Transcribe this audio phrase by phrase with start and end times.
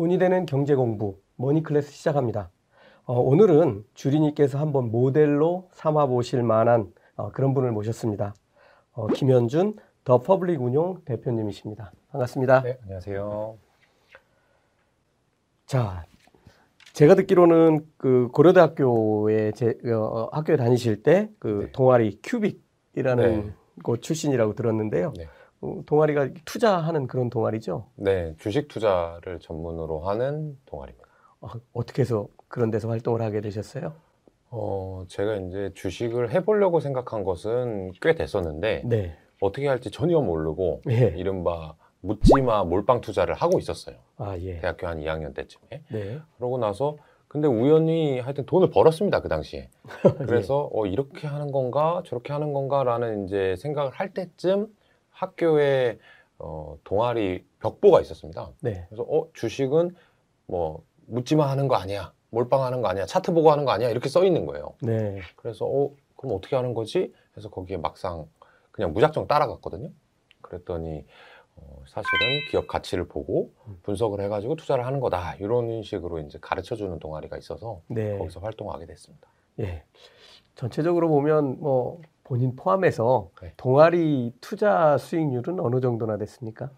[0.00, 2.48] 돈이 되는 경제 공부 머니 클래스 시작합니다.
[3.04, 8.32] 어, 오늘은 주리님께서 한번 모델로 삼아 보실 만한 어, 그런 분을 모셨습니다.
[8.92, 11.92] 어, 김현준 더 퍼블릭 운용 대표님이십니다.
[12.12, 12.62] 반갑습니다.
[12.62, 13.58] 네, 안녕하세요.
[15.66, 16.06] 자,
[16.94, 21.72] 제가 듣기로는 그 고려대학교에 제 어, 학교에 다니실 때그 네.
[21.72, 23.52] 동아리 KUVIC이라는 네.
[23.82, 25.12] 곳 출신이라고 들었는데요.
[25.14, 25.28] 네.
[25.60, 27.86] 어, 동아리가 투자하는 그런 동아리죠.
[27.96, 31.08] 네, 주식 투자를 전문으로 하는 동아리입니다.
[31.40, 33.92] 어, 어떻게 해서 그런 데서 활동을 하게 되셨어요?
[34.50, 39.16] 어, 제가 이제 주식을 해보려고 생각한 것은 꽤 됐었는데 네.
[39.40, 41.14] 어떻게 할지 전혀 모르고 예.
[41.16, 43.96] 이른바 묻지마 몰빵 투자를 하고 있었어요.
[44.16, 44.60] 아, 예.
[44.60, 45.82] 대학교 한 2학년 때쯤에.
[45.90, 46.18] 네.
[46.36, 46.96] 그러고 나서
[47.28, 49.68] 근데 우연히 하여튼 돈을 벌었습니다 그 당시에.
[50.26, 54.66] 그래서 어, 이렇게 하는 건가 저렇게 하는 건가라는 이제 생각을 할 때쯤
[55.20, 55.98] 학교에
[56.38, 58.50] 어, 동아리 벽보가 있었습니다.
[58.62, 58.86] 네.
[58.88, 59.94] 그래서 어 주식은
[60.46, 64.24] 뭐 묻지마 하는 거 아니야 몰빵하는 거 아니야 차트 보고 하는 거 아니야 이렇게 써
[64.24, 65.20] 있는 거예요 네.
[65.36, 68.26] 그래서 어 그럼 어떻게 하는 거지 해서 거기에 막상
[68.70, 69.90] 그냥 무작정 따라갔거든요
[70.40, 71.04] 그랬더니
[71.56, 76.98] 어, 사실은 기업 가치를 보고 분석을 해가지고 투자를 하는 거다 이런 식으로 이제 가르쳐 주는
[76.98, 78.16] 동아리가 있어서 네.
[78.16, 79.82] 거기서 활동하게 됐습니다 예.
[80.54, 83.52] 전체적으로 보면 뭐 본인 포함해서 네.
[83.56, 86.70] 동아리 투자 수익률은 어느 정도나 됐습니까?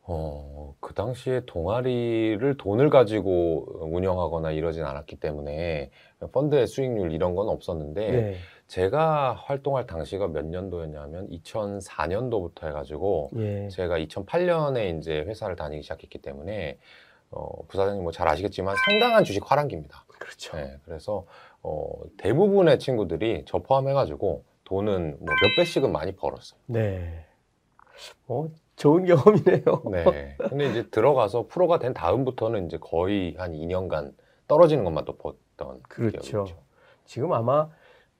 [0.00, 5.92] 어, 그 당시에 동아리를 돈을 가지고 운영하거나 이러진 않았기 때문에
[6.32, 8.34] 펀드의 수익률 이런 건 없었는데 네.
[8.66, 13.68] 제가 활동할 당시가 몇 년도였냐면 2004년도부터 해가지고 예.
[13.68, 16.78] 제가 2008년에 이제 회사를 다니기 시작했기 때문에
[17.30, 20.06] 어, 부사장님 뭐 잘 아시겠지만 상당한 주식 화랑기입니다.
[20.18, 20.56] 그렇죠.
[20.56, 21.24] 네, 그래서
[21.62, 24.42] 어, 대부분의 친구들이 저 포함해가지고
[24.76, 26.58] 돈은 뭐 몇 배씩은 많이 벌었어요.
[26.66, 27.26] 네.
[28.26, 29.62] 어, 좋은 경험이네요.
[29.90, 30.36] 네.
[30.48, 34.14] 근데 이제 들어가서 프로가 된 다음부터는 이제 거의 한 2년간
[34.48, 36.46] 떨어지는 것만 또 봤던 그렇죠.
[37.04, 37.68] 지금 아마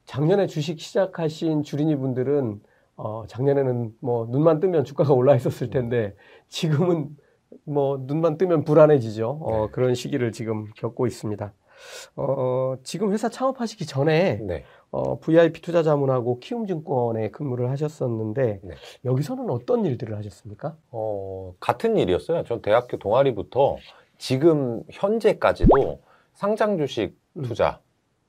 [0.05, 2.61] 작년에 주식 시작하신 주린이 분들은
[2.97, 6.15] 어, 작년에는 뭐 눈만 뜨면 주가가 올라 있었을 텐데
[6.49, 7.17] 지금은
[7.65, 9.39] 뭐 눈만 뜨면 불안해지죠.
[9.41, 9.73] 어, 네.
[9.73, 11.53] 그런 시기를 지금 겪고 있습니다.
[12.17, 14.65] 어, 지금 회사 창업하시기 전에 네.
[14.93, 18.75] 어, VIP 투자 자문하고 키움증권에 근무를 하셨었는데 네.
[19.07, 20.77] 여기서는 어떤 일들을 하셨습니까?
[20.91, 22.45] 어, 같은 일이었어요.
[22.45, 23.79] 전 대학교 동아리부터
[24.19, 26.03] 지금 현재까지도
[26.35, 27.43] 상장 주식 음.
[27.43, 27.81] 투자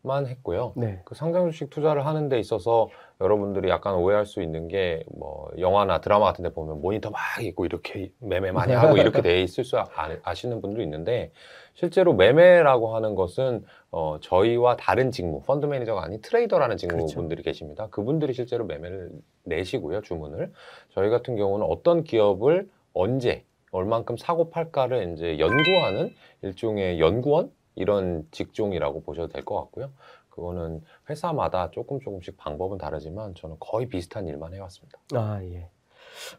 [0.06, 0.74] 만 했고요.
[0.75, 1.02] 네.
[1.06, 2.90] 그 상장 주식 투자를 하는 데 있어서
[3.22, 7.66] 여러분들이 약간 오해할 수 있는 게 뭐 영화나 드라마 같은 데 보면 모니터 막 있고
[7.66, 9.86] 이렇게 매매 많이 하고 이렇게 돼 있을 수 아,
[10.24, 11.31] 아시는 분도 있는데
[11.74, 17.88] 실제로 매매라고 하는 것은 어, 저희와 다른 직무, 펀드 매니저가 아닌 trader라는 직무분들이 계십니다.
[17.90, 19.12] 그분들이 실제로 매매를
[19.46, 20.52] 내시고요, 주문을.
[20.94, 29.01] 저희 같은 경우는 어떤 기업을 언제 얼만큼 사고 팔까를 이제 연구하는 일종의 연구원 이런 직종이라고
[29.03, 29.91] 보셔도 될 것 같고요.
[30.29, 34.97] 그거는 회사마다 조금 조금씩 방법은 다르지만 저는 거의 비슷한 일만 해왔습니다.
[35.13, 35.69] 아, 예.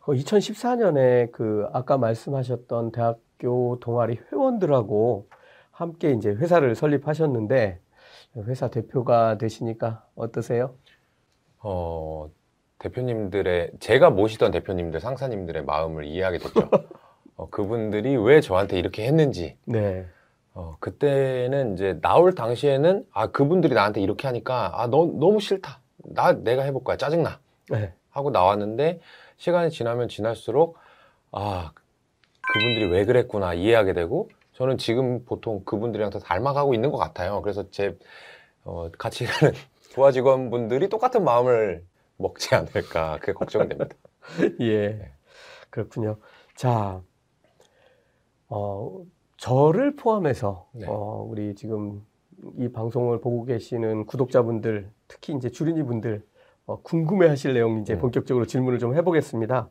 [0.06, 5.28] 2014년에 그 아까 말씀하셨던 대학교 동아리 회원들하고
[5.70, 7.80] 함께 이제 회사를 설립하셨는데
[8.46, 10.74] 회사 대표가 되시니까 어떠세요?
[11.60, 12.30] 어,
[12.78, 16.68] 대표님들의 제가 모시던 대표님들 상사님들의 마음을 이해하게 됐죠.
[17.36, 20.06] 어, 그분들이 왜 저한테 이렇게 했는지 네.
[20.54, 26.32] 어, 그때는 이제 나올 당시에는 아 그분들이 나한테 이렇게 하니까 아 너, 너무 싫다 나
[26.32, 27.92] 내가 해볼 거야 짜증나 네.
[28.10, 29.00] 하고 나왔는데
[29.36, 30.78] 시간이 지나면 지날수록
[31.32, 31.72] 아
[32.40, 37.68] 그분들이 왜 그랬구나 이해하게 되고 저는 지금 보통 그분들이랑 더 닮아가고 있는 것 같아요 그래서
[37.70, 37.96] 제
[38.64, 39.52] 어, 같이 일하는
[39.92, 41.84] 부하 직원분들이 똑같은 마음을
[42.16, 43.96] 먹지 않을까 그게 걱정이 됩니다
[44.60, 45.14] 예.
[45.70, 46.18] 그렇군요.
[46.54, 47.02] 자,
[48.48, 49.04] 어,
[49.44, 50.86] 저를 포함해서 네.
[50.88, 52.02] 어, 우리 지금
[52.56, 56.24] 이 방송을 보고 계시는 구독자분들, 특히 이제 주린이 분들
[56.64, 57.98] 어, 궁금해하실 내용 이제 음.
[57.98, 59.68] 본격적으로 질문을 좀 해보겠습니다.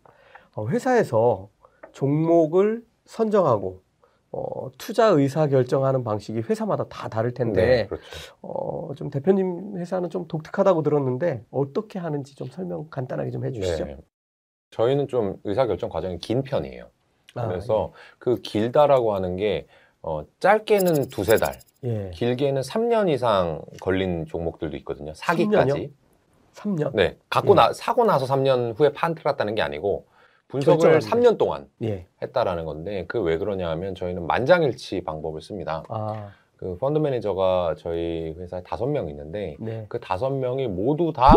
[0.54, 1.50] 어, 회사에서
[1.92, 3.82] 종목을 선정하고
[4.32, 8.06] 어, 투자 의사 결정하는 방식이 회사마다 다 다를 텐데 네, 그렇죠.
[8.44, 13.86] 어, 좀 대표님 회사는 좀 독특하다고 들었는데 어떻게 하는지 좀 설명 간단하게 좀 해주시죠.
[13.86, 13.98] 네.
[14.70, 17.03] 저희는 좀 의사 결정 과정이 긴 편이에요 아,
[17.34, 19.68] 그래서 그 길다라고 하는 게
[20.02, 22.12] 어, 짧게는 두세 달, 예.
[22.14, 25.14] 길게는 3년 이상 걸린 종목들도 있거든요.
[25.16, 25.92] 사기까지.
[26.54, 26.92] 3년.
[26.94, 27.18] 네.
[27.30, 27.56] 갖고 예.
[27.56, 30.06] 나 사고 나서 3년 후에 팔았다는 게 아니고
[30.50, 31.30] 분석을 결정하는데.
[31.32, 32.06] 3년 동안 예.
[32.22, 35.84] 했다라는 건데 그 왜 그러냐 하면 저희는 만장일치 방법을 씁니다.
[35.90, 39.86] 아, 그 펀드 매니저가 저희 회사에 다섯 명 있는데 네.
[39.90, 41.34] 그 다섯 명이 모두 다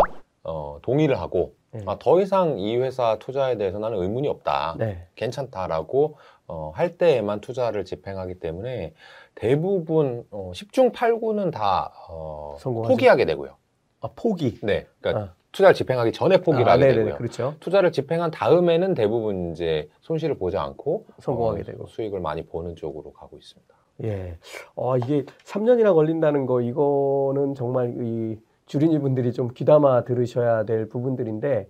[0.47, 1.81] 어, 동의를 하고 네.
[1.85, 4.75] 아, 더 이상 이 회사 투자에 대해서 나는 의문이 없다.
[4.79, 5.05] 네.
[5.15, 6.17] 괜찮다라고
[6.47, 8.93] 어, 할 때에만 투자를 집행하기 때문에
[9.35, 12.93] 대부분 어, 10중 8구는 다 어, 성공하죠.
[12.93, 13.55] 포기하게 되고요.
[13.99, 14.59] 아, 포기.
[14.63, 15.33] 네, 그러니까 아.
[15.51, 17.03] 투자를 집행하기 전에 포기를 아, 하게 네네네.
[17.03, 17.17] 되고요.
[17.17, 17.55] 그렇죠.
[17.59, 21.87] 투자를 집행한 다음에는 대부분 이제 손실을 보지 않고 성공하게 어, 되고.
[21.87, 23.75] 수익을 많이 보는 쪽으로 가고 있습니다.
[24.03, 24.37] 예.
[24.75, 28.37] 어, 이게 3년이나 걸린다는 거, 이거는 정말 이
[28.67, 31.69] 주린이 분들이 좀 귀담아 들으셔야 될 부분들인데,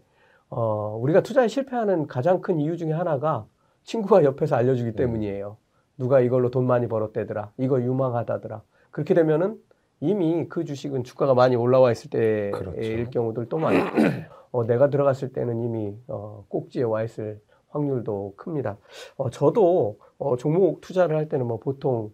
[0.50, 3.46] 어, 우리가 투자에 실패하는 가장 큰 이유 중에 하나가
[3.84, 5.58] 친구가 옆에서 알려주기 때문이에요.
[5.98, 7.54] 누가 이걸로 돈 많이 벌었대더라.
[7.58, 8.62] 이거 유망하다더라.
[8.92, 9.58] 그렇게 되면은
[10.00, 13.10] 이미 그 주식은 주가가 많이 올라와 있을 때일 그렇죠.
[13.12, 13.98] 경우들도 많고,
[14.52, 17.40] 어, 내가 들어갔을 때는 이미 어, 꼭지에 와 있을
[17.70, 18.78] 확률도 큽니다.
[19.18, 22.12] 어, 저도 어, 종목 투자를 할 때는 뭐 보통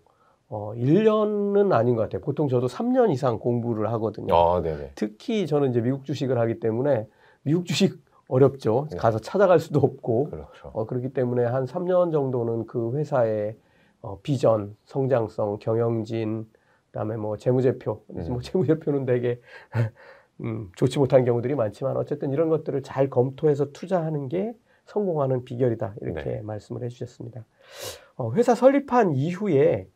[0.55, 2.21] 어, 1년은 아닌 것 같아요.
[2.21, 4.35] 보통 저도 3년 이상 공부를 하거든요.
[4.35, 4.61] 아.
[4.93, 7.07] 특히 저는 이제 미국 주식을 하기 때문에
[7.41, 7.97] 미국 주식
[8.29, 8.87] 어렵죠.
[8.91, 8.97] 네.
[8.97, 10.69] 가서 찾아갈 수도 없고 그렇죠.
[10.73, 13.57] 어, 그렇기 때문에 한 3년 정도는 그 회사의
[14.01, 16.45] 어, 비전, 성장성, 경영진,
[16.91, 18.25] 그다음에 뭐 재무제표, 음.
[18.29, 19.41] 뭐 재무제표는 되게
[20.41, 24.53] 음, 좋지 못한 경우들이 많지만 어쨌든 이런 것들을 잘 검토해서 투자하는 게
[24.85, 26.41] 성공하는 비결이다 이렇게 네.
[26.41, 27.43] 말씀을 해주셨습니다.
[28.17, 29.87] 어, 회사 설립한 이후에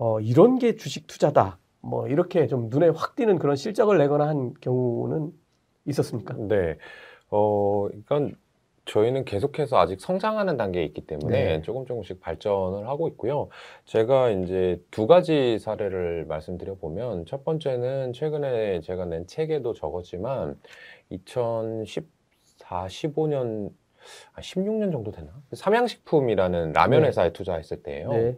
[0.00, 1.58] 어, 이런 게 주식 투자다.
[1.82, 5.30] 뭐 이렇게 좀 눈에 확 띄는 그런 실적을 내거나 한 경우는
[5.84, 6.34] 있었습니까?
[6.38, 6.78] 네.
[7.28, 8.34] 어, 이건
[8.86, 11.62] 저희는 계속해서 아직 성장하는 단계에 있기 때문에 네.
[11.62, 13.50] 조금 조금씩 발전을 하고 있고요.
[13.84, 20.58] 제가 이제 두 가지 사례를 말씀드려 보면 첫 번째는 최근에 제가 낸 책에도 적었지만
[21.10, 22.06] 2014,
[22.86, 23.70] 15년,
[24.38, 25.30] 16년 정도 되나?
[25.52, 27.08] 삼양식품이라는 라면 네.
[27.08, 28.08] 회사에 투자했을 때예요.
[28.12, 28.36] 네.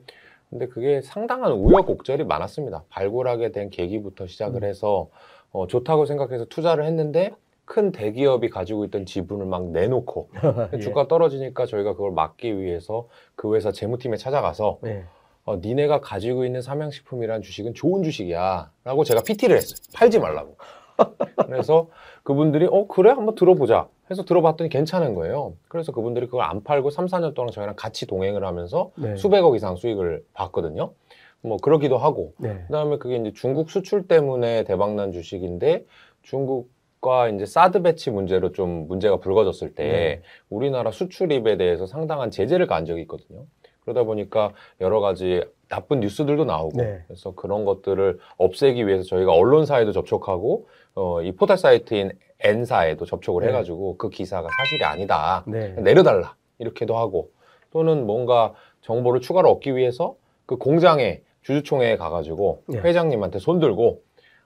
[0.52, 2.84] 근데 그게 상당한 우여곡절이 많았습니다.
[2.90, 4.68] 발굴하게 된 계기부터 시작을 음.
[4.68, 5.08] 해서
[5.50, 7.30] 어, 좋다고 생각해서 투자를 했는데
[7.64, 10.28] 큰 대기업이 가지고 있던 지분을 막 내놓고
[10.74, 10.78] 예.
[10.78, 15.04] 주가 떨어지니까 저희가 그걸 막기 위해서 그 회사 재무팀에 찾아가서 네.
[15.44, 19.76] 어, 니네가 가지고 있는 삼양식품이라는 주식은 좋은 주식이야 라고 제가 PT를 했어요.
[19.94, 20.56] 팔지 말라고.
[21.46, 21.88] 그래서
[22.24, 25.54] 그분들이 어 그래 한번 들어보자 해서 들어봤더니 괜찮은 거예요.
[25.68, 29.16] 그래서 그분들이 그걸 안 팔고 3, 4년 동안 저희랑 같이 동행을 하면서 네.
[29.16, 30.92] 수백억 이상 수익을 봤거든요.
[31.40, 32.62] 뭐 그러기도 하고 네.
[32.66, 35.84] 그다음에 그게 이제 중국 수출 때문에 대박난 주식인데
[36.22, 40.22] 중국과 이제 사드 배치 문제로 좀 문제가 불거졌을 때 네.
[40.50, 43.46] 우리나라 수출입에 대해서 상당한 제재를 가한 적이 있거든요.
[43.80, 47.02] 그러다 보니까 여러 가지 나쁜 뉴스들도 나오고 네.
[47.08, 52.12] 그래서 그런 것들을 없애기 위해서 저희가 언론사에도 접촉하고 어, 이 포털 사이트인
[52.42, 53.48] N사에도 접촉을 네.
[53.48, 55.44] 해가지고 그 기사가 사실이 아니다.
[55.46, 55.68] 네.
[55.78, 57.30] 내려달라 이렇게도 하고
[57.70, 60.16] 또는 뭔가 정보를 추가로 얻기 위해서
[60.46, 62.80] 그 공장에 주주총회에 가가지고 네.
[62.80, 64.02] 회장님한테 손들고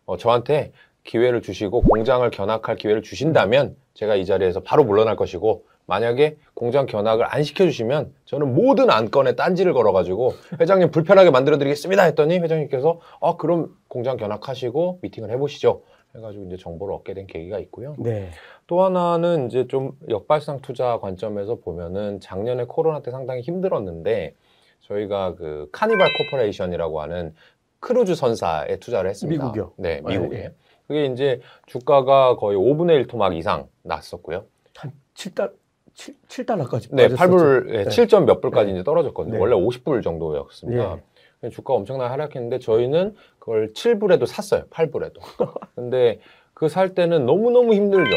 [0.07, 0.73] 어, 저한테
[1.05, 7.27] 기회를 주시고 공장을 견학할 기회를 주신다면 제가 이 자리에서 바로 물러날 것이고 만약에 공장 견학을
[7.29, 14.17] 안 시켜주시면 저는 모든 안건에 딴지를 걸어가지고 회장님 불편하게 만들어드리겠습니다 했더니 회장님께서 아 그럼 공장
[14.17, 15.83] 견학하시고 미팅을 해보시죠
[16.17, 17.95] 해가지고 이제 정보를 얻게 된 계기가 있고요.
[17.99, 18.31] 네.
[18.67, 24.35] 또 하나는 이제 좀 역발상 투자 관점에서 보면은 작년에 코로나 때 상당히 힘들었는데
[24.81, 27.35] 저희가 그 카니발 코퍼레이션이라고 하는
[27.81, 29.45] 크루즈 선사에 투자를 했습니다.
[29.45, 29.73] 미국이요?
[29.77, 30.37] 네, 아, 미국에.
[30.37, 30.55] 예.
[30.87, 34.45] 그게 이제 주가가 거의 5분의 1 토막 이상 났었고요.
[34.77, 35.53] 한 7달
[35.95, 37.37] 7, 7달러까지 네, 빠졌었죠.
[37.37, 37.91] 8불, 네, 네.
[37.91, 38.75] 7점 몇 불까지 네.
[38.75, 39.35] 이제 떨어졌거든요.
[39.35, 39.41] 네.
[39.41, 40.99] 원래 50불 정도였습니다.
[41.47, 41.51] 예.
[41.51, 44.65] 주가가 엄청나게 하락했는데 저희는 그걸 7불에도 샀어요.
[44.71, 45.15] 8불에도.
[45.75, 46.21] 근데
[46.55, 48.11] 그 살 때는 너무너무 힘들죠.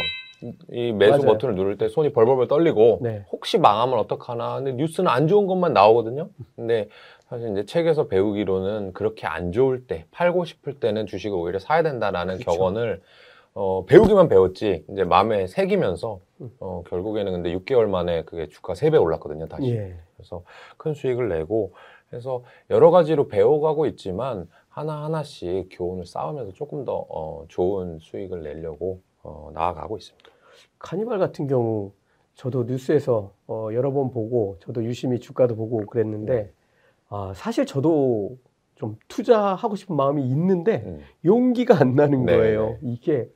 [0.72, 1.26] 이 매수 맞아요.
[1.34, 3.26] 버튼을 누를 때 손이 벌벌벌 떨리고 네.
[3.32, 4.56] 혹시 망하면 어떡하나.
[4.56, 6.30] 근데 뉴스는 안 좋은 것만 나오거든요.
[6.56, 6.88] 근데
[7.30, 12.36] 사실 이제 책에서 배우기로는 그렇게 안 좋을 때, 팔고 싶을 때는 주식을 오히려 사야 된다라는
[12.38, 12.52] 그렇죠.
[12.58, 13.02] 격언을
[13.54, 16.50] 어, 배우기만 배웠지 이제 마음에 새기면서 음.
[16.62, 19.48] 어, 결국에는 근데 6개월 만에 그게 주가 3배 올랐거든요.
[19.48, 19.72] 다시.
[19.76, 19.96] 예.
[20.16, 20.44] 그래서
[20.78, 21.74] 큰 수익을 내고
[22.14, 29.52] 해서 여러 가지로 배워가고 있지만 하나하나씩 교훈을 쌓으면서 조금 더 어, 좋은 수익을 내려고 어,
[29.54, 30.30] 나아가고 있습니다.
[30.80, 31.92] 카니발 같은 경우
[32.36, 36.52] 저도 뉴스에서 어, 여러 번 보고 저도 유심히 주가도 보고 그랬는데 네.
[37.10, 38.38] 아, 사실 저도
[38.76, 41.02] 좀 투자하고 싶은 마음이 있는데 음.
[41.26, 42.70] 용기가 안 나는 네, 거예요.
[42.70, 42.78] 네.
[42.84, 43.30] 이게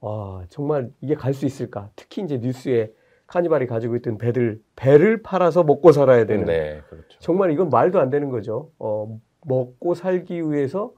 [0.00, 1.90] 와, 정말 이게 갈 수 있을까?
[1.96, 2.90] 특히 이제 뉴스에
[3.30, 7.18] 카니발이 가지고 있던 배들 배를 팔아서 먹고 살아야 되는 네, 그렇죠.
[7.20, 8.70] 정말 이건 말도 안 되는 거죠.
[8.78, 10.92] 어, 먹고 살기 위해서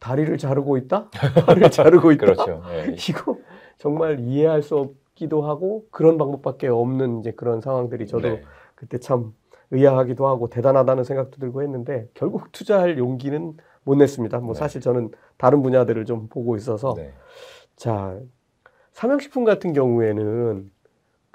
[0.00, 1.08] 다리를 자르고 있다?
[1.46, 2.26] 팔을 자르고 있다?
[2.26, 2.62] 그렇죠.
[2.68, 2.96] 네.
[3.08, 3.38] 이거
[3.78, 8.42] 정말 이해할 수 없기도 하고 그런 방법밖에 없는 이제 그런 상황들이 저도 네.
[8.74, 9.32] 그때 참
[9.70, 14.40] 의아하기도 하고 대단하다는 생각도 들고 했는데 결국 투자할 용기는 못 냈습니다.
[14.40, 14.58] 뭐 네.
[14.58, 17.12] 사실 저는 다른 분야들을 좀 보고 있어서 네.
[17.76, 18.18] 자
[18.94, 20.70] 삼양식품 같은 경우에는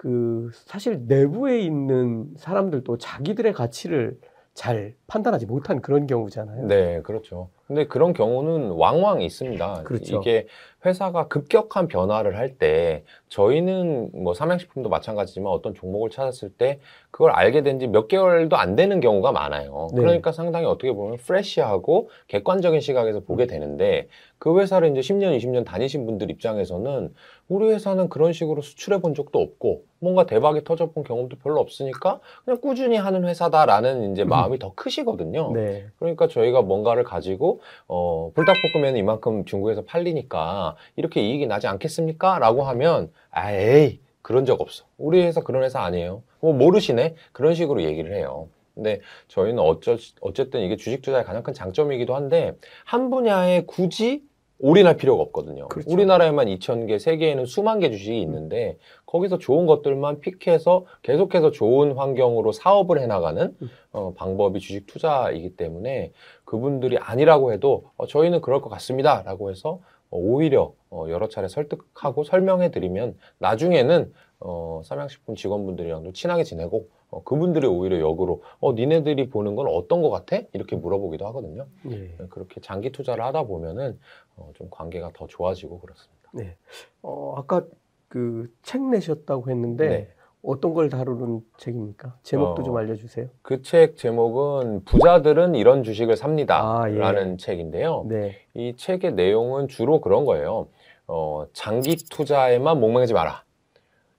[0.02, 4.18] 그 사실 내부에 있는 사람들도 자기들의 가치를
[4.56, 6.66] 잘 판단하지 못한 그런 경우잖아요.
[6.66, 7.50] 네, 그렇죠.
[7.68, 9.84] 근데 그런 경우는 왕왕 있습니다.
[9.84, 10.18] 그렇죠.
[10.20, 10.48] 이게
[10.86, 16.80] 회사가 급격한 변화를 할 때 저희는 뭐 삼양식품도 마찬가지지만 어떤 종목을 찾았을 때
[17.12, 19.88] 그걸 알게 된 지 몇 개월도 안 되는 경우가 많아요.
[19.94, 20.02] 네.
[20.02, 26.06] 그러니까 상당히 어떻게 보면 프레시하고 객관적인 시각에서 보게 되는데 그 회사를 이제 10년, 20년 다니신
[26.06, 27.14] 분들 입장에서는
[27.52, 32.22] 우리 회사는 그런 식으로 수출해 본 적도 없고 뭔가 대박이 터져 본 경험도 별로 없으니까
[32.46, 35.52] 그냥 꾸준히 하는 회사다라는 이제 마음이 더 크시거든요.
[35.54, 35.86] 네.
[36.00, 42.40] 그러니까 저희가 뭔가를 가지고 어, 불닭볶음면 이만큼 중국에서 팔리니까 이렇게 이익이 나지 않겠습니까?
[42.40, 44.86] 라고 하면 아, 에이 그런 적 없어.
[44.98, 46.24] 우리 회사 그런 회사 아니에요.
[46.40, 47.16] 뭐 모르시네?
[47.34, 48.48] 그런 식으로 얘기를 해요.
[48.74, 52.54] 근데 저희는 어쩌, 어쨌든 이게 주식 투자의 가장 큰 장점이기도 한데
[52.86, 54.24] 한 분야에 굳이
[54.62, 55.68] 올인할 필요가 없거든요.
[55.68, 55.90] 그렇죠.
[55.92, 63.02] 우리나라에만 2,000개, 세계에는 수만 개 주식이 있는데 거기서 좋은 것들만 픽해서 계속해서 좋은 환경으로 사업을
[63.02, 63.70] 해나가는 음.
[63.92, 66.12] 어, 방법이 주식 투자이기 때문에
[66.46, 69.24] 그분들이 아니라고 해도 어, 저희는 그럴 것 같습니다.
[69.24, 69.80] 라고 해서
[70.12, 77.24] 어, 오히려 어, 여러 차례 설득하고 설명해 드리면 나중에는 어, 삼양식품 직원분들이랑도 친하게 지내고 어,
[77.24, 80.40] 그분들이 오히려 역으로 어, 니네들이 보는 건 어떤 것 같아?
[80.54, 81.68] 이렇게 물어보기도 하거든요.
[81.90, 82.16] 예.
[82.30, 84.00] 그렇게 장기 투자를 하다 보면은
[84.36, 86.30] 어, 좀 관계가 더 좋아지고 그렇습니다.
[86.34, 86.56] 네.
[87.02, 87.66] 어, 아까
[88.08, 90.08] 그 책 내셨다고 했는데 네.
[90.44, 92.18] 어떤 걸 다루는 책입니까?
[92.24, 93.28] 제목도 어, 좀 알려주세요.
[93.44, 96.82] 그 책 제목은 부자들은 이런 주식을 삽니다.
[96.82, 96.96] 아, 예.
[96.98, 98.06] 라는 책인데요.
[98.10, 98.38] 네.
[98.56, 100.68] 이 책의 내용은 주로 그런 거예요.
[101.08, 103.44] 어, 장기 투자에만 목매지 마라.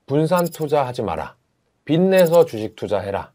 [0.07, 1.37] 분산 투자하지 마라.
[1.85, 3.33] 빚내서 주식 투자해라.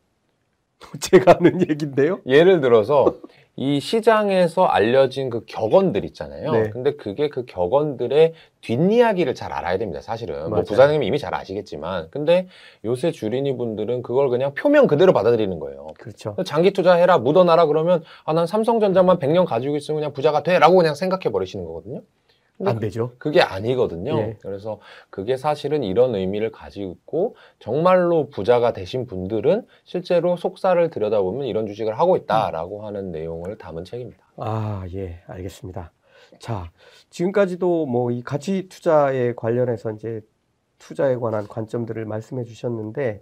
[1.02, 2.20] 제가 하는 얘기인데요.
[2.28, 3.16] 예를 들어서
[3.56, 6.52] 이 시장에서 알려진 그 격언들 있잖아요.
[6.52, 6.70] 네.
[6.70, 10.02] 근데 그게 그 격언들의 뒷이야기를 잘 알아야 됩니다.
[10.02, 10.64] 사실은 뭐 맞아요.
[10.66, 12.48] 부사장님이 이미 잘 아시겠지만, 근데
[12.86, 15.88] 요새 주린이 분들은 그걸 그냥 표면 그대로 받아들이는 거예요.
[15.98, 16.36] 그렇죠.
[16.46, 21.32] 장기 투자해라, 묻어놔라 그러면 아 난 삼성전자만 100년 가지고 있으면 그냥 부자가 돼라고 그냥 생각해
[21.32, 22.02] 버리시는 거거든요.
[22.66, 23.14] 안 되죠.
[23.20, 24.18] 그게 아니거든요.
[24.18, 24.38] 예.
[24.42, 31.68] 그래서 그게 사실은 이런 의미를 가지고 있고 정말로 부자가 되신 분들은 실제로 속사를 들여다보면 이런
[31.68, 34.24] 주식을 하고 있다라고 하는 내용을 담은 책입니다.
[34.38, 35.92] 아, 예, 알겠습니다.
[36.40, 36.72] 자,
[37.10, 40.22] 지금까지도 뭐 이 가치 투자에 관련해서 이제
[40.80, 43.22] 투자에 관한 관점들을 말씀해 주셨는데,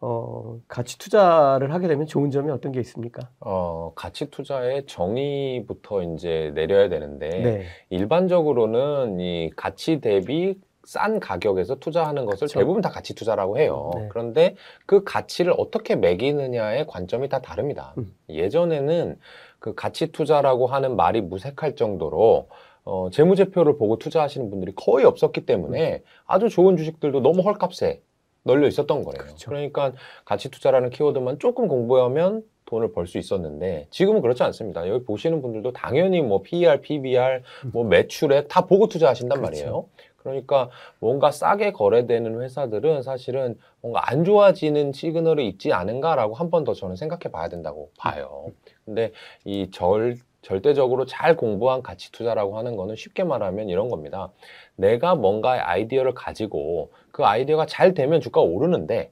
[0.00, 3.28] 어, 가치 투자를 하게 되면 좋은 점이 어떤 게 있습니까?
[3.40, 7.64] 어, 가치 투자의 정의부터 이제 내려야 되는데 네.
[7.90, 12.58] 일반적으로는 이 가치 대비 싼 가격에서 투자하는 것을 그쵸.
[12.58, 13.90] 대부분 다 가치 투자라고 해요.
[13.94, 14.08] 네.
[14.10, 14.54] 그런데
[14.86, 17.94] 그 가치를 어떻게 매기느냐의 관점이 다 다릅니다.
[17.96, 18.14] 음.
[18.28, 19.18] 예전에는
[19.58, 22.48] 그 가치 투자라고 하는 말이 무색할 정도로
[22.84, 28.02] 어, 재무제표를 보고 투자하시는 분들이 거의 없었기 때문에 아주 좋은 주식들도 너무 헐값에
[28.44, 29.18] 널려 있었던 거예요.
[29.18, 29.50] 그렇죠.
[29.50, 29.92] 그러니까
[30.24, 34.88] 가치 투자라는 키워드만 조금 공부하면 돈을 벌 수 있었는데 지금은 그렇지 않습니다.
[34.88, 39.50] 여기 보시는 분들도 당연히 뭐 PER, PBR, 뭐 매출액 다 보고 투자하신단 그렇죠.
[39.60, 39.86] 말이에요.
[40.22, 40.70] 그러니까
[41.00, 46.96] 뭔가 싸게 거래되는 회사들은 사실은 뭔가 안 좋아지는 시그널이 있지 않은가라고 한 번 더 저는
[46.96, 48.46] 생각해 봐야 된다고 봐요.
[48.86, 49.12] 근데
[49.44, 54.30] 이 절, 절대적으로 잘 공부한 가치 투자라고 하는 거는 쉽게 말하면 이런 겁니다.
[54.76, 59.10] 내가 뭔가의 아이디어를 가지고 그 아이디어가 잘 되면 주가가 오르는데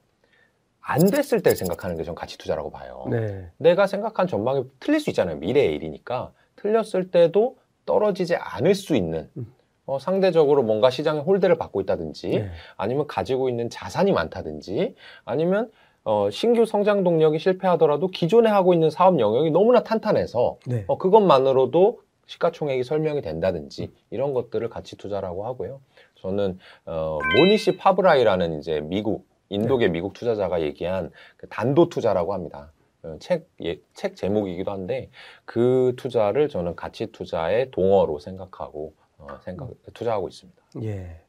[0.79, 3.05] 안 됐을 때 생각하는 게 전 가치 투자라고 봐요.
[3.09, 3.49] 네.
[3.57, 5.37] 내가 생각한 전망이 틀릴 수 있잖아요.
[5.37, 6.31] 미래의 일이니까.
[6.57, 9.53] 틀렸을 때도 떨어지지 않을 수 있는 음.
[9.85, 12.49] 어, 상대적으로 뭔가 시장에 홀대를 받고 있다든지 네.
[12.77, 15.71] 아니면 가지고 있는 자산이 많다든지 아니면
[16.03, 20.83] 어, 신규 성장 동력이 실패하더라도 기존에 하고 있는 사업 영역이 너무나 탄탄해서 네.
[20.87, 25.81] 어, 그것만으로도 시가총액이 설명이 된다든지 이런 것들을 가치 투자라고 하고요.
[26.15, 32.71] 저는 어, 모니시 파브라이라는 이제 미국 인도계 미국 투자자가 얘기한 그 단도 투자라고 합니다.
[33.03, 35.09] 어, 책, 예, 책 제목이기도 한데
[35.45, 40.61] 그 투자를 저는 가치 투자의 동어로 생각하고 어, 생각 투자하고 있습니다.
[40.83, 41.21] 예.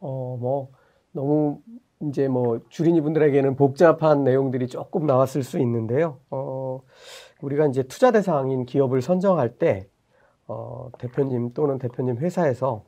[0.00, 0.68] 어, 뭐,
[1.12, 1.62] 너무
[2.02, 6.18] 이제 뭐 주린이 분들에게는 복잡한 내용들이 조금 나왔을 수 있는데요.
[6.30, 6.80] 어,
[7.40, 9.88] 우리가 이제 투자 대상인 기업을 선정할 때,
[10.46, 12.84] 어, 대표님 또는 대표님 회사에서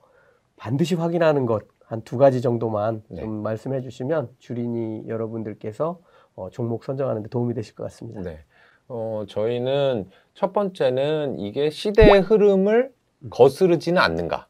[0.56, 3.22] 반드시 확인하는 것 한 두 가지 정도만 네.
[3.22, 5.98] 좀 말씀해 주시면 주린이 여러분들께서
[6.34, 8.20] 어, 종목 선정하는 데 도움이 되실 것 같습니다.
[8.20, 8.40] 네.
[8.88, 12.92] 어, 저희는 첫 번째는 이게 시대의 흐름을
[13.30, 14.46] 거스르지는 않는가.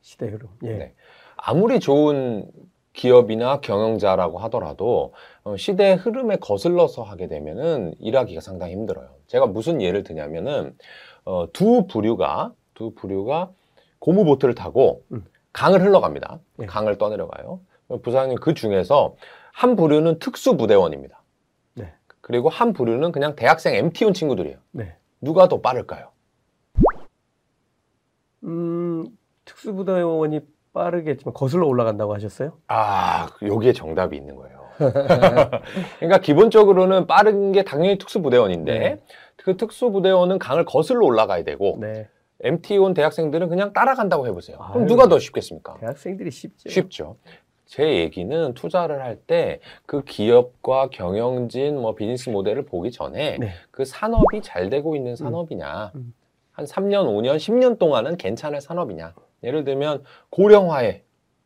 [0.00, 0.48] 시대 흐름.
[0.64, 0.78] 예.
[0.78, 0.94] 네.
[1.36, 2.50] 아무리 좋은
[2.98, 5.14] 기업이나 경영자라고 하더라도
[5.44, 9.08] 어, 시대의 흐름에 거슬러서 하게 되면은 일하기가 상당히 힘들어요.
[9.28, 10.76] 제가 무슨 예를 드냐면은
[11.24, 13.50] 어, 두 부류가 두 부류가
[14.00, 15.24] 고무 보트를 타고 음.
[15.52, 16.40] 강을 흘러갑니다.
[16.56, 16.66] 네.
[16.66, 17.60] 강을 떠내려가요.
[18.02, 19.14] 부사장님 그 중에서
[19.52, 21.22] 한 부류는 특수 부대원입니다.
[21.74, 21.92] 네.
[22.20, 24.58] 그리고 한 부류는 그냥 대학생 MT 온 친구들이에요.
[24.72, 24.96] 네.
[25.20, 26.10] 누가 더 빠를까요?
[28.44, 29.06] 음,
[29.44, 30.40] 특수부대원이
[30.72, 32.52] 빠르겠지만 거슬러 올라간다고 하셨어요?
[32.68, 34.58] 아, 여기에 정답이 있는 거예요.
[35.98, 38.96] 그러니까 기본적으로는 빠른 게 당연히 특수부대원인데 네.
[39.36, 42.08] 그 특수부대원은 강을 거슬러 올라가야 되고 네.
[42.42, 44.58] MT 온 대학생들은 그냥 따라간다고 해보세요.
[44.58, 44.86] 그럼 아유.
[44.86, 45.78] 누가 더 쉽겠습니까?
[45.80, 46.68] 대학생들이 쉽죠.
[46.70, 47.16] 쉽죠.
[47.66, 53.50] 제 얘기는 투자를 할 때 그 기업과 경영진 뭐 비즈니스 모델을 보기 전에 네.
[53.72, 56.14] 그 산업이 잘 되고 있는 산업이냐 음.
[56.52, 61.02] 한 3년, 5년, 10년 동안은 괜찮을 산업이냐 예를 들면 고령화에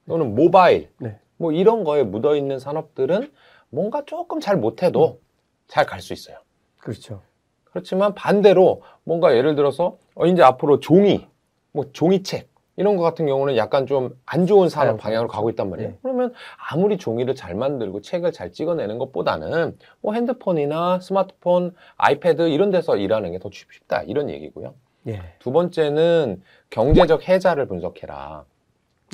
[0.08, 1.18] 또는 모바일 네.
[1.36, 3.30] 뭐 이런 거에 묻어 있는 산업들은
[3.70, 5.20] 뭔가 조금 잘 못해도
[5.68, 6.36] 잘갈 수 있어요.
[6.78, 7.22] 그렇죠.
[7.64, 11.26] 그렇지만 반대로 뭔가 예를 들어서 어, 이제 앞으로 종이,
[11.72, 15.28] 뭐 종이책 이런 거 같은 경우는 약간 좀 안 좋은 산업 사양 방향으로.
[15.28, 15.90] 가고 있단 말이에요.
[15.90, 15.98] 네.
[16.02, 16.32] 그러면
[16.70, 23.32] 아무리 종이를 잘 만들고 책을 잘 찍어내는 것보다는 뭐 핸드폰이나 스마트폰, 아이패드 이런 데서 일하는
[23.32, 24.74] 게 더 쉽다 이런 얘기고요.
[25.08, 25.20] 예.
[25.38, 28.44] 두 번째는 경제적 해자를 분석해라.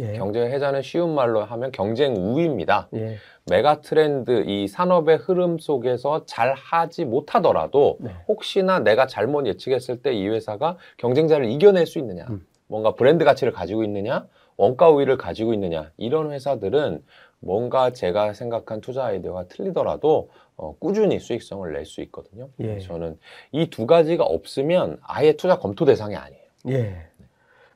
[0.01, 0.13] 예.
[0.13, 2.89] 경제 해자는 쉬운 말로 하면 경쟁 우위입니다.
[2.95, 3.17] 예.
[3.47, 8.11] 메가 트렌드 이 산업의 흐름 속에서 잘 하지 못하더라도 네.
[8.29, 12.47] 혹시나 내가 잘못 예측했을 때 이 회사가 경쟁자를 이겨낼 수 있느냐, 음.
[12.67, 14.27] 뭔가 브랜드 가치를 가지고 있느냐,
[14.57, 17.03] 원가 우위를 가지고 있느냐 이런 회사들은
[17.41, 20.29] 뭔가 제가 생각한 투자 아이디어가 틀리더라도
[20.59, 22.49] 어, 꾸준히 수익성을 낼 수 있거든요.
[22.61, 22.79] 예.
[22.81, 23.19] 저는
[23.53, 26.43] 이 두 가지가 없으면 아예 투자 검토 대상이 아니에요.
[26.69, 27.07] 예.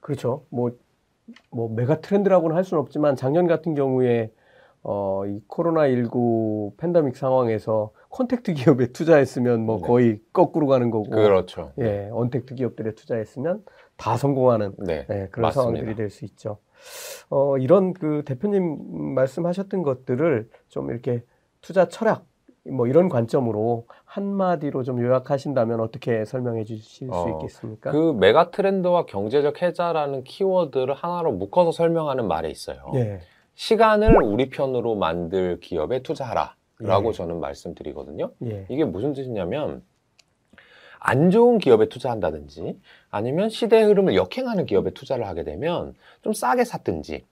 [0.01, 0.45] 그렇죠.
[0.51, 0.73] 뭐,
[1.51, 4.31] 뭐, mega trend라고는 할 수는 없지만 작년 같은 경우에
[4.83, 9.87] 어, 이 코로나19 팬데믹 상황에서 contact 기업에 투자했으면 뭐 네.
[9.87, 11.09] 거의 거꾸로 가는 거고.
[11.11, 11.73] 그렇죠.
[11.79, 12.09] 예.
[12.13, 13.65] 언택트 기업들에 투자했으면
[13.97, 15.07] 다 성공하는 네.
[15.09, 15.53] 예, 그런 맞습니다.
[15.53, 16.59] 상황들이 될 수 있죠.
[17.31, 21.23] 어, 이런 그 대표님 말씀하셨던 것들을 좀 이렇게
[21.61, 22.27] 투자 철학
[22.65, 27.91] 뭐 이런 관점으로 한마디로 좀 요약하신다면 어떻게 설명해 주실 수 어, 있겠습니까?
[27.91, 32.93] 그 메가 트렌드와 경제적 해자라는 키워드를 하나로 묶어서 설명하는 말에 있어요.
[32.95, 33.21] 예.
[33.55, 36.55] 시간을 우리 편으로 만들 기업에 투자하라.
[36.79, 37.13] 라고 예.
[37.13, 38.33] 저는 말씀드리거든요.
[38.45, 38.67] 예.
[38.69, 39.83] 이게 무슨 뜻이냐면,
[40.99, 47.25] 안 좋은 기업에 투자한다든지, 아니면 시대의 흐름을 역행하는 기업에 투자를 하게 되면, 좀 싸게 샀든지,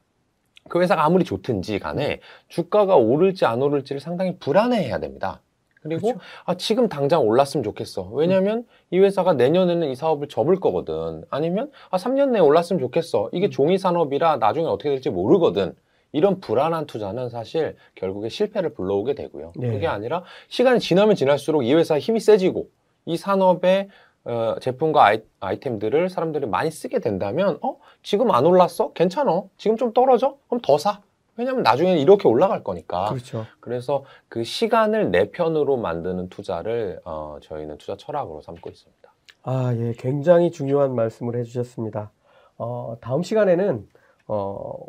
[0.71, 5.43] 그 회사가 아무리 좋든지 간에 주가가 오를지 안 오를지를 상당히 불안해 해야 됩니다.
[5.83, 6.21] 그리고 그렇죠.
[6.45, 8.09] 아, 지금 당장 올랐으면 좋겠어.
[8.13, 11.25] 왜냐면 이 회사가 내년에는 이 사업을 접을 거거든.
[11.31, 13.31] 아니면 아, 3년 내에 올랐으면 좋겠어.
[13.33, 13.51] 이게 음.
[13.51, 15.75] 종이 산업이라 나중에 어떻게 될지 모르거든.
[16.13, 19.53] 이런 불안한 투자는 사실 결국에 실패를 불러오게 되고요.
[19.57, 19.71] 네.
[19.71, 22.69] 그게 아니라 시간이 지나면 지날수록 이 회사의 힘이 세지고
[23.07, 23.89] 이 산업의
[24.25, 29.93] 어, 제품과 아이, 아이템들을 사람들이 많이 쓰게 된다면 어 지금 안 올랐어 괜찮어 지금 좀
[29.93, 31.01] 떨어져 그럼 더 사
[31.37, 33.47] 왜냐면 나중에 이렇게 올라갈 거니까 그렇죠.
[33.61, 39.11] 그래서 그 시간을 내 편으로 만드는 투자를 어, 저희는 투자 철학으로 삼고 있습니다.
[39.45, 39.95] 아, 예.
[39.97, 42.11] 굉장히 중요한 말씀을 해주셨습니다.
[42.59, 43.89] 어, 다음 시간에는,
[44.27, 44.85] 어,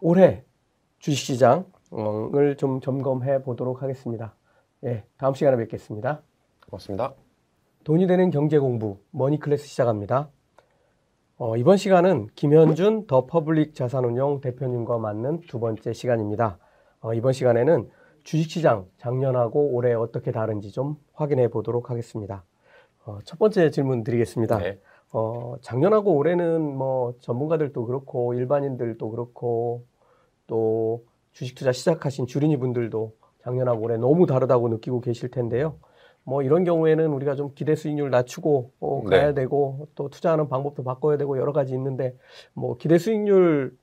[0.00, 0.42] 올해
[0.98, 4.34] 주식시장을 좀 점검해 보도록 하겠습니다.
[4.84, 5.04] 예.
[5.18, 6.20] 다음 시간에 뵙겠습니다.
[6.68, 7.14] 고맙습니다.
[7.84, 10.30] 돈이 되는 경제 공부 머니 클래스 시작합니다.
[11.36, 16.58] 어, 이번 시간은 김현준 더 퍼블릭 자산운용 대표님과 함께하는 두 번째 시간입니다.
[17.00, 17.90] 어, 이번 시간에는
[18.22, 22.44] 주식시장 작년하고 올해 어떻게 다른지 좀 확인해 보도록 하겠습니다.
[23.04, 24.58] 어, 첫 번째 질문 드리겠습니다.
[24.58, 24.78] 네.
[25.12, 29.84] 어, 작년하고 올해는 뭐 전문가들도 그렇고 일반인들도 그렇고
[30.46, 35.78] 또 주식 투자 시작하신 주린이 분들도 작년하고 올해 너무 다르다고 느끼고 계실 텐데요.
[36.24, 39.16] 뭐 이런 경우에는 우리가 좀 기대 수익률 낮추고 어, 네.
[39.16, 42.16] 가야 되고 또 투자하는 방법도 바꿔야 되고 여러 가지 있는데
[42.54, 43.76] 뭐 기대 수익률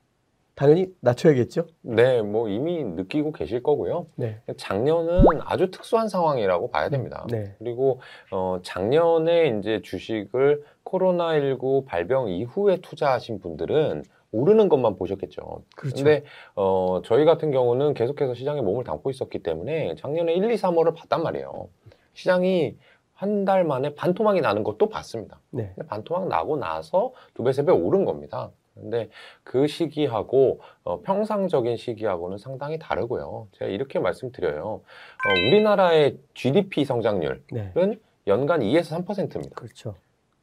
[0.59, 1.67] 당연히 낮춰야겠죠.
[1.83, 4.07] 네, 뭐 이미 느끼고 계실 거고요.
[4.15, 4.41] 네.
[4.57, 7.25] 작년은 아주 특수한 상황이라고 봐야 됩니다.
[7.31, 7.55] 네.
[7.59, 15.63] 그리고 어, 작년에 이제 주식을 코로나19 발병 이후에 투자하신 분들은 오르는 것만 보셨겠죠.
[15.75, 15.95] 그렇죠.
[15.95, 16.23] 근데
[16.55, 21.23] 어, 저희 같은 경우는 계속해서 시장에 몸을 담고 있었기 때문에 작년에 1, 2, 3월을 봤단
[21.23, 21.69] 말이에요.
[22.13, 22.75] 시장이
[23.13, 25.39] 한 달 만에 반토막이 나는 것도 봤습니다.
[25.49, 25.73] 네.
[25.87, 28.49] 반토막 나고 나서 두 배, 세 배 오른 겁니다.
[28.73, 29.09] 근데
[29.43, 33.47] 그 시기하고 어, 평상적인 시기하고는 상당히 다르고요.
[33.51, 34.63] 제가 이렇게 말씀드려요.
[34.65, 37.73] 어, 우리나라의 GDP 성장률은 네.
[38.27, 39.55] 연간 2에서 3%입니다.
[39.55, 39.95] 그렇죠.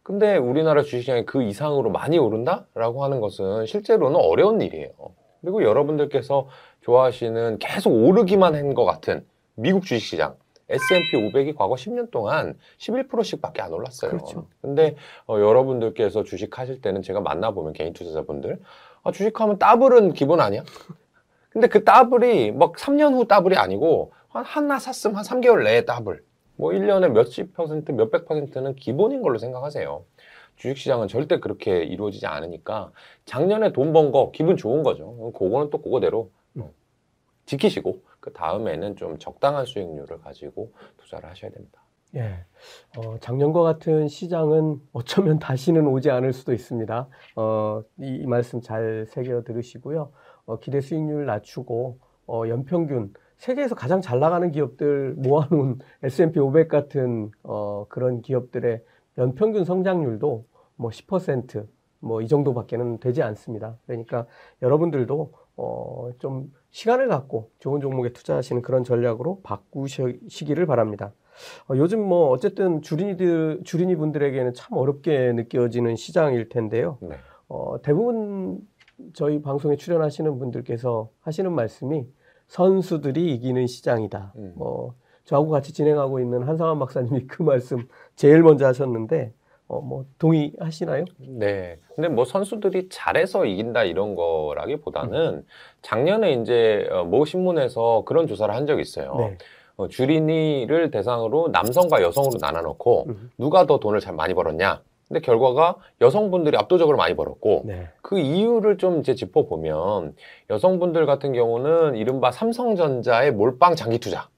[0.02, 4.92] 근데 우리나라 주식시장이 그 이상으로 많이 오른다라고 하는 것은 실제로는 어려운 일이에요.
[5.40, 6.46] 그리고 여러분들께서
[6.82, 9.24] 좋아하시는 계속 오르기만 한 것 같은
[9.54, 10.36] 미국 주식시장
[10.68, 14.10] S&P 500이 과거 10년 동안 11%씩밖에 안 올랐어요.
[14.10, 14.48] 그렇죠.
[14.60, 18.60] 근데 어, 여러분들께서 주식 하실 때는 제가 만나보면 개인 투자자분들
[19.04, 20.64] 아, 주식하면 더블은 기본 아니야?
[21.50, 26.22] 근데 그 더블이 막 3년 후 더블이 아니고 한 하나 샀으면 한 3개월 내에 더블.
[26.56, 30.04] 뭐 1년에 몇십 퍼센트, 몇백 퍼센트는 기본인 걸로 생각하세요.
[30.56, 32.90] 주식시장은 절대 그렇게 이루어지지 않으니까
[33.26, 35.32] 작년에 돈 번 거 기분 좋은 거죠.
[35.32, 36.70] 그거는 또 그거대로 어,
[37.44, 41.80] 지키시고 그 다음에는 좀 적당한 수익률을 가지고 투자를 하셔야 됩니다.
[42.16, 42.44] 예.
[42.98, 47.08] 어, 작년과 같은 시장은 어쩌면 다시는 오지 않을 수도 있습니다.
[47.36, 50.10] 어, 이, 이 말씀 잘 새겨 들으시고요.
[50.46, 57.30] 어, 기대 수익률 낮추고 어, 연평균 세계에서 가장 잘 나가는 기업들 모아놓은 S&P 500 같은
[57.44, 58.82] 어, 그런 기업들의
[59.18, 63.78] 연평균 성장률도 뭐 10%뭐 이 정도밖에는 되지 않습니다.
[63.86, 64.26] 그러니까
[64.62, 71.12] 여러분들도 어, 좀 시간을 갖고 좋은 종목에 투자하시는 그런 전략으로 바꾸시기를 바랍니다.
[71.68, 76.98] 어, 요즘 뭐 어쨌든 주린이들 주린이 분들에게는 참 어렵게 느껴지는 시장일 텐데요.
[77.00, 77.16] 네.
[77.48, 78.60] 어, 대부분
[79.12, 82.06] 저희 방송에 출연하시는 분들께서 하시는 말씀이
[82.48, 84.32] 선수들이 이기는 시장이다.
[84.36, 84.52] 음.
[84.56, 89.32] 뭐 저하고 같이 진행하고 있는 한상환 박사님이 그 말씀 제일 먼저 하셨는데
[89.68, 91.04] 어, 뭐 동의하시나요?
[91.18, 91.76] 네.
[91.94, 95.44] 근데 뭐 선수들이 잘해서 이긴다 이런 거라기보다는
[95.82, 99.14] 작년에 이제 어, 모 신문에서 그런 조사를 한 적이 있어요.
[99.18, 99.38] 네.
[99.76, 103.30] 어, 주린이를 대상으로 남성과 여성으로 나눠놓고 음.
[103.38, 104.82] 누가 더 돈을 잘 많이 벌었냐.
[105.08, 107.88] 근데 결과가 여성분들이 압도적으로 많이 벌었고 네.
[108.02, 110.14] 그 이유를 좀 이제 짚어보면
[110.50, 114.28] 여성분들 같은 경우는 이른바 삼성전자의 몰빵 장기 투자.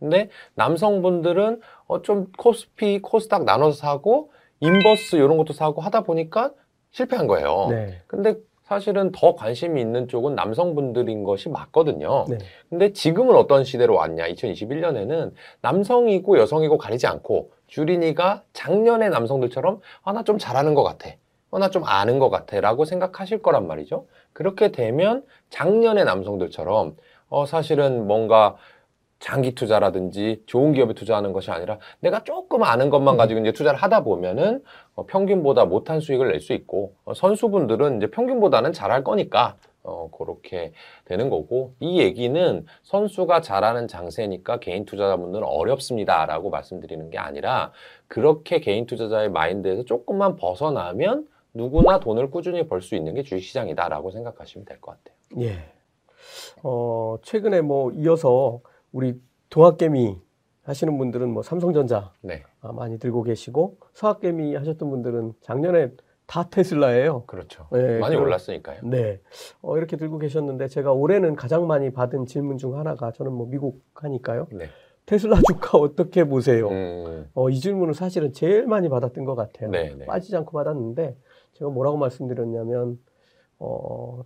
[0.00, 6.52] 근데 남성분들은 어 좀 코스피, 코스닥 나눠서 사고 인버스 이런 것도 사고 하다 보니까
[6.90, 7.66] 실패한 거예요.
[7.70, 8.00] 네.
[8.06, 12.26] 근데 사실은 더 관심이 있는 쪽은 남성분들인 것이 맞거든요.
[12.28, 12.38] 네.
[12.68, 14.28] 근데 지금은 어떤 시대로 왔냐?
[14.28, 21.10] 2021년에는 남성이고 여성이고 가리지 않고 주린이가 작년의 남성들처럼 아, 나 좀 잘하는 것 같아.
[21.50, 22.60] 어, 나 좀 아는 것 같아.
[22.60, 24.06] 라고 생각하실 거란 말이죠.
[24.34, 26.96] 그렇게 되면 작년의 남성들처럼
[27.30, 28.56] 어, 사실은 뭔가
[29.20, 34.04] 장기 투자라든지 좋은 기업에 투자하는 것이 아니라 내가 조금 아는 것만 가지고 이제 투자를 하다
[34.04, 34.62] 보면은
[34.94, 40.72] 어, 평균보다 못한 수익을 낼 수 있고 어, 선수분들은 이제 평균보다는 잘할 거니까 어, 그렇게
[41.04, 47.72] 되는 거고 이 얘기는 선수가 잘하는 장세니까 개인 투자자분들은 어렵습니다라고 말씀드리는 게 아니라
[48.06, 54.64] 그렇게 개인 투자자의 마인드에서 조금만 벗어나면 누구나 돈을 꾸준히 벌 수 있는 게 주식시장이다라고 생각하시면
[54.64, 55.44] 될 것 같아요.
[55.48, 55.58] 예.
[56.62, 58.60] 어, 최근에 뭐 이어서
[58.92, 59.20] 우리
[59.50, 60.18] 동학개미
[60.62, 65.92] 하시는 분들은 뭐 삼성전자 네, 아, 많이 들고 계시고 서학개미 하셨던 분들은 작년에
[66.26, 67.24] 다 테슬라예요.
[67.26, 67.66] 그렇죠.
[67.72, 68.80] 네, 많이 그럼- 올랐으니까요.
[68.84, 69.20] 네.
[69.62, 73.82] 어, 이렇게 들고 계셨는데 제가 올해는 가장 많이 받은 질문 중 하나가 저는 뭐 미국
[73.94, 74.46] 하니까요.
[74.52, 74.66] 네.
[75.06, 76.68] 테슬라 주가 어떻게 보세요?
[76.68, 79.70] 음, 어, 이 질문을 사실은 제일 많이 받았던 것 같아요.
[79.70, 80.04] 네, 네.
[80.04, 81.16] 빠지지 않고 받았는데
[81.54, 82.98] 제가 뭐라고 말씀드렸냐면
[83.58, 84.22] 어,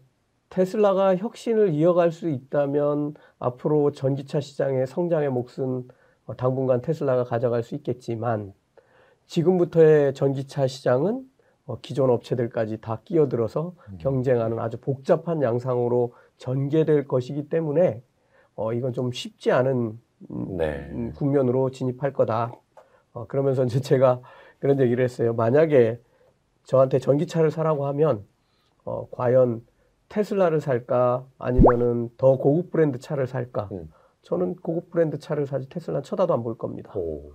[0.53, 5.89] 테슬라가 혁신을 이어갈 수 있다면 앞으로 전기차 시장의 성장의 몫은
[6.27, 8.53] 어, 당분간 테슬라가 가져갈 수 있겠지만
[9.27, 11.25] 지금부터의 전기차 시장은
[11.65, 13.99] 어, 기존 업체들까지 다 끼어들어서 음.
[13.99, 18.03] 경쟁하는 아주 복잡한 양상으로 전개될 것이기 때문에
[18.55, 19.99] 어, 이건 좀 쉽지 않은
[20.31, 20.87] 음, 네.
[20.93, 22.53] 음, 국면으로 진입할 거다.
[23.15, 24.21] 어, 그러면서 이제 제가
[24.59, 25.33] 그런 얘기를 했어요.
[25.33, 25.99] 만약에
[26.65, 28.27] 저한테 전기차를 사라고 하면
[28.85, 29.63] 어, 과연
[30.13, 33.71] 테슬라를 살까 아니면은 더 고급 브랜드 차를 살까?
[33.73, 33.91] 음.
[34.23, 36.93] 저는 고급 브랜드 차를 사지 테슬라는 쳐다도 안 볼 겁니다.
[36.95, 37.33] 오,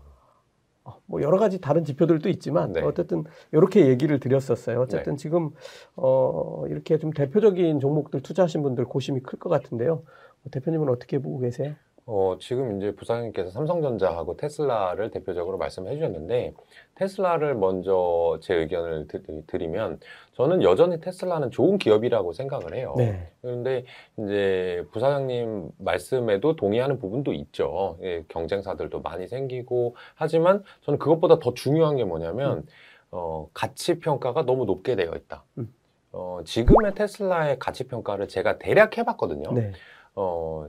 [0.84, 2.82] 어, 뭐 여러 가지 다른 지표들도 있지만 네.
[2.82, 4.80] 어쨌든 이렇게 얘기를 드렸었어요.
[4.82, 5.50] 어쨌든 지금
[5.96, 10.04] 어, 이렇게 좀 대표적인 종목들 투자하신 분들 고심이 클 것 같은데요.
[10.46, 11.74] 어, 대표님은 어떻게 보고 계세요?
[12.10, 16.54] 어, 지금 이제 부장님께서 삼성전자하고 테슬라를 대표적으로 말씀해 주셨는데,
[16.96, 20.00] 테슬라를 먼저 제 의견을 드, 드리면,
[20.32, 22.94] 저는 여전히 테슬라는 좋은 기업이라고 생각을 해요.
[22.98, 23.30] 네.
[23.42, 23.84] 그런데
[24.20, 27.98] 이제 부사장님 말씀에도 동의하는 부분도 있죠.
[28.02, 32.66] 예, 경쟁사들도 많이 생기고, 하지만 저는 그것보다 더 중요한 게 뭐냐면,
[33.12, 35.44] 어, 가치 평가가 너무 높게 되어 있다.
[35.58, 35.74] 음.
[36.14, 39.52] 어, 지금의 테슬라의 가치 평가를 제가 대략 해봤거든요.
[39.52, 39.74] 네.
[40.16, 40.68] 어,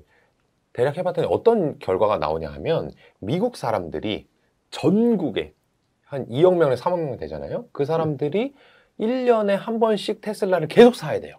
[0.78, 4.28] 대략 해봤더니 어떤 결과가 나오냐 하면 미국 사람들이
[4.70, 5.52] 전국에
[6.04, 7.66] 한 2억 명에 3억 명 되잖아요.
[7.72, 8.54] 그 사람들이
[9.00, 11.34] 1년에 한 번씩 테슬라를 계속 사야 돼요.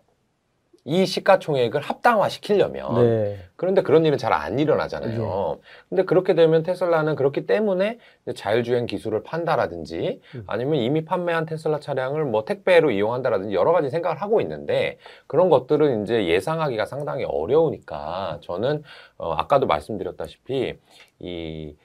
[0.90, 2.96] 이 시가총액을 합당화 시키려면.
[2.96, 3.38] 네.
[3.56, 5.60] 그런데 그런 일은 잘 안 일어나잖아요.
[5.88, 8.00] 근데 그렇게 되면 테슬라는 그렇기 때문에
[8.36, 10.44] 자율주행 기술을 판다라든지 음.
[10.48, 14.98] 아니면 이미 판매한 테슬라 차량을 뭐 택배로 이용한다라든지 여러 가지 생각을 하고 있는데
[15.28, 18.84] 그런 것들은 이제 예상하기가 상당히 어려우니까 저는
[19.18, 20.74] 어, 아까도 말씀드렸다시피
[21.20, 21.76] 이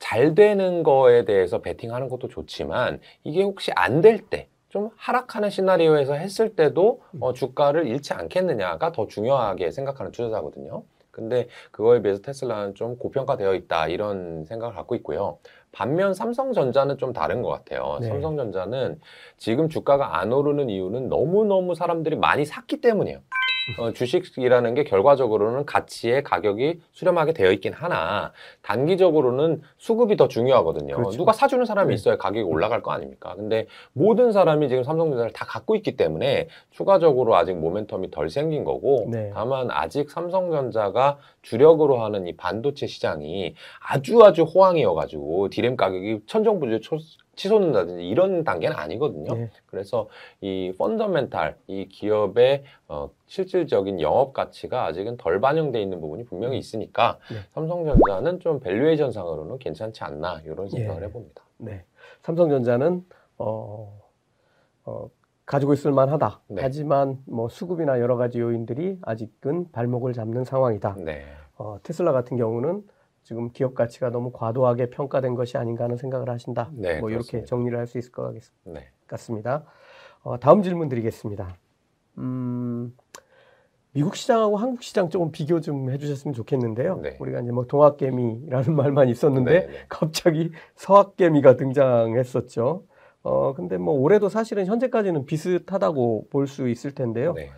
[0.00, 6.14] 잘 되는 거에 대해서 베팅하는 것도 좋지만 이게 혹시 안 될 때 좀 하락하는 시나리오에서
[6.14, 10.82] 했을 때도 어, 주가를 잃지 않겠느냐가 더 중요하게 생각하는 투자자거든요.
[11.12, 15.38] 근데 그거에 비해서 테슬라는 좀 고평가되어 있다 이런 생각을 갖고 있고요.
[15.70, 17.98] 반면 삼성전자는 좀 다른 것 같아요.
[18.00, 18.08] 네.
[18.08, 19.00] 삼성전자는
[19.36, 23.20] 지금 주가가 안 오르는 이유는 너무너무 사람들이 많이 샀기 때문이에요.
[23.78, 30.96] 어, 주식이라는 게 결과적으로는 가치의 가격이 수렴하게 되어 있긴 하나 단기적으로는 수급이 더 중요하거든요.
[30.96, 31.16] 그렇죠.
[31.16, 31.94] 누가 사주는 사람이 네.
[31.94, 33.34] 있어야 가격이 올라갈 거 아닙니까?
[33.36, 39.08] 근데 모든 사람이 지금 삼성전자를 다 갖고 있기 때문에 추가적으로 아직 모멘텀이 덜 생긴 거고
[39.10, 39.30] 네.
[39.34, 46.80] 다만 아직 삼성전자가 주력으로 하는 이 반도체 시장이 아주 아주 호황이어가지고 디램 가격이 천정부지
[47.36, 49.34] 치솟는다든지 이런 단계는 아니거든요.
[49.34, 49.50] 네.
[49.66, 50.08] 그래서
[50.40, 57.18] 이 fundamental, 이 기업의 어, 실질적인 영업 가치가 아직은 덜 반영돼 있는 부분이 분명히 있으니까
[57.30, 57.38] 네.
[57.52, 61.06] 삼성전자는 좀 valuation 상으로는 괜찮지 않나 이런 생각을 예.
[61.06, 61.42] 해봅니다.
[61.58, 61.84] 네.
[62.22, 63.04] 삼성전자는
[63.38, 64.00] 어,
[64.84, 65.10] 어,
[65.46, 66.40] 가지고 있을 만하다.
[66.48, 66.62] 네.
[66.62, 70.96] 하지만 뭐 수급이나 여러 가지 요인들이 아직은 발목을 잡는 상황이다.
[70.98, 71.24] 네,
[71.56, 72.82] 어, 테슬라 같은 경우는
[73.24, 76.70] 지금 기업 가치가 너무 과도하게 평가된 것이 아닌가 하는 생각을 하신다.
[76.74, 77.46] 네, 뭐 이렇게 그렇습니다.
[77.48, 79.64] 정리를 할 수 있을 것 같- 네, 같습니다.
[80.22, 81.56] 어, 다음 질문 드리겠습니다.
[82.18, 82.94] 음,
[83.92, 86.96] 미국 시장하고 한국 시장 조금 비교 좀 해주셨으면 좋겠는데요.
[87.00, 87.16] 네.
[87.20, 89.72] 우리가 이제 뭐 동학개미라는 말만 있었는데 네, 네.
[89.88, 92.84] 갑자기 서학개미가 등장했었죠.
[93.24, 97.32] 어, 근데 뭐 올해도 사실은 현재까지는 비슷하다고 볼 수 있을 텐데요.
[97.32, 97.50] 네.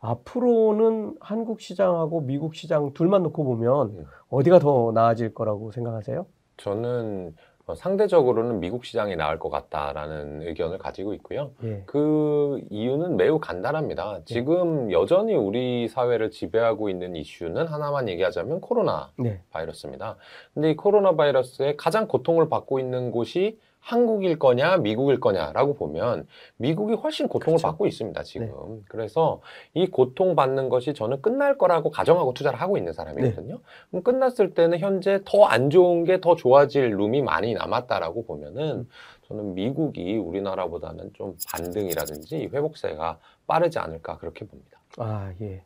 [0.00, 4.04] 앞으로는 한국 시장하고 미국 시장 둘만 놓고 보면 음.
[4.30, 6.24] 어디가 더 나아질 거라고 생각하세요?
[6.56, 7.34] 저는
[7.66, 11.50] 어, 상대적으로는 미국 시장이 나을 것 같다라는 의견을 가지고 있고요.
[11.64, 11.82] 예.
[11.84, 14.20] 그 이유는 매우 간단합니다.
[14.24, 19.42] 지금 여전히 우리 사회를 지배하고 있는 이슈는 하나만 얘기하자면 코로나 네.
[19.50, 20.16] 바이러스입니다.
[20.54, 26.94] 근데 이 코로나 바이러스에 가장 고통을 받고 있는 곳이 한국일 거냐, 미국일 거냐라고 보면 미국이
[26.94, 27.66] 훨씬 고통을 그렇죠.
[27.68, 28.84] 받고 있습니다, 지금.
[28.88, 29.40] 그래서
[29.74, 33.54] 이 고통 받는 것이 저는 끝날 거라고 가정하고 투자를 하고 있는 사람이거든요.
[33.54, 33.60] 네.
[33.90, 38.86] 그럼 끝났을 때는 현재 더 안 좋은 게 더 좋아질 룸이 많이 남았다라고 보면은
[39.26, 44.78] 저는 미국이 우리나라보다는 좀 반등이라든지 회복세가 빠르지 않을까 그렇게 봅니다.
[44.98, 45.62] 아, 예.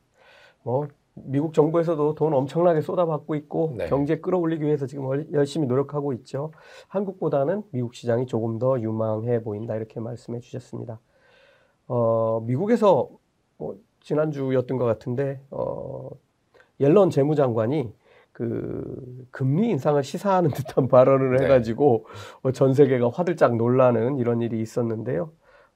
[0.63, 3.87] 뭐 미국 정부에서도 돈 엄청나게 쏟아받고 있고 네.
[3.87, 6.51] 경제 끌어올리기 위해서 지금 얼- 열심히 노력하고 있죠.
[6.89, 11.01] 한국보다는 미국 시장이 조금 더 유망해 보인다 이렇게 말씀해 주셨습니다.
[11.87, 13.09] 어, 미국에서
[13.59, 16.11] 뭐 지난주였던 것 같은데 어,
[16.81, 17.95] 옐런 재무장관이
[18.33, 21.45] 그 금리 인상을 시사하는 듯한 발언을 네.
[21.45, 22.07] 해가지고
[22.43, 25.31] 어, 전 세계가 화들짝 놀라는 이런 일이 있었는데요.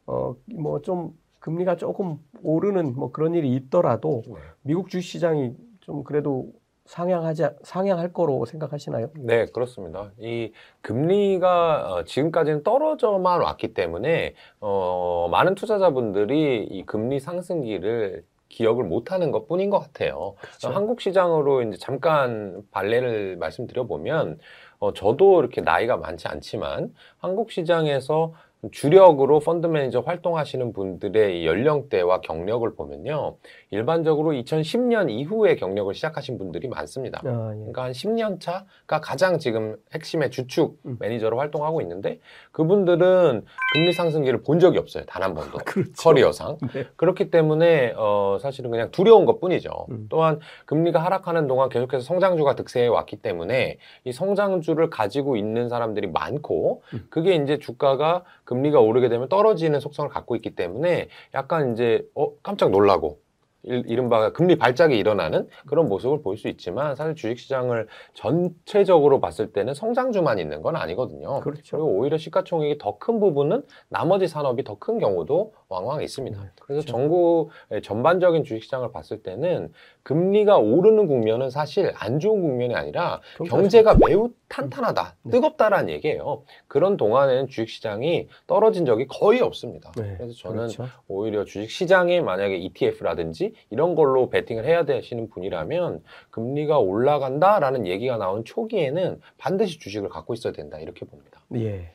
[0.06, 4.22] 어, 뭐좀 금리가 조금 오르는 뭐 그런 일이 있더라도
[4.62, 6.52] 미국 주식 시장이 좀 그래도
[6.88, 9.10] 상향하지 상향할 거로 생각하시나요?
[9.14, 10.10] 네, 그렇습니다.
[10.18, 19.30] 이 금리가 어, 지금까지는 떨어져만 왔기 때문에 어, 많은 투자자분들이 이 금리 상승기를 기억을 못하는
[19.30, 20.34] 것 뿐인 것 같아요.
[20.40, 20.70] 그렇죠.
[20.70, 24.38] 한국 시장으로 이제 잠깐 발례를 말씀드려 보면
[24.78, 28.32] 어, 저도 이렇게 나이가 많지 않지만 한국 시장에서
[28.72, 33.36] 주력으로 펀드 매니저 활동하시는 분들의 이 연령대와 경력을 보면요.
[33.70, 37.20] 일반적으로 2010년 이후에 경력을 시작하신 분들이 많습니다.
[37.24, 37.56] 아, 예.
[37.58, 40.96] 그러니까 한 10년 차가 가장 지금 핵심의 주축 음.
[40.98, 42.18] 매니저로 활동하고 있는데
[42.50, 43.44] 그분들은
[43.74, 45.04] 금리 상승기를 본 적이 없어요.
[45.06, 45.58] 단 한 번도.
[45.64, 45.92] 그렇죠.
[45.98, 46.58] 커리어상.
[46.72, 46.86] 네.
[46.96, 49.86] 그렇기 때문에 어, 사실은 그냥 두려운 것 뿐이죠.
[49.90, 50.06] 음.
[50.08, 56.82] 또한 금리가 하락하는 동안 계속해서 성장주가 득세해 왔기 때문에 이 성장주를 가지고 있는 사람들이 많고
[56.94, 57.06] 음.
[57.10, 62.70] 그게 이제 주가가 금리가 오르게 되면 떨어지는 속성을 갖고 있기 때문에 약간 이제 어 깜짝
[62.70, 63.18] 놀라고
[63.64, 69.74] 일- 이른바 금리 발작이 일어나는 그런 모습을 볼 수 있지만 사실 주식시장을 전체적으로 봤을 때는
[69.74, 71.40] 성장주만 있는 건 아니거든요.
[71.40, 71.76] 그렇죠.
[71.76, 76.40] 그리고 오히려 시가총액이 더 큰 부분은 나머지 산업이 더 큰 경우도 왕왕 있습니다.
[76.40, 76.86] 네, 그래서 그렇죠.
[76.86, 83.96] 전국 의 전반적인 주식시장을 봤을 때는 금리가 오르는 국면은 사실 안 좋은 국면이 아니라 경제가
[83.96, 85.30] 매우 탄탄하다, 네.
[85.30, 86.44] 뜨겁다라는 얘기예요.
[86.68, 89.92] 그런 동안에는 주식시장이 떨어진 적이 거의 없습니다.
[89.96, 90.86] 네, 그래서 저는 그렇죠.
[91.06, 99.20] 오히려 주식시장에 만약에 ETF라든지 이런 걸로 베팅을 해야 되시는 분이라면 금리가 올라간다라는 얘기가 나온 초기에는
[99.36, 101.42] 반드시 주식을 갖고 있어야 된다 이렇게 봅니다.
[101.56, 101.92] 예.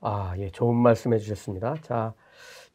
[0.00, 1.76] 아, 예, 좋은 말씀 해 주셨습니다.
[1.82, 2.12] 자,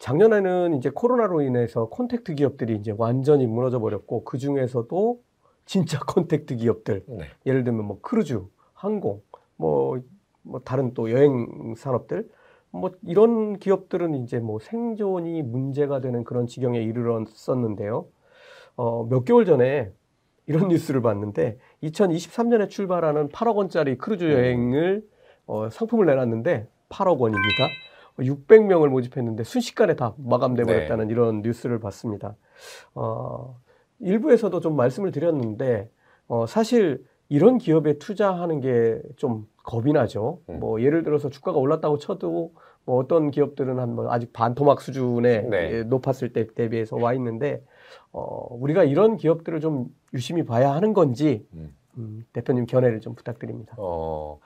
[0.02, 5.22] 작년에는 이제 코로나로 인해서 contact 기업들이 이제 완전히 무너져 버렸고 그 중에서도
[5.66, 7.26] 진짜 contact 기업들 네.
[7.46, 8.42] 예를 들면 뭐 크루즈,
[8.74, 9.22] 항공,
[9.58, 10.02] 뭐,
[10.42, 12.28] 뭐 다른 또 여행 산업들
[12.72, 18.08] 뭐 이런 기업들은 이제 뭐 생존이 문제가 되는 그런 지경에 이르렀었는데요.
[18.78, 19.92] 어, 몇 개월 전에
[20.48, 24.32] 이런 뉴스를 봤는데 2023년에 출발하는 8억 원짜리 크루즈 음.
[24.32, 25.08] 여행을
[25.46, 27.68] 어, 상품을 내놨는데 8억 원입니다.
[28.22, 30.74] 600명을 모집했는데 순식간에 다 마감돼 네.
[30.74, 32.36] 버렸다는 이런 뉴스를 봤습니다.
[32.96, 33.58] 어,
[34.00, 35.90] 일부에서도 좀 말씀을 드렸는데
[36.28, 40.40] 어, 사실 이런 기업에 투자하는 게 좀 겁이 나죠.
[40.50, 40.60] 음.
[40.60, 42.52] 뭐 예를 들어서 주가가 올랐다고 쳐도
[42.84, 45.72] 뭐 어떤 기업들은 한 뭐 아직 반토막 수준에 네.
[45.72, 47.64] 예, 높았을 때 대비해서 와 있는데
[48.12, 51.76] 어, 우리가 이런 기업들을 좀 유심히 봐야 하는 건지 음.
[51.98, 53.76] 음, 대표님 견해를 좀 부탁드립니다.
[53.78, 54.40] 어,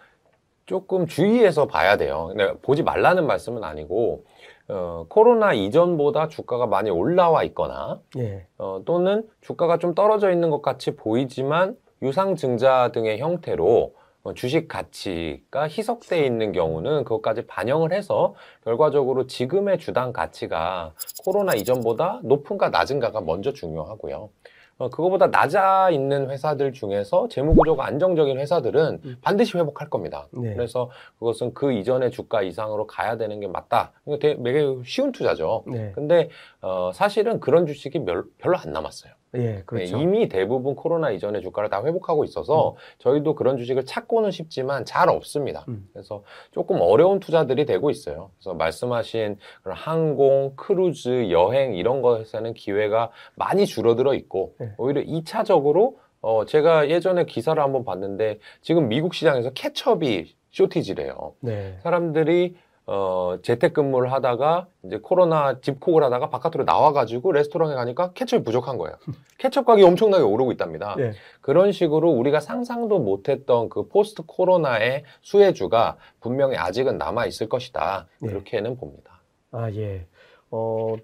[0.66, 2.28] 조금 주의해서 봐야 돼요.
[2.30, 4.26] 근데 보지 말라는 말씀은 아니고,
[4.68, 10.62] 어, 코로나 이전보다 주가가 많이 올라와 있거나, 예, 어, 또는 주가가 좀 떨어져 있는 것
[10.62, 19.28] 같이 보이지만 유상증자 등의 형태로 어, 주식 가치가 희석돼 있는 경우는 그것까지 반영을 해서 결과적으로
[19.28, 24.30] 지금의 주당 가치가 코로나 이전보다 높은가 낮은가가 먼저 중요하고요.
[24.78, 29.18] 어, 그거보다 낮아 있는 회사들 중에서 재무구조가 안정적인 회사들은 음.
[29.22, 30.28] 반드시 회복할 겁니다.
[30.32, 30.54] 네.
[30.54, 33.94] 그래서 그것은 그 이전의 주가 이상으로 가야 되는 게 맞다.
[34.06, 35.64] 이거 되게 쉬운 투자죠.
[35.68, 36.30] 네, 근데
[36.62, 39.14] 어, 사실은 그런 주식이 별, 별로 안 남았어요.
[39.36, 39.98] 예, 그렇죠.
[39.98, 45.10] 네, 이미 대부분 코로나 이전의 주가를 다 회복하고 있어서 저희도 그런 주식을 찾고는 싶지만 잘
[45.10, 45.66] 없습니다.
[45.68, 45.88] 음.
[45.94, 48.32] 그래서 조금 어려운 투자들이 되고 있어요.
[48.38, 54.72] 그래서 말씀하신 그런 항공, 크루즈, 여행 이런 것에는 기회가 많이 줄어들어 있고 네.
[54.78, 61.36] 오히려 2차적으로 어, 제가 예전에 기사를 한번 봤는데 지금 미국 시장에서 케첩이 shortage래요.
[61.42, 62.56] 네, 사람들이
[62.88, 68.96] 어, 재택근무를 하다가 이제 코로나 집콕을 하다가 바깥으로 나와가지고 레스토랑에 가니까 케첩이 부족한 거예요.
[69.40, 70.96] 케첩 가격이 엄청나게 오르고 있답니다.
[70.96, 78.08] 네, 그런 식으로 우리가 상상도 못했던 그 post 코로나의 수혜주가 분명히 아직은 남아 있을 것이다.
[78.22, 78.30] 네.
[78.30, 79.22] 그렇게는 봅니다.
[79.52, 80.06] 아, 예.
[80.52, 80.96] 어,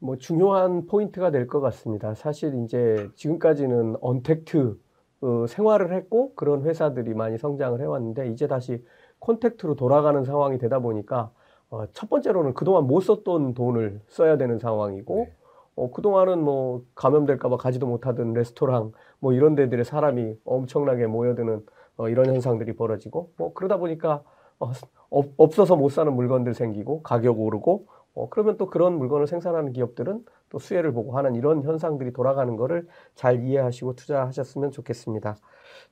[0.00, 2.14] 뭐 중요한 포인트가 될 것 같습니다.
[2.14, 4.76] 사실 이제 지금까지는 언택트
[5.20, 8.84] 어, 생활을 했고 그런 회사들이 많이 성장을 해왔는데 이제 다시
[9.20, 11.30] 콘택트로 돌아가는 상황이 되다 보니까
[11.70, 15.32] 어, 첫 번째로는 그동안 못 썼던 돈을 써야 되는 상황이고 네.
[15.76, 21.64] 어, 그동안은 뭐 감염될까 봐 가지도 못하던 레스토랑 뭐 이런 데들의 사람이 엄청나게 모여드는
[21.98, 24.22] 어, 이런 현상들이 벌어지고 뭐 그러다 보니까
[24.58, 24.72] 어,
[25.10, 30.24] 없, 없어서 못 사는 물건들 생기고 가격 오르고 어, 그러면 또 그런 물건을 생산하는 기업들은
[30.48, 35.36] 또 수혜를 보고 하는 이런 현상들이 돌아가는 거를 잘 이해하시고 투자하셨으면 좋겠습니다.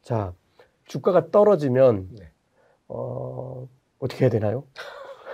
[0.03, 0.33] 자,
[0.87, 2.31] 주가가 떨어지면 네.
[2.89, 3.69] 어,
[3.99, 4.65] 어떻게 해야 되나요?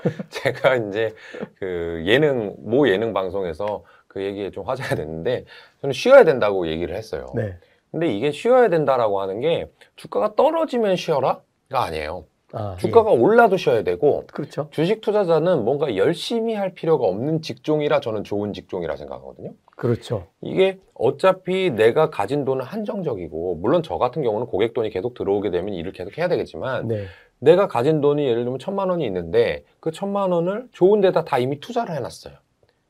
[0.31, 1.15] 제가 이제
[1.59, 5.45] 그 예능, 모 예능 방송에서 그 얘기에 좀 화제가 됐는데
[5.81, 7.27] 저는 쉬어야 된다고 얘기를 했어요.
[7.35, 7.57] 네.
[7.91, 12.25] 근데 이게 쉬어야 된다라고 하는 게 주가가 떨어지면 쉬어라가 아니에요.
[12.55, 14.27] 아, 주가가 올라도 쉬어야 되고 예.
[14.33, 14.69] 그렇죠.
[14.71, 19.53] 주식 투자자는 뭔가 열심히 할 필요가 없는 직종이라 저는 좋은 직종이라 생각하거든요.
[19.77, 20.27] 그렇죠.
[20.43, 25.73] 이게 어차피 내가 가진 돈은 한정적이고 물론 저 같은 경우는 고객 돈이 계속 들어오게 되면
[25.73, 27.07] 일을 계속 해야 되겠지만 네.
[27.43, 31.59] 내가 가진 돈이 예를 들면 천만 원이 있는데 그 천만 원을 좋은 데다 다 이미
[31.59, 32.35] 투자를 해놨어요.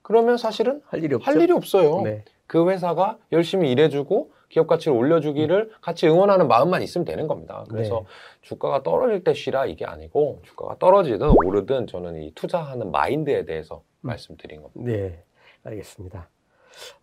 [0.02, 1.30] 그러면 사실은 할 일이 없죠.
[1.30, 2.02] 할 일이 없어요.
[2.02, 2.24] 네.
[2.46, 7.64] 그 회사가 열심히 일해주고 기업 가치를 올려주기를 같이 응원하는 마음만 있으면 되는 겁니다.
[7.70, 8.06] 그래서 네.
[8.42, 14.08] 주가가 떨어질 때 쉬라 이게 아니고 주가가 떨어지든 오르든 저는 이 투자하는 마인드에 대해서 음.
[14.08, 14.82] 말씀드린 겁니다.
[14.84, 15.24] 네,
[15.64, 16.28] 알겠습니다.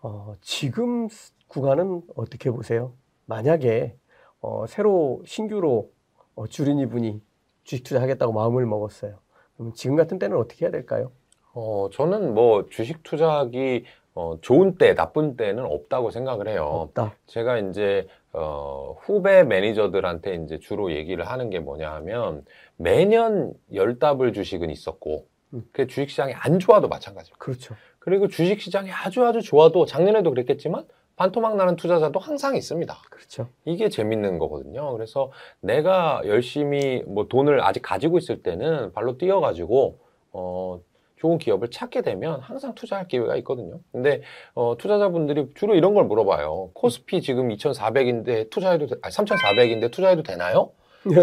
[0.03, 1.07] 어, 지금
[1.47, 2.93] 구간은 어떻게 보세요?
[3.25, 3.95] 만약에
[4.39, 5.89] 어, 새로 신규로
[6.35, 7.21] 어, 주린이 분이
[7.63, 9.19] 주식 투자하겠다고 마음을 먹었어요.
[9.57, 11.11] 그럼 지금 같은 때는 어떻게 해야 될까요?
[11.53, 16.65] 어, 저는 뭐 주식 투자하기 어, 좋은 때, 나쁜 때는 없다고 생각을 해요.
[16.65, 17.15] 없다.
[17.27, 22.45] 제가 이제 어, 후배 매니저들한테 이제 주로 얘기를 하는 게 뭐냐 하면
[22.75, 25.63] 매년 열답을 주식은 있었고 음.
[25.71, 27.35] 그 주식 시장이 안 좋아도 마찬가지예요.
[27.39, 27.75] 그렇죠.
[27.99, 30.85] 그리고 주식 시장이 아주 아주 좋아도 작년에도 그랬겠지만
[31.19, 32.97] 반토막 나는 투자자도 항상 있습니다.
[33.09, 33.49] 그렇죠.
[33.65, 34.93] 이게 재밌는 거거든요.
[34.93, 39.99] 그래서 내가 열심히 뭐 돈을 아직 가지고 있을 때는 발로 뛰어가지고
[40.31, 40.79] 어
[41.17, 43.81] 좋은 기업을 찾게 되면 항상 투자할 기회가 있거든요.
[43.91, 44.21] 근데
[44.53, 46.69] 어 투자자분들이 주로 이런 걸 물어봐요.
[46.73, 50.71] 코스피 지금 2,400인데 투자해도 되, 아니 3,400인데 투자해도 되나요?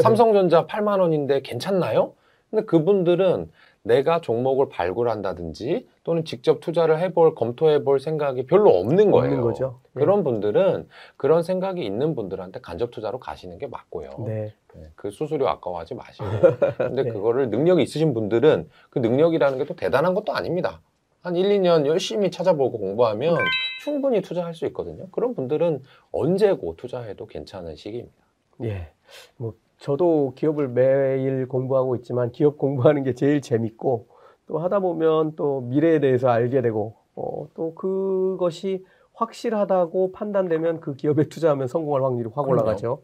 [0.02, 2.12] 삼성전자 8만 원인데 괜찮나요?
[2.50, 3.50] 근데 그분들은
[3.86, 9.36] 내가 종목을 발굴한다든지 또는 직접 투자를 해볼 검토해볼 생각이 별로 없는 거예요.
[9.36, 9.80] 없는 거죠.
[9.92, 10.00] 네.
[10.00, 14.10] 그런 분들은 그런 생각이 있는 분들한테 간접 투자로 가시는 게 맞고요.
[14.26, 14.54] 네.
[14.74, 16.24] 네, 그 수수료 아까워하지 마시고.
[16.78, 17.10] 근데 네.
[17.10, 20.80] 그거를 능력이 있으신 분들은 그 능력이라는 게 또 대단한 것도 아닙니다.
[21.22, 23.36] 한 1, 2년 열심히 찾아보고 공부하면
[23.82, 25.08] 충분히 투자할 수 있거든요.
[25.10, 25.82] 그런 분들은
[26.12, 28.16] 언제고 투자해도 괜찮은 시기입니다.
[28.62, 28.90] 예.
[29.36, 34.08] 뭐 저도 기업을 매일 공부하고 있지만 기업 공부하는 게 제일 재밌고
[34.46, 41.28] 또 하다 보면 또 미래에 대해서 알게 되고 어, 또 그것이 확실하다고 판단되면 그 기업에
[41.28, 42.48] 투자하면 성공할 확률이 확.
[42.48, 43.02] 올라가죠.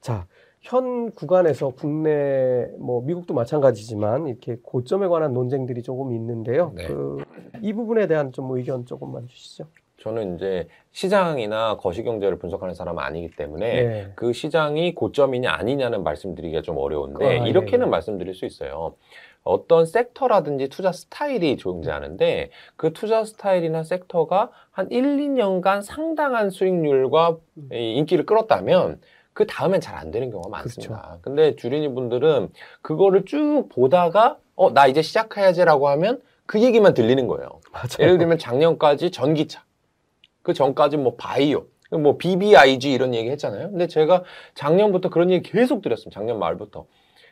[0.00, 0.26] 자,
[0.60, 6.72] 현 구간에서 국내 뭐 미국도 마찬가지지만 이렇게 고점에 관한 논쟁들이 조금 있는데요.
[6.76, 6.86] 네.
[6.86, 7.24] 그,
[7.62, 9.66] 이 부분에 대한 좀 의견 조금만 주시죠.
[10.06, 14.12] 저는 이제 시장이나 거시경제를 분석하는 사람은 아니기 때문에 네.
[14.14, 17.90] 그 시장이 고점이냐 아니냐는 말씀드리기가 좀 어려운데 아, 예, 이렇게는 예.
[17.90, 18.94] 말씀드릴 수 있어요.
[19.42, 27.38] 어떤 섹터라든지 투자 스타일이 존재하는데 그 투자 스타일이나 섹터가 한 1, 2년간 상당한 수익률과
[27.72, 29.00] 인기를 끌었다면
[29.32, 31.18] 그 다음엔 잘 안 되는 경우가 많습니다.
[31.20, 32.50] 근데 주린이 분들은
[32.82, 37.60] 그거를 쭉 보다가 어, 나 이제 시작해야지라고 하면 그 얘기만 들리는 거예요.
[37.72, 37.96] 맞아요.
[38.00, 39.62] 예를 들면 작년까지 전기차,
[40.46, 43.70] 그 전까지 뭐 바이오, 뭐 BBIG 이런 얘기 했잖아요.
[43.70, 44.22] 근데 제가
[44.54, 46.20] 작년부터 그런 얘기 계속 드렸습니다.
[46.20, 46.86] 작년 말부터.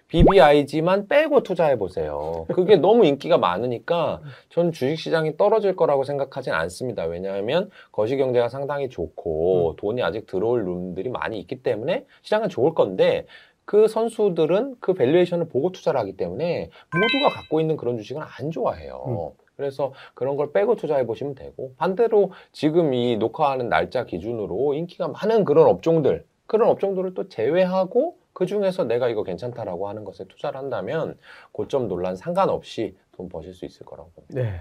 [0.08, 2.44] BBIG만 빼고 투자해 보세요.
[2.52, 7.04] 그게 너무 인기가 많으니까 전 주식 시장이 떨어질 거라고 생각하진 않습니다.
[7.04, 13.26] 왜냐하면 거시 경제가 상당히 좋고 돈이 아직 들어올 룸들이 많이 있기 때문에 시장은 좋을 건데
[13.64, 19.34] 그 선수들은 그 valuation을 보고 투자를 하기 때문에 모두가 갖고 있는 그런 주식은 안 좋아해요.
[19.56, 25.44] 그래서 그런 걸 빼고 투자해 보시면 되고 반대로 지금 이 녹화하는 날짜 기준으로 인기가 많은
[25.44, 31.16] 그런 업종들 그런 업종들을 또 제외하고 그 중에서 내가 이거 괜찮다라고 하는 것에 투자를 한다면
[31.52, 34.42] 고점 논란 상관없이 돈 버실 수 있을 거라고 봅니다.
[34.42, 34.60] 네.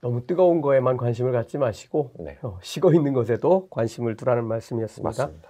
[0.00, 5.08] 너무 뜨거운 거에만 관심을 갖지 마시고 네, 어, 식어 있는 것에도 관심을 두라는 말씀이었습니다.
[5.08, 5.48] 맞습니다.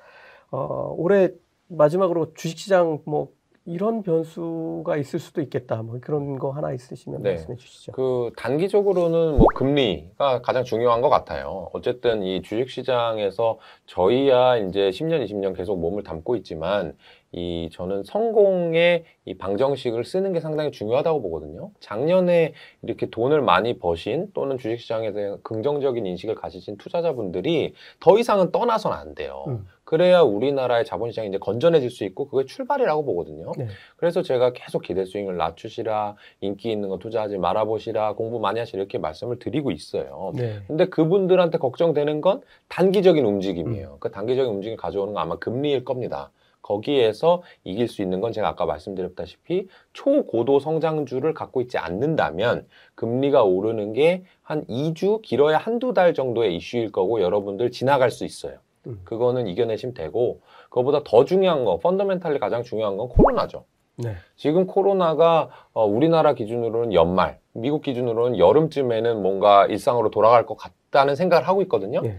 [0.51, 1.31] 어, 올해
[1.67, 3.33] 마지막으로 주식시장 뭐
[3.67, 5.83] 이런 변수가 있을 수도 있겠다.
[5.83, 7.31] 뭐 그런 거 하나 있으시면 네.
[7.31, 7.93] 말씀해 주시죠.
[7.93, 11.71] 그 단기적으로는 뭐 금리가 가장 중요한 것 같아요.
[11.73, 16.95] 어쨌든 이 주식 시장에서 저희야 이제 10년, 20년 계속 몸을 담고 있지만
[17.33, 21.71] 이 저는 성공의 이 방정식을 쓰는 게 상당히 중요하다고 보거든요.
[21.81, 22.53] 작년에
[22.83, 28.93] 이렇게 돈을 많이 버신 또는 주식 시장에 대한 긍정적인 인식을 가지신 투자자분들이 더 이상은 떠나선
[28.93, 29.45] 안 돼요.
[29.49, 29.67] 음.
[29.85, 33.53] 그래야 우리나라의 자본시장이 이제 건전해질 수 있고 그게 출발이라고 보거든요.
[33.57, 33.69] 네.
[33.97, 38.99] 그래서 제가 계속 기대 수익을 낮추시라, 인기 있는 거 투자하지 말아보시라, 공부 많이 하시라 이렇게
[38.99, 40.33] 말씀을 드리고 있어요.
[40.35, 40.61] 네.
[40.67, 43.99] 근데 그분들한테 걱정되는 건 단기적인 움직임이에요.
[44.01, 46.31] 그 단기적인 움직임 가져오는 건 아마 금리일 겁니다.
[46.63, 53.93] 거기에서 이길 수 있는 건 제가 아까 말씀드렸다시피 초고도 성장주를 갖고 있지 않는다면 금리가 오르는
[53.93, 58.59] 게 한 2주, 길어야 한두 달 정도의 이슈일 거고 여러분들 지나갈 수 있어요.
[58.87, 59.01] 음.
[59.05, 63.65] 그거는 이겨내시면 되고 그거보다 더 중요한 거, 펀더멘탈리 가장 중요한 건 코로나죠.
[63.97, 64.17] 네.
[64.37, 71.47] 지금 코로나가 어, 우리나라 기준으로는 연말, 미국 기준으로는 여름쯤에는 뭔가 일상으로 돌아갈 것 같다는 생각을
[71.47, 72.01] 하고 있거든요.
[72.01, 72.19] 네.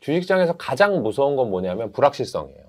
[0.00, 2.66] 주식시장에서 가장 무서운 건 뭐냐면 불확실성이에요.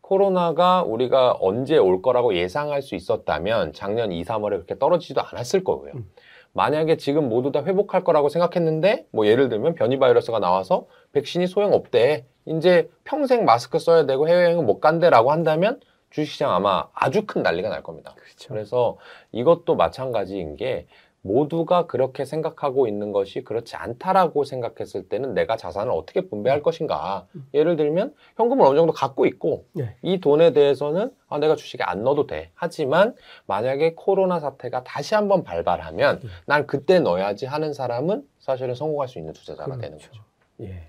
[0.00, 5.92] 코로나가 우리가 언제 올 거라고 예상할 수 있었다면 작년 2, 3월에 그렇게 떨어지지도 않았을 거고요.
[5.94, 6.10] 음.
[6.54, 12.24] 만약에 지금 모두 다 회복할 거라고 생각했는데 뭐 예를 들면 변이 바이러스가 나와서 백신이 소용없대.
[12.46, 15.80] 이제 평생 마스크 써야 되고 해외여행은 못 간대라고 한다면
[16.10, 18.14] 주식시장 아마 아주 큰 난리가 날 겁니다.
[18.16, 18.48] 그렇죠.
[18.48, 18.96] 그래서
[19.32, 20.86] 이것도 마찬가지인 게
[21.24, 27.26] 모두가 그렇게 생각하고 있는 것이 그렇지 않다라고 생각했을 때는 내가 자산을 어떻게 분배할 것인가.
[27.54, 29.96] 예를 들면 현금을 어느 정도 갖고 있고 네.
[30.02, 32.50] 이 돈에 대해서는 아, 내가 주식에 안 넣어도 돼.
[32.54, 33.14] 하지만
[33.46, 36.28] 만약에 코로나 사태가 다시 한번 발발하면 음.
[36.44, 40.10] 난 그때 넣어야지 하는 사람은 사실은 성공할 수 있는 투자자가 되는 그렇죠.
[40.10, 40.22] 거죠.
[40.60, 40.88] 예.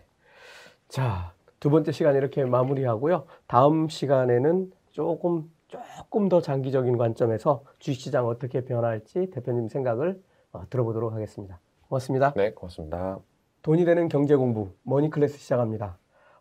[0.89, 3.25] 자, 두 번째 시간 이렇게 마무리하고요.
[3.47, 11.59] 다음 시간에는 조금 조금 더 장기적인 관점에서 주식시장 어떻게 변할지 대표님 생각을 어, 들어보도록 하겠습니다.
[11.87, 12.33] 고맙습니다.
[12.35, 13.19] 네, 고맙습니다.
[13.61, 15.97] 돈이 되는 경제 공부 머니클래스 시작합니다.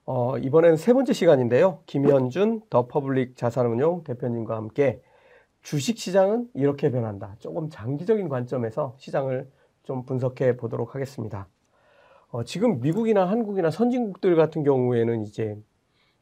[0.06, 1.80] 어, 이번에는 세 번째 시간인데요.
[1.86, 5.00] 김현준 더 퍼블릭 자산운용 대표님과 함께
[5.62, 7.36] 주식 시장은 이렇게 변한다.
[7.38, 9.50] 조금 장기적인 관점에서 시장을
[9.82, 11.48] 좀 분석해 보도록 하겠습니다.
[12.28, 15.56] 어, 지금 미국이나 한국이나 선진국들 같은 경우에는 이제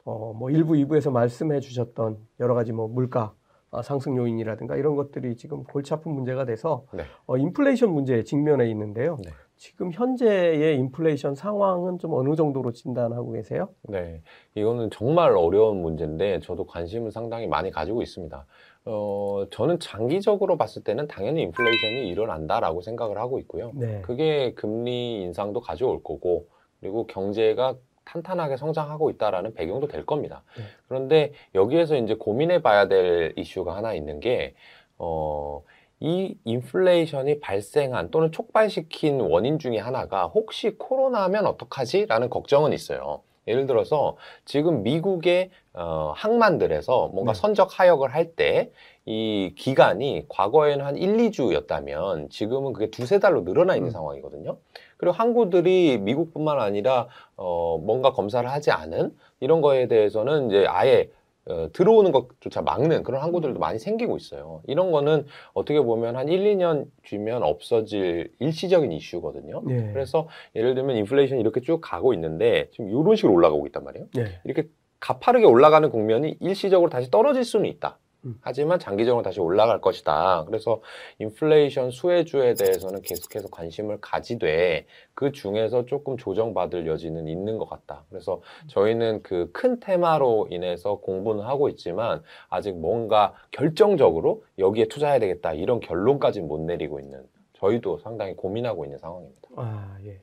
[0.04, 3.34] 어, 뭐 일부, 2부에서 말씀해 주셨던 여러 가지 뭐 물가
[3.70, 7.04] 어, 상승 요인이라든가 이런 것들이 지금 골치 아픈 문제가 돼서 네.
[7.26, 9.16] 어, 인플레이션 문제에 직면해 있는데요.
[9.24, 9.30] 네.
[9.56, 13.68] 지금 현재의 인플레이션 상황은 좀 어느 정도로 진단하고 계세요?
[13.82, 14.20] 네,
[14.56, 18.44] 이거는 정말 어려운 문제인데 저도 관심을 상당히 많이 가지고 있습니다.
[18.86, 23.70] 어, 저는 장기적으로 봤을 때는 당연히 인플레이션이 일어난다라고 생각을 하고 있고요.
[23.74, 24.02] 네.
[24.02, 26.48] 그게 금리 인상도 가져올 거고
[26.80, 30.42] 그리고 경제가 탄탄하게 성장하고 있다라는 배경도 될 겁니다.
[30.56, 30.64] 네.
[30.88, 34.54] 그런데 여기에서 이제 고민해 봐야 될 이슈가 하나 있는 게,
[34.98, 35.62] 어,
[36.00, 42.06] 이 인플레이션이 발생한 또는 촉발시킨 원인 중에 하나가 혹시 코로나면 어떡하지?
[42.06, 43.22] 라는 걱정은 있어요.
[43.48, 47.40] 예를 들어서 지금 미국의 어, 항만들에서 뭔가 네.
[47.40, 48.70] 선적 하역을 할 때
[49.04, 53.92] 이 기간이 과거에는 한 1, 2주였다면 지금은 그게 두세 달로 늘어나 있는 음.
[53.92, 54.58] 상황이거든요.
[55.02, 61.10] 그리고 항구들이 미국뿐만 아니라 어, 뭔가 검사를 하지 않은 이런 거에 대해서는 이제 아예
[61.44, 64.62] 어, 들어오는 것조차 막는 그런 항구들도 많이 생기고 있어요.
[64.68, 69.64] 이런 거는 어떻게 보면 한 1, 2년 뒤면 없어질 일시적인 이슈거든요.
[69.70, 69.90] 예.
[69.92, 74.06] 그래서 예를 들면 인플레이션이 이렇게 쭉 가고 있는데 지금 이런 식으로 올라가고 있단 말이에요.
[74.18, 74.40] 예.
[74.44, 74.68] 이렇게
[75.00, 77.98] 가파르게 올라가는 국면이 일시적으로 다시 떨어질 수는 있다.
[78.24, 78.38] 음.
[78.40, 80.44] 하지만 장기적으로 다시 올라갈 것이다.
[80.46, 80.80] 그래서
[81.18, 88.04] 인플레이션 수혜주에 대해서는 계속해서 관심을 가지되 그 중에서 조금 조정받을 여지는 있는 것 같다.
[88.10, 95.52] 그래서 저희는 그 큰 테마로 인해서 공부는 하고 있지만 아직 뭔가 결정적으로 여기에 투자해야 되겠다
[95.52, 97.22] 이런 결론까지는 못 내리고 있는
[97.54, 99.48] 저희도 상당히 고민하고 있는 상황입니다.
[99.56, 100.20] 아, 예.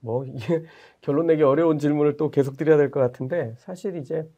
[0.00, 0.62] 뭐 이게
[1.00, 4.28] 결론 내기 어려운 질문을 또 계속 드려야 될 것 같은데 사실 이제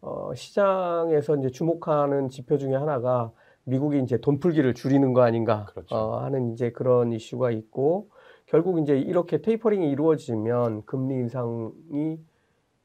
[0.00, 3.32] 어, 시장에서 이제 주목하는 지표 중에 하나가
[3.64, 5.94] 미국이 이제 돈 풀기를 줄이는 거 아닌가 그렇죠.
[5.94, 8.08] 어, 하는 이제 그런 이슈가 있고
[8.46, 12.18] 결국 이제 이렇게 테이퍼링이 이루어지면 금리 인상이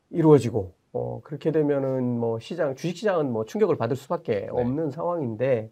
[0.10, 5.72] 이루어지고 어, 그렇게 되면은 뭐 시장 주식 시장은 뭐 충격을 받을 수밖에 없는 상황인데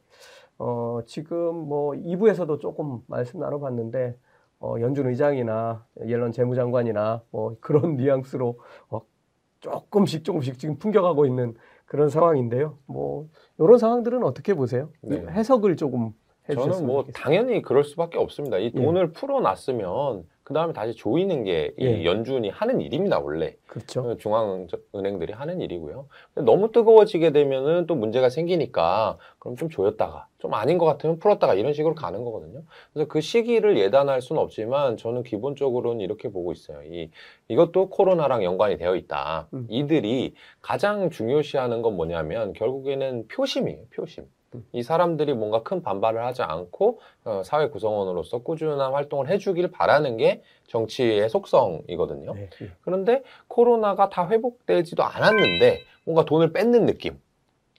[0.57, 4.15] 어, 지금 뭐 2부에서도 조금 말씀 나눠봤는데
[4.61, 9.01] 어, 연준 의장이나 옐런 재무장관이나 뭐 그런 뉘앙스로 어,
[9.61, 11.55] 조금씩 조금씩 지금 풍겨가고 있는
[11.85, 12.77] 그런 상황인데요.
[12.85, 14.89] 뭐 이런 상황들은 어떻게 보세요?
[15.01, 15.25] 네.
[15.29, 16.13] 해석을 조금
[16.49, 17.19] 해주셨으면 저는 뭐 좋겠습니다.
[17.23, 18.57] 당연히 그럴 수밖에 없습니다.
[18.57, 18.71] 이 예.
[18.71, 22.03] 돈을 풀어놨으면 그 다음에 다시 조이는 게이 예.
[22.03, 24.17] 연준이 하는 일입니다 원래 그렇죠.
[24.17, 26.07] 중앙은행들이 하는 일이고요.
[26.35, 31.71] 너무 뜨거워지게 되면은 또 문제가 생기니까 그럼 좀 조였다가 좀 아닌 것 같으면 풀었다가 이런
[31.71, 32.63] 식으로 가는 거거든요.
[32.91, 36.83] 그래서 그 시기를 예단할 수는 없지만 저는 기본적으로는 이렇게 보고 있어요.
[36.83, 37.09] 이
[37.47, 39.47] 이것도 코로나랑 연관이 되어 있다.
[39.53, 39.67] 음.
[39.69, 43.85] 이들이 가장 중요시하는 건 뭐냐면 결국에는 표심이에요.
[43.95, 44.25] 표심.
[44.55, 44.65] 음.
[44.73, 50.41] 이 사람들이 뭔가 큰 반발을 하지 않고 어, 사회 구성원으로서 꾸준한 활동을 해주길 바라는 게
[50.67, 52.33] 정치의 속성이거든요.
[52.33, 52.49] 네.
[52.61, 52.71] 예.
[52.81, 57.19] 그런데 코로나가 다 회복되지도 않았는데 뭔가 돈을 뺏는 느낌.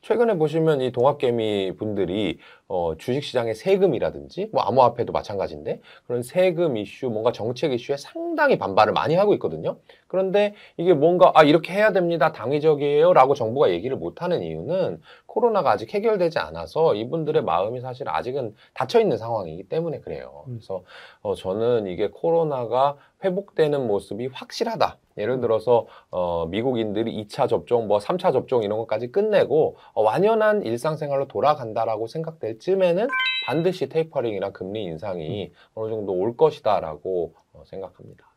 [0.02, 2.38] 최근에 보시면 이 동학개미 분들이
[2.74, 9.14] 어, 주식시장의 세금이라든지 뭐 암호화폐도 마찬가지인데 그런 세금 이슈, 뭔가 정책 이슈에 상당히 반발을 많이
[9.14, 9.76] 하고 있거든요.
[10.06, 16.38] 그런데 이게 뭔가 아 이렇게 해야 됩니다, 당위적이에요라고 정부가 얘기를 못하는 이유는 코로나가 아직 해결되지
[16.38, 20.44] 않아서 이분들의 마음이 사실 아직은 닫혀 있는 상황이기 때문에 그래요.
[20.46, 20.54] 음.
[20.54, 20.82] 그래서
[21.20, 24.96] 어, 저는 이게 코로나가 회복되는 모습이 확실하다.
[25.18, 31.28] 예를 들어서 어, 미국인들이 2차 접종, 뭐 3차 접종 이런 것까지 끝내고 어, 완연한 일상생활로
[31.28, 33.08] 돌아간다라고 생각될 쯤에는
[33.44, 38.30] 반드시 테이퍼링이나 금리 인상이 어느 정도 올 것이다라고 어, 생각합니다.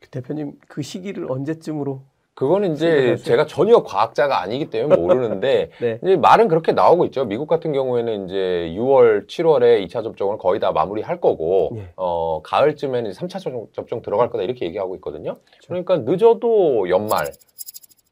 [0.00, 2.02] 그 대표님 그 시기를 언제쯤으로?
[2.34, 3.16] 그거는 이제 생각하세요?
[3.24, 5.98] 제가 전혀 과학자가 아니기 때문에 모르는데 네.
[6.02, 7.24] 이제 말은 그렇게 나오고 있죠.
[7.24, 11.92] 미국 같은 경우에는 이제 6월, 7월에 2차 접종을 거의 다 마무리할 거고 예.
[11.96, 15.36] 어, 가을쯤에는 3차 접종, 접종 들어갈 거다 이렇게 얘기하고 있거든요.
[15.66, 17.30] 그러니까 늦어도 연말,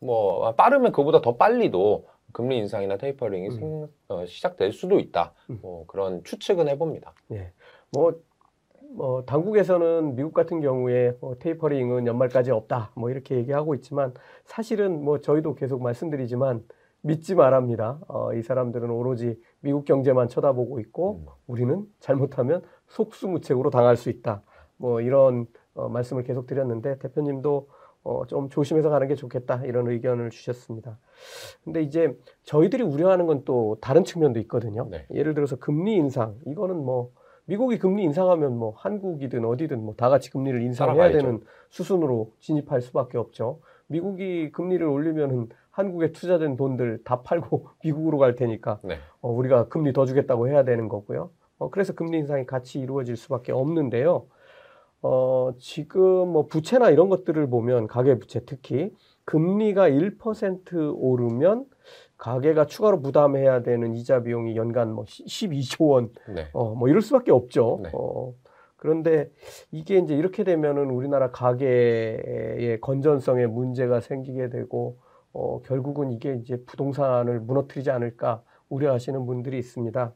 [0.01, 3.51] 뭐 빠르면 그보다 더 빨리도 금리 인상이나 테이퍼링이 음.
[3.53, 5.33] 생- 어, 시작될 수도 있다.
[5.51, 5.59] 음.
[5.63, 7.15] 뭐 그런 추측은 해봅니다.
[7.93, 8.15] 뭐,
[8.93, 14.15] 뭐 당국에서는 미국 같은 경우에 뭐 테이퍼링은 연말까지 없다 뭐 이렇게 얘기하고 있지만
[14.45, 16.65] 사실은 뭐 저희도 계속 말씀드리지만
[17.03, 17.99] 믿지 말합니다.
[18.09, 21.27] 어, 이 사람들은 오로지 미국 경제만 쳐다보고 있고 음.
[21.47, 24.43] 우리는 잘못하면 속수무책으로 당할 수 있다.
[24.77, 27.69] 뭐 이런 어, 말씀을 계속 드렸는데 대표님도
[28.03, 30.99] 어, 좀 조심해서 가는 게 좋겠다 이런 의견을 주셨습니다.
[31.65, 34.87] 근데 이제 저희들이 우려하는 건 또 다른 측면도 있거든요.
[34.91, 35.07] 네.
[35.13, 37.11] 예를 들어서 금리 인상 이거는 뭐
[37.47, 41.19] 미국이 금리 인상하면 뭐 한국이든 어디든 뭐 다 같이 금리를 인상해야 따라가야죠.
[41.19, 41.41] 되는
[41.71, 43.61] 수순으로 진입할 수밖에 없죠.
[43.87, 48.99] 미국이 금리를 올리면은 한국에 투자된 돈들 다 팔고 미국으로 갈 테니까 네.
[49.21, 51.31] 어, 우리가 금리 더 주겠다고 해야 되는 거고요.
[51.59, 54.27] 어, 그래서 금리 인상이 같이 이루어질 수밖에 없는데요.
[55.03, 58.93] 어, 지금 뭐 부채나 이런 것들을 보면 가계 부채 특히
[59.25, 61.67] 금리가 1% 오르면
[62.19, 66.49] 가계가 추가로 부담해야 되는 이자 비용이 연간 뭐 12조 원, 네.
[66.53, 67.81] 어, 뭐 이럴 수밖에 없죠.
[67.83, 67.91] 네.
[67.95, 68.35] 어,
[68.77, 69.31] 그런데
[69.71, 74.99] 이게 이제 이렇게 되면은 우리나라 가계의 건전성에 문제가 생기게 되고
[75.33, 80.13] 어, 결국은 이게 이제 부동산을 무너뜨리지 않을까 우려하시는 분들이 있습니다.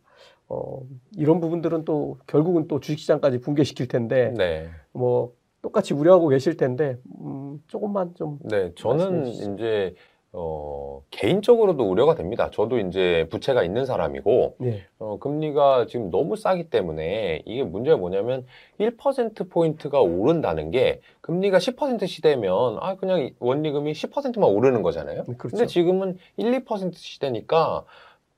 [0.49, 0.83] 어,
[1.17, 4.69] 이런 부분들은 또 결국은 또 주식시장까지 붕괴시킬 텐데 네.
[4.93, 5.33] 뭐
[5.63, 9.27] 똑같이 우려하고 계실 텐데 음, 조금만 좀 네, 저는.
[9.27, 9.95] 이제
[10.37, 12.51] 어, 개인적으로도 우려가 됩니다.
[12.53, 18.45] 저도 이제 부채가 있는 사람이고 예, 어, 금리가 지금 너무 싸기 때문에 이게 문제가 뭐냐면
[18.81, 25.23] 1%포인트가 오른다는 게 금리가 10% 시대면 아, 그냥 이 원리금이 10%만 오르는 거잖아요.
[25.23, 25.57] 그렇죠.
[25.57, 27.85] 근데 지금은 1, 2% 시대니까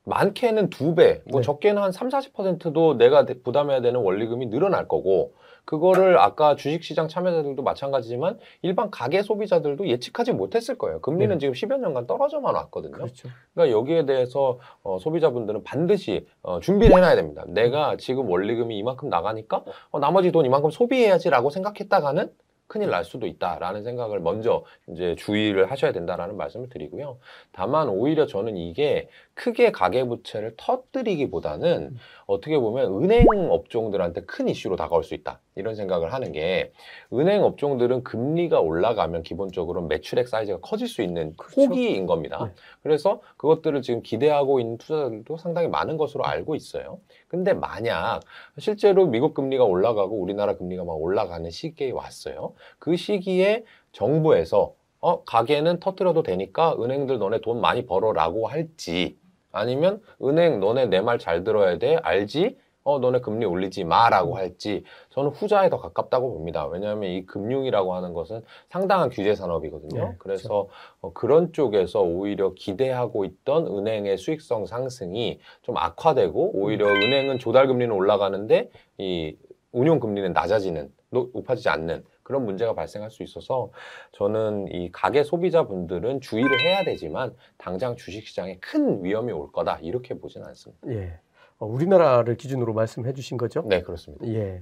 [0.07, 1.45] 많게는 두 배, 뭐 네.
[1.45, 5.33] 적게는 한 3, 40%도 내가 대- 부담해야 되는 원리금이 늘어날 거고
[5.65, 11.01] 그거를 아까 주식시장 참여자들도 마찬가지지만 일반 가계 소비자들도 예측하지 못했을 거예요.
[11.01, 11.39] 금리는 네.
[11.39, 12.93] 지금 10여 년간 떨어져만 왔거든요.
[12.93, 13.27] 그렇죠.
[13.53, 17.43] 그러니까 여기에 대해서 어, 소비자분들은 반드시 어, 준비를 해놔야 됩니다.
[17.47, 22.31] 내가 지금 원리금이 이만큼 나가니까 어, 나머지 돈 이만큼 소비해야지라고 생각했다가는
[22.67, 27.17] 큰일 날 수도 있다라는 생각을 먼저 이제 주의를 하셔야 된다라는 말씀을 드리고요.
[27.53, 31.97] 다만 오히려 저는 이게 크게 가계부채를 터뜨리기보다는 음.
[32.25, 36.71] 어떻게 보면 은행 업종들한테 큰 이슈로 다가올 수 있다 이런 생각을 하는 게
[37.13, 41.61] 은행 업종들은 금리가 올라가면 기본적으로 매출액 사이즈가 커질 수 있는 그렇죠.
[41.61, 42.45] 호기인 겁니다.
[42.45, 42.51] 네.
[42.81, 46.99] 그래서 그것들을 지금 기대하고 있는 투자자들도 상당히 많은 것으로 알고 있어요.
[47.27, 48.21] 근데 만약
[48.57, 52.53] 실제로 미국 금리가 올라가고 우리나라 금리가 막 올라가는 시기에 왔어요.
[52.79, 59.15] 그 시기에 정부에서 어, 가게는 터뜨려도 되니까 은행들 너네 돈 많이 벌어라고 할지
[59.57, 62.57] 아니면 은행 너네 내 말 잘 들어야 돼 알지?
[62.83, 66.65] 어, 너네 금리 올리지 마라고 할지 저는 후자에 더 가깝다고 봅니다.
[66.67, 70.01] 왜냐하면 이 금융이라고 하는 것은 상당한 규제 산업이거든요.
[70.01, 70.69] 네, 그래서
[71.01, 77.93] 어, 그런 쪽에서 오히려 기대하고 있던 은행의 수익성 상승이 좀 악화되고 오히려 은행은 조달 금리는
[77.93, 79.35] 올라가는데 이
[79.73, 83.71] 운용 금리는 낮아지는 높- 높아지지 않는 그런 문제가 발생할 수 있어서
[84.11, 90.43] 저는 이 가계 소비자분들은 주의를 해야 되지만 당장 주식시장에 큰 위험이 올 거다 이렇게 보진
[90.43, 90.89] 않습니다.
[90.89, 91.21] 예.
[91.57, 93.63] 어, 우리나라를 기준으로 말씀해 주신 거죠?
[93.65, 94.27] 네 그렇습니다.
[94.27, 94.61] 예.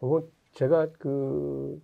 [0.00, 0.20] 어,
[0.52, 1.82] 제가 그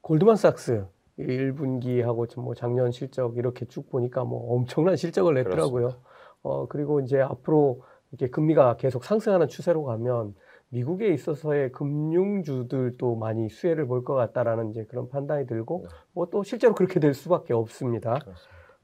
[0.00, 0.84] 골드만삭스
[1.20, 5.94] 1분기하고 뭐 작년 실적 이렇게 쭉 보니까 뭐 엄청난 실적을 냈더라고요.
[6.42, 10.34] 어, 그리고 이제 앞으로 이렇게 금리가 계속 상승하는 추세로 가면
[10.70, 15.88] 미국에 있어서의 금융주들도 많이 수혜를 볼 것 같다라는 이제 그런 판단이 들고 네.
[16.12, 18.18] 뭐또 실제로 그렇게 될 수밖에 없습니다.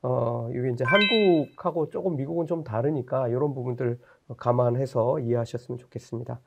[0.03, 3.99] 어, 이게 이제 한국하고 조금 미국은 좀 다르니까 이런 부분들
[4.37, 6.41] 감안해서 이해하셨으면 좋겠습니다.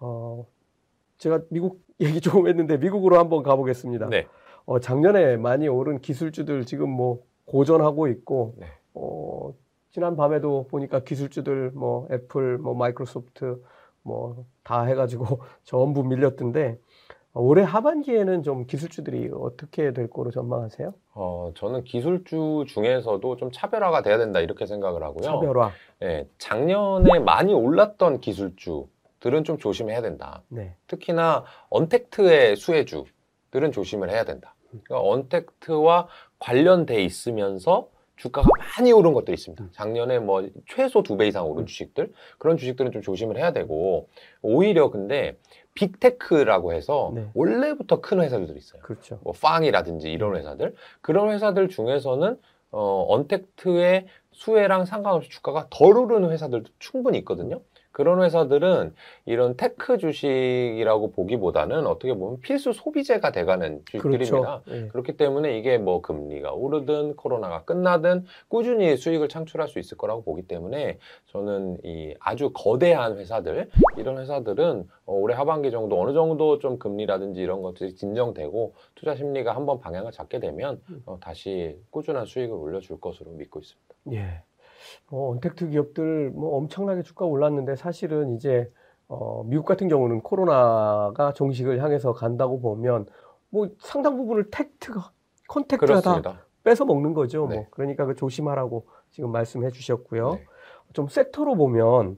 [0.00, 0.46] 어,
[1.18, 4.08] 제가 미국 얘기 조금 했는데 미국으로 한번 가보겠습니다.
[4.08, 4.26] 네.
[4.66, 8.66] 어, 작년에 많이 오른 기술주들 지금 뭐 고전하고 있고, 네.
[8.94, 9.54] 어,
[9.90, 13.62] 지난 밤에도 보니까 기술주들 뭐 애플, 뭐 마이크로소프트
[14.04, 16.78] 뭐 다 해가지고 전부 밀렸던데
[17.34, 20.94] 어, 올해 하반기에는 좀 기술주들이 어떻게 될 거로 전망하세요?
[21.14, 25.22] 어, 저는 기술주 중에서도 좀 차별화가 돼야 된다 이렇게 생각을 하고요.
[25.22, 25.70] 차별화.
[26.02, 30.42] 예, 작년에 많이 올랐던 기술주들은 좀 조심해야 된다.
[30.48, 30.74] 네.
[30.86, 34.54] 특히나 언택트의 수혜주들은 조심을 해야 된다.
[34.70, 38.48] 그러니까 언택트와 관련돼 있으면서 주가가
[38.78, 39.64] 많이 오른 것들이 있습니다.
[39.72, 44.08] 작년에 뭐 최소 두 배 이상 오른 주식들 그런 주식들은 좀 조심을 해야 되고
[44.42, 45.36] 오히려 근데
[45.74, 47.26] big tech라고 해서 네.
[47.34, 48.80] 원래부터 큰 회사들이 있어요.
[48.82, 49.18] 그렇죠.
[49.22, 52.38] 뭐 FAANG이라든지 이런 회사들 그런 회사들 중에서는
[52.70, 57.60] 어, untact의 수혜랑 상관없이 주가가 덜 오르는 회사들도 충분히 있거든요.
[57.94, 58.92] 그런 회사들은
[59.24, 64.62] 이런 tech 주식이라고 보기보다는 어떻게 보면 필수 소비재가 돼가는 주식들입니다.
[64.62, 64.62] 그렇죠.
[64.68, 64.88] 예.
[64.88, 70.42] 그렇기 때문에 이게 뭐 금리가 오르든 코로나가 끝나든 꾸준히 수익을 창출할 수 있을 거라고 보기
[70.42, 76.80] 때문에 저는 이 아주 거대한 회사들 이런 회사들은 어, 올해 하반기 정도 어느 정도 좀
[76.80, 83.00] 금리라든지 이런 것들이 진정되고 투자 심리가 한번 방향을 잡게 되면 어, 다시 꾸준한 수익을 올려줄
[83.00, 83.94] 것으로 믿고 있습니다.
[84.14, 84.42] 예.
[85.10, 88.70] 뭐 언택트 기업들 뭐 엄청나게 주가 올랐는데 사실은 이제
[89.08, 93.06] 어, 미국 같은 경우는 코로나가 종식을 향해서 간다고 보면
[93.50, 95.12] 뭐 상당 부분을 tact가
[95.48, 96.46] contact가 다 그렇습니다.
[96.64, 97.46] 뺏어 먹는 거죠.
[97.46, 97.56] 네.
[97.56, 100.34] 뭐 그러니까 그 조심하라고 지금 말씀해 주셨고요.
[100.34, 100.44] 네.
[100.94, 102.16] 좀 섹터로 보면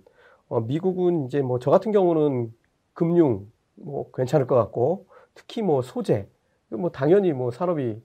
[0.48, 2.52] 어, 미국은 이제 뭐 저 같은 경우는
[2.94, 6.28] 금융 뭐 괜찮을 것 같고 특히 뭐 소재
[6.68, 8.00] 뭐 당연히 뭐 산업이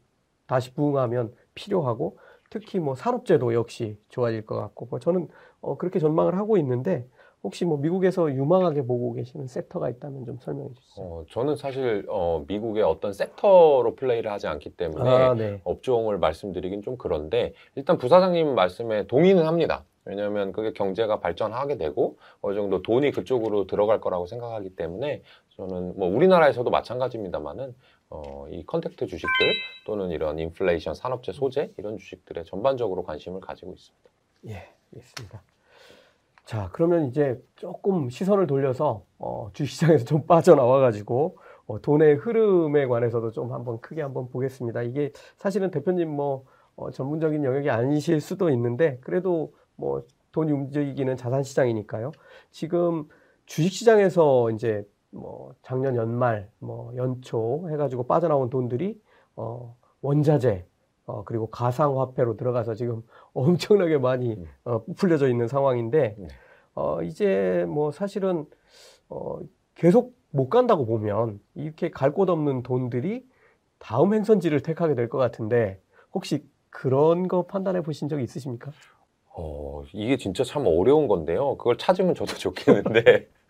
[0.47, 2.17] 다시 부흥하면 필요하고
[2.51, 5.27] 특히 뭐 산업재도 역시 좋아질 것 같고 뭐 저는
[5.61, 7.07] 어, 그렇게 전망을 하고 있는데
[7.43, 11.01] 혹시 뭐 미국에서 유망하게 보고 계시는 섹터가 있다면 좀 설명해 주시죠.
[11.01, 15.61] 어, 저는 사실 어, 미국의 어떤 섹터로 플레이를 하지 않기 때문에 아, 네.
[15.63, 19.85] 업종을 말씀드리긴 좀 그런데 일단 부사장님 말씀에 동의는 합니다.
[20.03, 25.21] 왜냐하면 그게 경제가 발전하게 되고 어느 정도 돈이 그쪽으로 들어갈 거라고 생각하기 때문에
[25.55, 27.73] 저는 뭐 우리나라에서도 마찬가지입니다만은
[28.11, 29.29] 어, 이 contact 주식들
[29.85, 34.11] 또는 이런 인플레이션 산업재 소재 이런 주식들에 전반적으로 관심을 가지고 있습니다.
[34.47, 35.41] 예, 알겠습니다.
[36.43, 43.31] 자, 그러면 이제 조금 시선을 돌려서 어, 주식시장에서 좀 빠져나와 가지고 어, 돈의 흐름에 관해서도
[43.31, 44.81] 좀 한번 크게 한번 보겠습니다.
[44.81, 46.43] 이게 사실은 대표님 뭐
[46.75, 50.03] 어, 전문적인 영역이 아니실 수도 있는데 그래도 뭐
[50.33, 52.11] 돈이 움직이기는 자산 시장이니까요.
[52.51, 53.07] 지금
[53.45, 58.99] 주식 시장에서 이제 뭐 작년 연말 뭐 연초 해가지고 빠져나온 돈들이
[59.35, 60.65] 어, 원자재
[61.05, 63.03] 어, 그리고 가상화폐로 들어가서 지금
[63.33, 64.45] 엄청나게 많이 음.
[64.65, 66.27] 어, 풀려져 있는 상황인데 네.
[66.75, 68.45] 어, 이제 뭐 사실은
[69.09, 69.39] 어,
[69.75, 73.27] 계속 못 간다고 보면 이렇게 갈 곳 없는 돈들이
[73.79, 75.81] 다음 행선지를 택하게 될 것 같은데
[76.13, 78.71] 혹시 그런 거 판단해 보신 적 있으십니까?
[79.33, 81.57] 어, 이게 진짜 참 어려운 건데요.
[81.57, 83.27] 그걸 찾으면 저도 좋겠는데.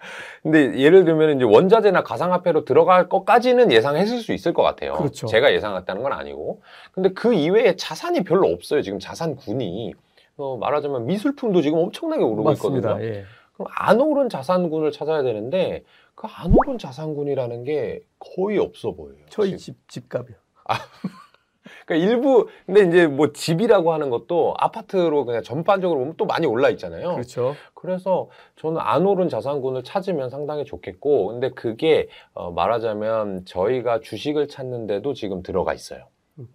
[0.44, 4.94] 근데 예를 들면 이제 원자재나 가상화폐로 들어갈 것까지는 예상했을 수 있을 것 같아요.
[4.94, 5.28] 그렇죠.
[5.28, 6.62] 제가 예상했다는 건 아니고.
[6.92, 8.82] 근데 그 이외에 자산이 별로 없어요.
[8.82, 9.94] 지금 자산군이.
[10.38, 12.90] 어, 말하자면 미술품도 지금 엄청나게 오르고 맞습니다.
[12.92, 13.06] 있거든요.
[13.16, 13.26] 예.
[13.54, 15.84] 그럼 안 오른 자산군을 찾아야 되는데
[16.16, 19.18] 그 안 오른 자산군이라는 게 거의 없어 보여요.
[19.30, 19.76] 저희 지금.
[19.76, 20.38] 집 집값이요.
[21.92, 26.70] 그러니까 일부 근데 이제 뭐 집이라고 하는 것도 아파트로 그냥 전반적으로 보면 또 많이 올라
[26.70, 27.14] 있잖아요.
[27.14, 27.56] 그렇죠.
[27.74, 35.14] 그래서 저는 안 오른 자산군을 찾으면 상당히 좋겠고, 근데 그게 어, 말하자면 저희가 주식을 찾는데도
[35.14, 36.06] 지금 들어가 있어요.
[36.40, 36.48] 음.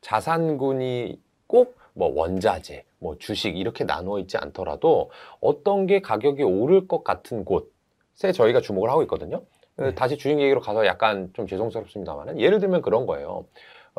[0.00, 5.10] 자산군이 꼭 뭐 원자재, 뭐 주식 이렇게 나누어 있지 않더라도
[5.40, 9.42] 어떤 게 가격이 오를 것 같은 곳에 저희가 주목을 하고 있거든요.
[9.76, 9.94] 네.
[9.94, 13.46] 다시 주식 얘기로 가서 약간 좀 죄송스럽습니다만 예를 들면 그런 거예요.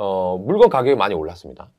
[0.02, 1.70] 어, 물건 가격이 많이 올랐습니다.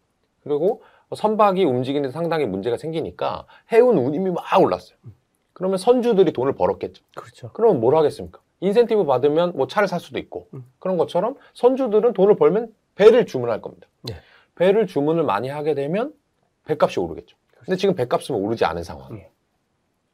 [0.44, 0.82] 그리고
[1.16, 4.98] 선박이 움직이는데 상당히 문제가 생기니까 해운 운임이 막 올랐어요.
[5.54, 7.02] 그러면 선주들이 돈을 벌었겠죠.
[7.16, 7.50] 그렇죠.
[7.54, 8.40] 그러면 뭘 하겠습니까?
[8.60, 10.64] 인센티브 받으면 뭐 차를 살 수도 있고 음.
[10.78, 13.88] 그런 것처럼 선주들은 돈을 벌면 배를 주문할 겁니다.
[14.02, 14.16] 네.
[14.54, 16.12] 배를 주문을 많이 하게 되면
[16.66, 17.38] 배값이 오르겠죠.
[17.60, 19.28] 근데 지금 배값은 오르지 않은 상황이에요.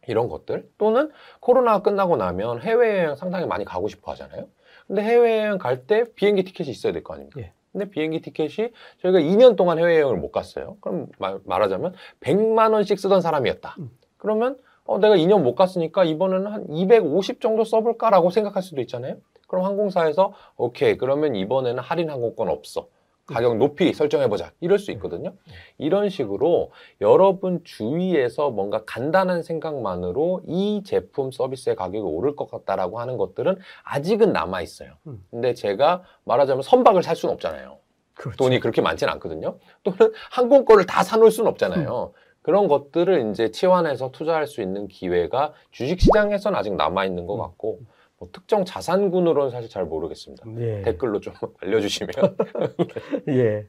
[0.06, 4.46] 이런 것들 또는 코로나가 끝나고 나면 해외여행 상당히 많이 가고 싶어 하잖아요.
[4.86, 7.40] 근데 해외여행 갈 때 비행기 티켓이 있어야 될 거 아닙니까?
[7.40, 7.52] 예.
[7.76, 8.70] 근데 비행기 티켓이
[9.02, 10.78] 저희가 2년 동안 해외여행을 못 갔어요.
[10.80, 13.76] 그럼 말, 말하자면 100만 원씩 쓰던 사람이었다.
[13.78, 13.90] 음.
[14.16, 19.16] 그러면 어, 내가 2년 못 갔으니까 이번에는 한 250 정도 써볼까라고 생각할 수도 있잖아요.
[19.46, 22.88] 그럼 항공사에서 오케이 그러면 이번에는 할인 항공권 없어.
[23.26, 24.52] 가격 높이 설정해보자.
[24.60, 25.34] 이럴 수 있거든요.
[25.78, 26.70] 이런 식으로
[27.00, 34.32] 여러분 주위에서 뭔가 간단한 생각만으로 이 제품 서비스의 가격이 오를 것 같다라고 하는 것들은 아직은
[34.32, 34.92] 남아 있어요.
[35.08, 35.24] 음.
[35.30, 37.78] 근데 제가 말하자면 선박을 살 수는 없잖아요.
[38.14, 38.36] 그렇죠.
[38.36, 39.58] 돈이 그렇게 많지는 않거든요.
[39.82, 42.12] 또는 항공권을 다 사놓을 수는 없잖아요.
[42.42, 47.40] 그런 것들을 이제 치환해서 투자할 수 있는 기회가 주식시장에서는 아직 남아있는 것 음.
[47.40, 47.80] 같고,
[48.18, 50.44] 뭐 특정 자산군으로는 사실 잘 모르겠습니다.
[50.58, 50.82] 예.
[50.82, 52.12] 댓글로 좀 알려주시면.
[53.28, 53.68] 예.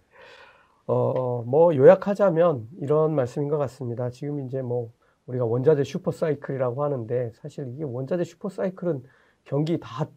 [0.86, 4.10] 어, 뭐 요약하자면 이런 말씀인 것 같습니다.
[4.10, 4.92] 지금 이제 뭐
[5.26, 9.04] 우리가 원자재 슈퍼 사이클이라고 하는데 사실 이게 원자재 슈퍼 사이클은
[9.44, 10.08] 경기 다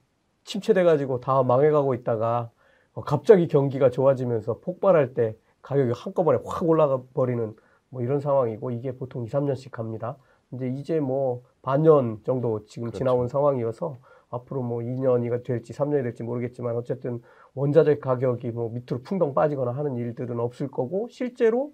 [0.44, 2.50] 침체돼 가지고 다 망해가고 있다가
[2.92, 7.54] 어, 갑자기 경기가 좋아지면서 폭발할 때 가격이 한꺼번에 확 올라가 버리는
[7.88, 10.16] 뭐 이런 상황이고 이게 보통 2, 3년씩 갑니다.
[10.52, 12.98] 이제 이제 뭐 반년 정도 지금 그렇죠.
[12.98, 13.98] 지나온 상황이어서
[14.30, 17.20] 앞으로 뭐 2년이 될지 3년이 될지 모르겠지만 어쨌든
[17.54, 21.72] 원자재 가격이 뭐 밑으로 풍덩 빠지거나 하는 일들은 없을 거고 실제로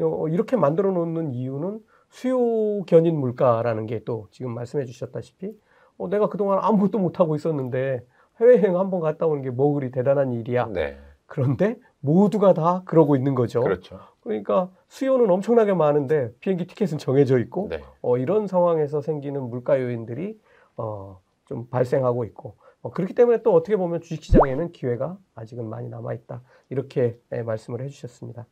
[0.00, 1.80] 어, 이렇게 만들어 놓는 이유는
[2.10, 5.52] 수요 견인 물가라는 게 또 지금 말씀해 주셨다시피
[5.98, 8.04] 어, 내가 그동안 아무것도 못 하고 있었는데
[8.40, 10.66] 해외여행 한 번 갔다 오는 게 뭐 그리 대단한 일이야.
[10.72, 10.98] 네.
[11.26, 13.60] 그런데 모두가 다 그러고 있는 거죠.
[13.62, 13.98] 그렇죠.
[14.20, 17.82] 그러니까 수요는 엄청나게 많은데 비행기 티켓은 정해져 있고 네.
[18.02, 20.38] 어, 이런 상황에서 생기는 물가 요인들이
[20.76, 26.12] 어, 좀 발생하고 있고 어, 그렇기 때문에 또 어떻게 보면 주식시장에는 기회가 아직은 많이 남아
[26.14, 28.46] 있다 이렇게 예, 말씀을 해주셨습니다.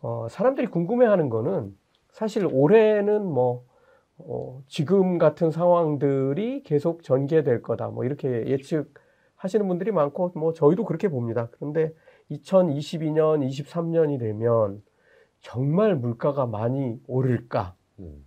[0.00, 1.76] 어, 사람들이 궁금해하는 거는
[2.10, 3.64] 사실 올해는 뭐
[4.18, 11.08] 어, 지금 같은 상황들이 계속 전개될 거다 뭐 이렇게 예측하시는 분들이 많고 뭐 저희도 그렇게
[11.08, 11.48] 봅니다.
[11.52, 11.92] 그런데
[12.30, 14.82] 2022년, 23년이 되면
[15.40, 18.26] 정말 물가가 많이 오를까 음.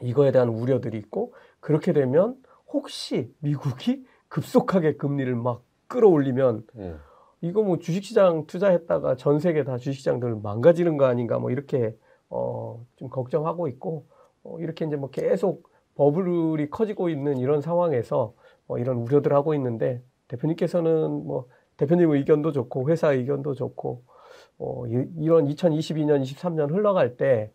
[0.00, 2.36] 이거에 대한 우려들이 있고 그렇게 되면
[2.72, 6.98] 혹시 미국이 급속하게 금리를 막 끌어올리면 음.
[7.40, 11.94] 이거 뭐 주식시장 투자했다가 전 세계 다 주식시장들 망가지는 거 아닌가 뭐 이렇게
[12.28, 14.06] 어 좀 걱정하고 있고
[14.44, 18.32] 어 이렇게 이제 뭐 계속 버블이 커지고 있는 이런 상황에서
[18.68, 24.02] 어 이런 우려들 하고 있는데 대표님께서는 뭐 대표님 의견도 좋고 회사 의견도 좋고
[24.58, 27.52] 어 이- 이런 2022년 23년 흘러갈 때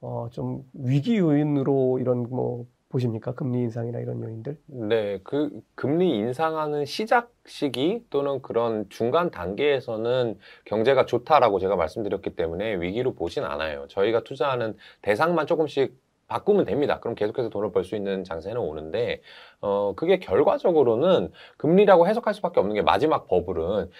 [0.00, 3.32] 어, 좀 위기 요인으로 이런 뭐 보십니까?
[3.32, 4.56] 금리 인상이나 이런 요인들?
[4.66, 12.74] 네, 그 금리 인상하는 시작 시기 또는 그런 중간 단계에서는 경제가 좋다라고 제가 말씀드렸기 때문에
[12.76, 13.86] 위기로 보진 않아요.
[13.88, 17.00] 저희가 투자하는 대상만 조금씩 바꾸면 됩니다.
[17.00, 19.20] 그럼 계속해서 돈을 벌 수 있는 장세는 오는데,
[19.60, 23.90] 어, 그게 결과적으로는 금리라고 해석할 수밖에 없는 게 마지막 버블은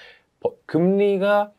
[0.40, 1.50] 버- 금리가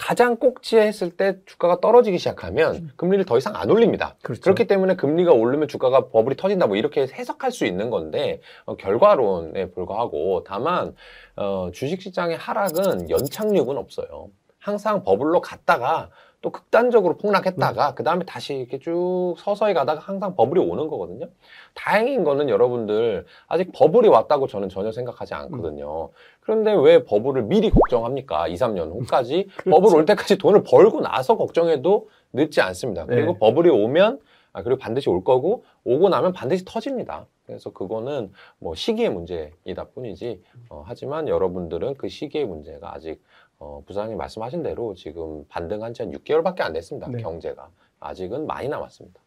[0.00, 4.16] 가장 꼭지에 했을 때 주가가 떨어지기 시작하면 금리를 더 이상 안 올립니다.
[4.22, 4.40] 그렇죠.
[4.40, 9.70] 그렇기 때문에 금리가 오르면 주가가 버블이 터진다 뭐 이렇게 해석할 수 있는 건데 어, 결과론에
[9.72, 10.94] 불과하고 다만
[11.36, 14.30] 어, 주식시장의 하락은 연착륙은 없어요.
[14.58, 16.08] 항상 버블로 갔다가
[16.42, 21.26] 또 극단적으로 폭락했다가 그 다음에 다시 이렇게 쭉 서서히 가다가 항상 버블이 오는 거거든요.
[21.74, 26.10] 다행인 거는 여러분들 아직 버블이 왔다고 저는 전혀 생각하지 않거든요.
[26.40, 28.48] 그런데 왜 버블을 미리 걱정합니까?
[28.48, 29.70] 2, 3년 후까지 그렇죠.
[29.80, 33.06] 버블 올 때까지 돈을 벌고 나서 걱정해도 늦지 않습니다.
[33.06, 33.38] 그리고 네.
[33.38, 34.20] 버블이 오면
[34.52, 37.26] 아, 그리고 반드시 올 거고 오고 나면 반드시 터집니다.
[37.46, 43.22] 그래서 그거는 뭐 시기의 문제이다 뿐이지 어, 하지만 여러분들은 그 시기의 문제가 아직
[43.58, 47.08] 어, 부장님 말씀하신 대로 지금 반등한 지 한 6개월밖에 안 됐습니다.
[47.08, 47.22] 네.
[47.22, 47.68] 경제가
[48.00, 49.20] 아직은 많이 남았습니다.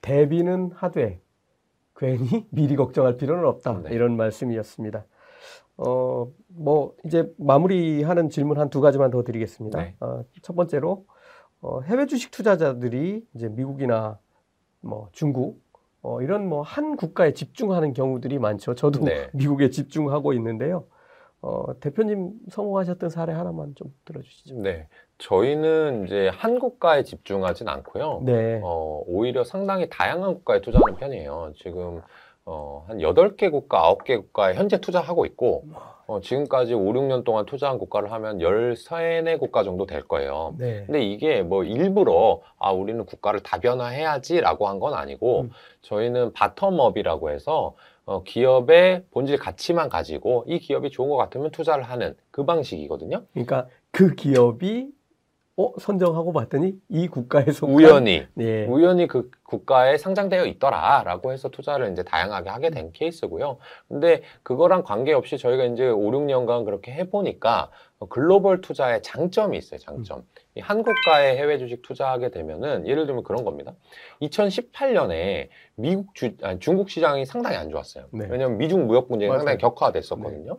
[0.00, 1.20] 대비는 하되
[1.96, 3.82] 괜히 미리 걱정할 필요는 없다.
[3.84, 3.94] 네.
[3.94, 5.04] 이런 말씀이었습니다.
[5.78, 9.80] 어, 뭐 이제 마무리하는 질문 한 두 가지만 더 드리겠습니다.
[9.80, 9.96] 네.
[10.00, 11.06] 어, 첫 번째로
[11.60, 14.18] 어, 해외 주식 투자자들이 이제 미국이나
[14.80, 15.60] 뭐 중국
[16.02, 18.74] 어, 이런 뭐 한 국가에 집중하는 경우들이 많죠.
[18.74, 19.28] 저도 네.
[19.34, 20.84] 미국에 집중하고 있는데요.
[21.42, 24.56] 어, 대표님 성공하셨던 사례 하나만 좀 들어주시죠.
[24.62, 28.22] 네, 저희는 이제 한 국가에 집중하진 않고요.
[28.24, 28.60] 네.
[28.64, 31.52] 어, 오히려 상당히 다양한 국가에 투자하는 편이에요.
[31.56, 32.00] 지금
[32.46, 35.64] 어, 한 8개 국가, 9개 국가에 현재 투자하고 있고
[36.06, 40.54] 어, 지금까지 5, 6년 동안 투자한 국가를 하면 13, 4국가 정도 될 거예요.
[40.56, 40.84] 네.
[40.86, 45.50] 근데 이게 뭐 일부러 아 우리는 국가를 다변화해야지라고 한 건 아니고 음.
[45.82, 47.74] 저희는 bottom-up이라고 해서
[48.04, 53.22] 어, 기업의 본질 가치만 가지고 이 기업이 좋은 것 같으면 투자를 하는 그 방식이거든요.
[53.32, 54.92] 그러니까 그 기업이
[55.58, 58.66] 어, 선정하고 봤더니 이 국가에 속한 우연히 네.
[58.66, 63.56] 우연히 그 국가에 상장되어 있더라라고 해서 투자를 이제 다양하게 하게 된 케이스고요.
[63.88, 67.70] 근데 그거랑 관계없이 저희가 이제 5, 6년간 그렇게 해 보니까
[68.10, 70.24] 글로벌 투자의 장점이 있어요, 장점.
[70.56, 73.72] 이한 국가에 해외 주식 투자하게 되면은 예를 들면 그런 겁니다.
[74.20, 78.08] 2018년에 미국 주, 아니, 중국 시장이 상당히 안 좋았어요.
[78.12, 78.26] 네.
[78.28, 79.38] 왜냐하면 미중 무역 분쟁이 맞아요.
[79.40, 80.58] 상당히 격화됐었거든요.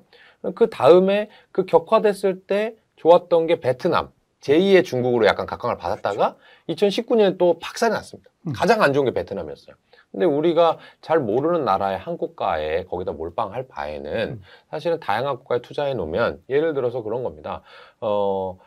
[0.55, 4.11] 그 다음에 그 격화됐을 때 좋았던 게 베트남.
[4.47, 6.35] 제2의 중국으로 약간 각광을 받았다가
[6.69, 8.29] 2019년에 또 박살이 났습니다.
[8.47, 8.53] 음.
[8.53, 9.75] 가장 안 좋은 게 베트남이었어요.
[10.11, 14.41] 근데 우리가 잘 모르는 나라의 한 국가에 거기다 몰빵할 바에는 음.
[14.71, 17.61] 사실은 다양한 국가에 투자해 놓으면 예를 들어서 그런 겁니다.
[17.99, 18.57] 어,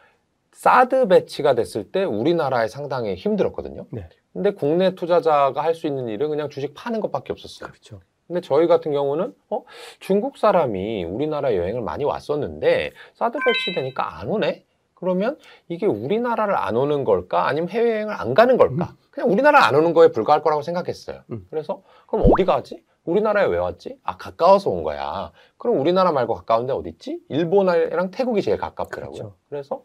[0.52, 3.86] 사드 배치가 됐을 때 우리나라에 상당히 힘들었거든요.
[3.90, 4.06] 네.
[4.32, 7.70] 근데 국내 투자자가 할 수 있는 일은 그냥 주식 파는 것밖에 없었어요.
[7.70, 8.00] 그렇죠.
[8.28, 9.64] 근데 저희 같은 경우는 어
[9.98, 14.64] 중국 사람이 우리나라 여행을 많이 왔었는데 사드 배치되니까 안 오네?
[15.00, 15.38] 그러면
[15.68, 17.48] 이게 우리나라를 안 오는 걸까?
[17.48, 18.94] 아니면 해외여행을 안 가는 걸까?
[19.10, 21.22] 그냥 우리나라 안 오는 거에 불과할 거라고 생각했어요.
[21.32, 21.46] 음.
[21.50, 22.84] 그래서 그럼 어디 가지?
[23.04, 23.98] 우리나라에 왜 왔지?
[24.04, 25.32] 아 가까워서 온 거야.
[25.56, 27.18] 그럼 우리나라 말고 가까운데 어디 있지?
[27.30, 29.18] 일본이랑 태국이 제일 가깝더라고요.
[29.18, 29.34] 그렇죠.
[29.48, 29.82] 그래서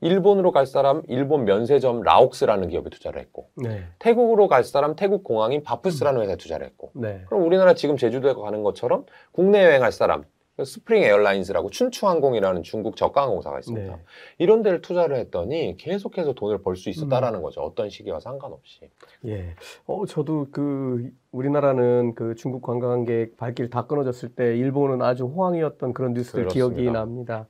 [0.00, 3.84] 일본으로 갈 사람 일본 면세점 라옥스라는 기업에 투자를 했고 네.
[3.98, 7.22] 태국으로 갈 사람 태국 공항인 바프스라는 회사에 투자를 했고 네.
[7.28, 10.24] 그럼 우리나라 지금 제주도에 가는 것처럼 국내 여행할 사람
[10.64, 13.96] 스프링 에어라인스라고 춘추항공이라는 중국 저가항공사가 있습니다.
[13.96, 14.02] 네.
[14.38, 16.90] 이런 데를 투자를 했더니 계속해서 돈을 벌수 음.
[16.90, 17.60] 있었다라는 거죠.
[17.60, 18.80] 어떤 시기와 상관없이.
[19.26, 19.54] 예.
[19.86, 26.14] 어, 저도 그 우리나라는 그 중국 관광객 발길 다 끊어졌을 때 일본은 아주 호황이었던 그런
[26.14, 26.74] 뉴스들 그렇습니다.
[26.74, 27.48] 기억이 납니다.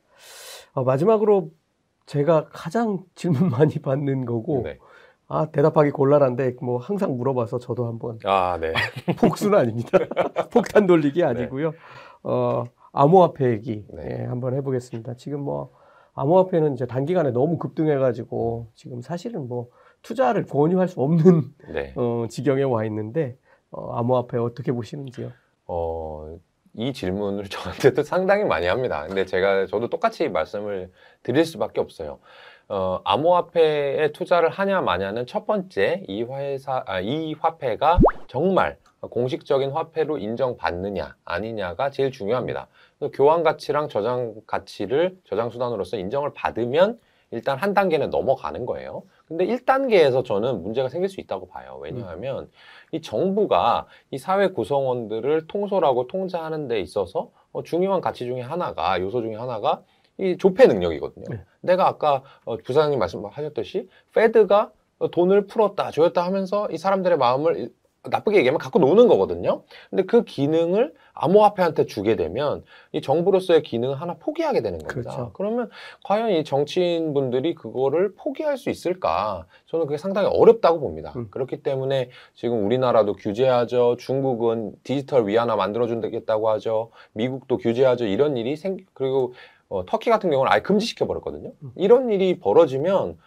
[0.73, 1.51] 어, 마지막으로
[2.07, 4.79] 제가 가장 질문 많이 받는 거고 네.
[5.29, 8.73] 아 대답하기 곤란한데 뭐 항상 물어봐서 저도 한번 아, 네.
[9.21, 9.99] 폭수는 아닙니다.
[10.53, 11.73] 폭탄 돌리기 아니고요.
[12.23, 12.65] 어,
[12.97, 14.21] 암호화폐 얘기 네.
[14.21, 15.15] 예, 한번 해보겠습니다.
[15.15, 15.71] 지금 뭐
[16.15, 19.69] 암호화폐는 이제 단기간에 너무 급등해가지고 지금 사실은 뭐
[20.03, 21.43] 투자를 권유할 수 없는
[21.73, 21.93] 네.
[21.97, 23.37] 어, 지경에 와 있는데
[23.71, 25.31] 어, 암호화폐 어떻게 보시는지요?
[25.67, 26.39] 어,
[26.73, 29.07] 이 질문을 저한테도 상당히 많이 합니다.
[29.07, 30.91] 근데 제가 저도 똑같이 말씀을
[31.23, 32.19] 드릴 수밖에 없어요.
[32.69, 40.19] 어, 암호화폐에 투자를 하냐 마냐는 첫 번째 이 회사 아, 이 화폐가 정말 공식적인 화폐로
[40.19, 42.69] 인정받느냐 아니냐가 제일 중요합니다.
[43.13, 46.99] 교환 가치랑 저장 가치를 저장 수단으로서 인정을 받으면
[47.31, 49.03] 일단 한 단계는 넘어가는 거예요.
[49.27, 51.79] 근데 1단계에서 저는 문제가 생길 수 있다고 봐요.
[51.83, 52.49] 왜냐하면
[52.93, 59.23] 이 정부가 이 사회 구성원들을 통솔하고 통제하는 데 있어서 어, 중요한 가치 중에 하나가 요소
[59.23, 59.83] 중에 하나가
[60.19, 61.25] 이 조폐 능력이거든요.
[61.29, 61.41] 네.
[61.61, 64.71] 내가 아까 어, 부사장님 말씀하셨듯이 페드가
[65.01, 67.69] 어, 돈을 풀었다 조였다 하면서 이 사람들의 마음을 이-
[68.11, 69.63] 나쁘게 얘기하면 갖고 노는 거거든요.
[69.91, 75.11] 근데 그 기능을 암호화폐한테 주게 되면 이 정부로서의 기능을 하나 포기하게 되는 겁니다.
[75.11, 75.31] 그렇죠.
[75.33, 75.71] 그러면
[76.05, 79.47] 과연 이 정치인분들이 그거를 포기할 수 있을까?
[79.67, 81.13] 저는 그게 상당히 어렵다고 봅니다.
[81.17, 81.29] 음.
[81.31, 83.97] 그렇기 때문에 지금 우리나라도 규제하죠.
[83.99, 86.91] 중국은 디지털 위안화 만들어준다고 하죠.
[87.13, 88.05] 미국도 규제하죠.
[88.07, 89.33] 이런 일이 생 그리고
[89.69, 91.53] 어, 터키 같은 경우는 아예 금지시켜 버렸거든요.
[91.63, 91.73] 음.
[91.77, 93.19] 이런 일이 벌어지면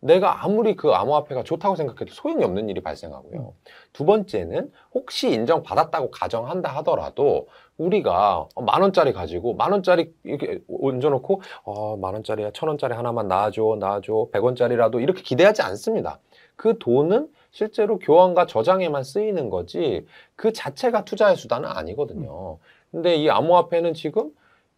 [0.00, 3.54] 내가 아무리 그 암호화폐가 좋다고 생각해도 소용이 없는 일이 발생하고요.
[3.92, 11.96] 두 번째는 혹시 인정받았다고 가정한다 하더라도 우리가 만 원짜리 가지고 만 원짜리 이렇게 얹어놓고 어,
[11.96, 16.18] 만 원짜리야 천 원짜리 하나만 나와줘 나와줘 백 원짜리라도 이렇게 기대하지 않습니다.
[16.56, 22.58] 그 돈은 실제로 교환과 저장에만 쓰이는 거지 그 자체가 투자의 수단은 아니거든요.
[22.90, 24.30] 근데 이 암호화폐는 지금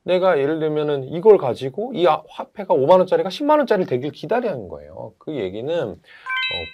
[0.05, 5.13] 내가 예를 들면은 이걸 가지고 이 아- 화폐가 5만 원짜리가 10만 원짜리 되길 기다리는 거예요.
[5.19, 5.97] 그 얘기는 어,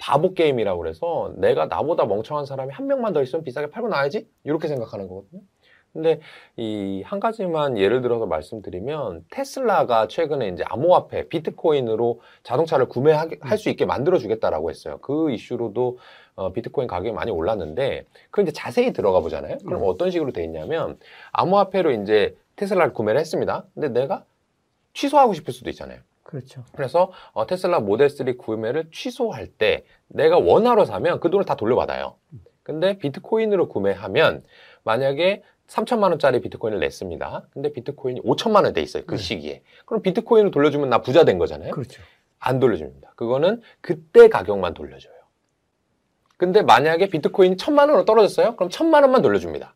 [0.00, 4.68] 바보 게임이라고 그래서 내가 나보다 멍청한 사람이 한 명만 더 있으면 비싸게 팔고 나야지 이렇게
[4.68, 5.40] 생각하는 거거든요.
[5.92, 6.18] 근데
[6.56, 13.84] 이 한 가지만 예를 들어서 말씀드리면 테슬라가 최근에 이제 암호화폐 비트코인으로 자동차를 구매할 수 있게
[13.84, 14.98] 만들어 주겠다라고 했어요.
[15.02, 15.98] 그 이슈로도
[16.36, 19.58] 어, 비트코인 가격이 많이 올랐는데 그 이제 자세히 들어가 보잖아요.
[19.64, 19.88] 그럼 음.
[19.88, 20.98] 어떤 식으로 돼 있냐면
[21.32, 23.64] 암호화폐로 이제 테슬라를 구매를 했습니다.
[23.74, 24.24] 근데 내가
[24.92, 26.00] 취소하고 싶을 수도 있잖아요.
[26.22, 26.64] 그렇죠.
[26.74, 32.16] 그래서 어, 테슬라 모델 3 구매를 취소할 때 내가 원화로 사면 그 돈을 다 돌려받아요.
[32.62, 34.42] 근데 비트코인으로 구매하면
[34.84, 37.48] 만약에 3천만 원짜리 비트코인을 냈습니다.
[37.50, 39.04] 근데 비트코인이 5천만 원 돼 있어요.
[39.06, 39.22] 그 네.
[39.22, 39.62] 시기에.
[39.86, 41.70] 그럼 비트코인을 돌려주면 나 부자 된 거잖아요.
[41.72, 42.02] 그렇죠.
[42.38, 43.12] 안 돌려줍니다.
[43.16, 45.12] 그거는 그때 가격만 돌려줘요.
[46.36, 48.56] 근데 만약에 비트코인이 천만 원으로 떨어졌어요?
[48.56, 49.74] 그럼 천만 원만 돌려줍니다.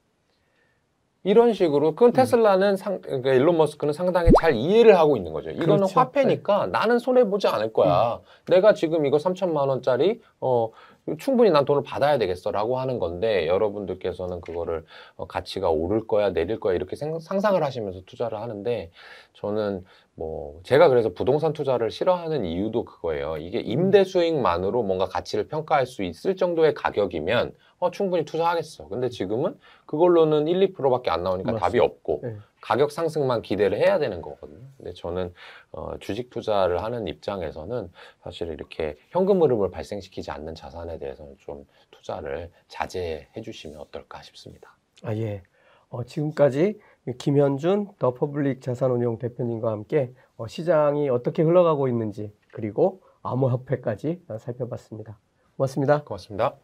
[1.25, 5.51] 이런 식으로 그건 테슬라는 상, 그러니까 일론 머스크는 상당히 잘 이해를 하고 있는 거죠.
[5.51, 5.99] 이거는 그렇죠.
[6.01, 8.21] 화폐니까 나는 손해 보지 않을 거야.
[8.47, 10.71] 내가 지금 이거 3천만 원짜리 어
[11.19, 14.85] 충분히 난 돈을 받아야 되겠어라고 하는 건데 여러분들께서는 그거를
[15.17, 18.91] 어, 가치가 오를 거야 내릴 거야 이렇게 생- 상상을 하시면서 투자를 하는데
[19.35, 19.85] 저는
[20.19, 23.37] 뭐 제가 그래서 부동산 투자를 싫어하는 이유도 그거예요.
[23.37, 28.89] 이게 임대 수익만으로 뭔가 가치를 평가할 수 있을 정도의 가격이면 어, 충분히 투자하겠어.
[28.89, 29.57] 근데 지금은
[29.87, 31.65] 그걸로는 1, 2%밖에 안 나오니까 맞습니다.
[31.65, 32.37] 답이 없고 네.
[32.61, 34.67] 가격 상승만 기대를 해야 되는 거거든요.
[34.77, 35.33] 근데 저는
[35.71, 37.89] 어, 주식 투자를 하는 입장에서는
[38.25, 44.77] 사실 이렇게 현금 흐름을 발생시키지 않는 자산에 대해서는 좀 투자를 자제해 주시면 어떨까 싶습니다.
[45.05, 45.43] 아, 예.
[45.91, 46.81] 어, 지금까지
[47.17, 55.19] 김현준 더 퍼블릭 자산운용 대표님과 함께 어, 시장이 어떻게 흘러가고 있는지 그리고 암호화폐까지 어, 살펴봤습니다.
[55.57, 56.05] 고맙습니다.
[56.05, 56.57] 고맙습니다.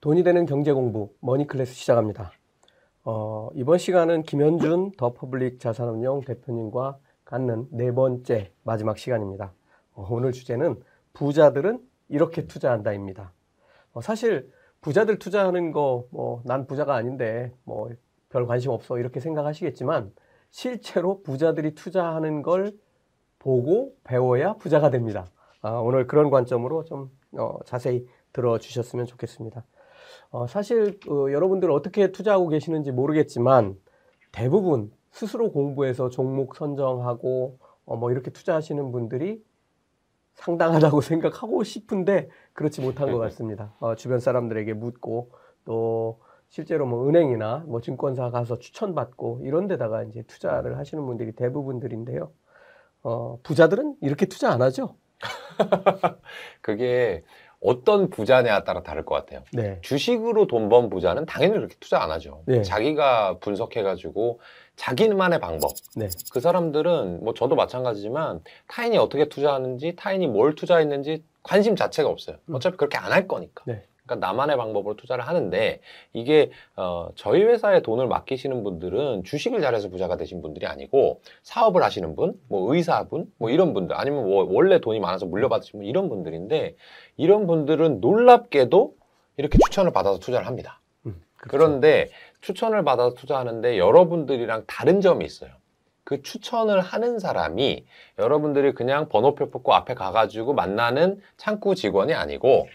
[0.00, 2.32] 돈이 되는 경제 공부 머니클래스 시작합니다.
[3.04, 9.52] 어, 이번 시간은 김현준 더 퍼블릭 자산운용 대표님과 갖는 네 번째 마지막 시간입니다.
[9.94, 10.80] 어, 오늘 주제는
[11.14, 13.32] 부자들은 이렇게 투자한다입니다.
[13.92, 14.50] 어, 사실
[14.82, 17.90] 부자들 투자하는 거 뭐 난 부자가 아닌데 뭐
[18.34, 20.10] 별 관심 없어 이렇게 생각하시겠지만
[20.50, 22.72] 실제로 부자들이 투자하는 걸
[23.38, 25.26] 보고 배워야 부자가 됩니다.
[25.62, 29.64] 아, 오늘 그런 관점으로 좀 어, 자세히 들어주셨으면 좋겠습니다.
[30.30, 33.76] 어, 사실 어, 여러분들 어떻게 투자하고 계시는지 모르겠지만
[34.32, 39.44] 대부분 스스로 공부해서 종목 선정하고 어, 뭐 이렇게 투자하시는 분들이
[40.34, 43.72] 상당하다고 생각하고 싶은데 그렇지 못한 것 같습니다.
[43.78, 45.30] 어, 주변 사람들에게 묻고
[45.64, 46.18] 또
[46.54, 52.30] 실제로 뭐 은행이나 뭐 증권사 가서 추천받고 이런 데다가 이제 투자를 하시는 분들이 대부분들인데요.
[53.02, 54.94] 어, 부자들은 이렇게 투자 안 하죠?
[56.62, 57.24] 그게
[57.60, 59.42] 어떤 부자냐에 따라 다를 것 같아요.
[59.52, 59.80] 네.
[59.82, 62.44] 주식으로 돈 번 부자는 당연히 그렇게 투자 안 하죠.
[62.46, 62.62] 네.
[62.62, 64.38] 자기가 분석해가지고
[64.76, 65.72] 자기만의 방법.
[65.96, 66.08] 네.
[66.30, 72.36] 그 사람들은 뭐 저도 마찬가지지만 타인이 어떻게 투자하는지 타인이 뭘 투자했는지 관심 자체가 없어요.
[72.48, 72.54] 음.
[72.54, 73.64] 어차피 그렇게 안 할 거니까.
[74.04, 74.06] 네.
[74.06, 75.80] 그러니까 나만의 방법으로 투자를 하는데
[76.12, 82.14] 이게 어, 저희 회사에 돈을 맡기시는 분들은 주식을 잘해서 부자가 되신 분들이 아니고 사업을 하시는
[82.14, 86.76] 분, 뭐 의사분, 뭐 이런 분들 아니면 뭐 원래 돈이 많아서 물려받으신 분 이런 분들인데
[87.16, 88.94] 이런 분들은 놀랍게도
[89.36, 90.80] 이렇게 추천을 받아서 투자를 합니다.
[91.06, 91.50] 음, 그렇죠.
[91.50, 95.50] 그런데 추천을 받아서 투자하는데 여러분들이랑 다른 점이 있어요.
[96.04, 97.86] 그 추천을 하는 사람이
[98.18, 102.68] 여러분들이 그냥 번호표 뽑고 앞에 가가지고 만나는 창구 직원이 아니고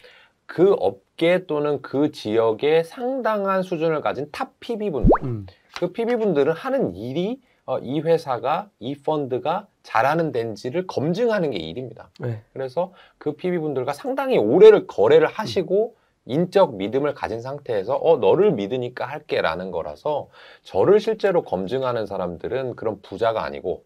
[0.50, 5.10] 그 업계 또는 그 지역에 상당한 수준을 가진 top PB분들.
[5.24, 5.45] 음,
[5.78, 12.10] 그 PB분들은 하는 일이 어, 이 회사가, 이 펀드가 잘하는 데인지를 검증하는 게 일입니다.
[12.20, 12.41] 네.
[12.52, 15.95] 그래서 그 PB분들과 상당히 오래를 거래를 하시고
[16.26, 20.30] 인적 믿음을 가진 상태에서 어 너를 믿으니까 할게라는 거라서
[20.64, 23.84] 저를 실제로 검증하는 사람들은 그런 부자가 아니고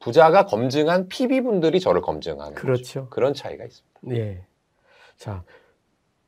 [0.00, 2.54] 부자가 검증한 PB분들이 저를 검증하는.
[2.54, 3.08] 그렇죠.
[3.10, 4.16] 그런 차이가 있습니다.
[4.16, 4.40] 예.
[5.18, 5.42] 자,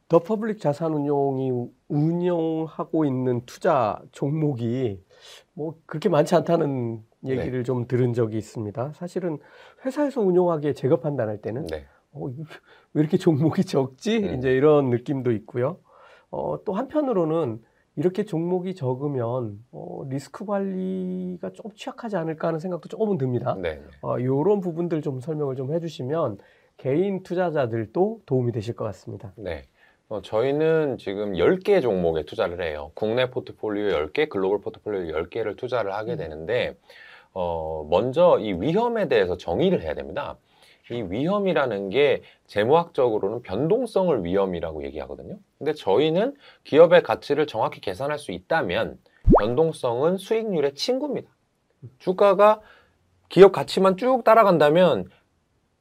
[0.09, 1.53] 더 퍼블릭 자산운용이
[1.89, 5.03] 운영하고 있는 투자 종목이
[5.53, 8.93] 뭐 그렇게 많지 않다는 얘기를 좀 들은 적이 있습니다.
[8.95, 9.39] 사실은
[9.85, 11.85] 회사에서 운용하기에 제가 판단할 때는 네.
[12.13, 14.19] 어, 왜 이렇게 종목이 적지?
[14.19, 14.35] 음.
[14.35, 15.79] 이제 이런 느낌도 있고요.
[16.31, 17.61] 어, 또 한편으로는
[17.97, 23.57] 이렇게 종목이 적으면 어, 리스크 관리가 좀 취약하지 않을까 하는 생각도 조금은 듭니다.
[23.61, 23.75] 네.
[23.75, 23.83] 네.
[24.01, 26.39] 어, 이런 부분들 좀 설명을 좀 해주시면
[26.79, 29.35] 개인 투자자들도 도움이 되실 것 같습니다.
[29.37, 29.65] 네.
[30.11, 32.91] 어, 저희는 지금 10개 종목에 투자를 해요.
[32.95, 36.17] 국내 포트폴리오 10개, 글로벌 포트폴리오 10개를 투자를 하게 음.
[36.17, 36.77] 되는데,
[37.35, 40.39] 어, 먼저 이 위험에 대해서 정의를 해야 됩니다.
[40.91, 45.37] 이 위험이라는 게 재무학적으로는 변동성을 위험이라고 얘기하거든요.
[45.59, 46.35] 근데 저희는
[46.65, 48.99] 기업의 가치를 정확히 계산할 수 있다면
[49.39, 51.31] 변동성은 수익률의 친구입니다.
[51.99, 52.63] 주가가
[53.29, 55.11] 기업 가치만 쭉 따라간다면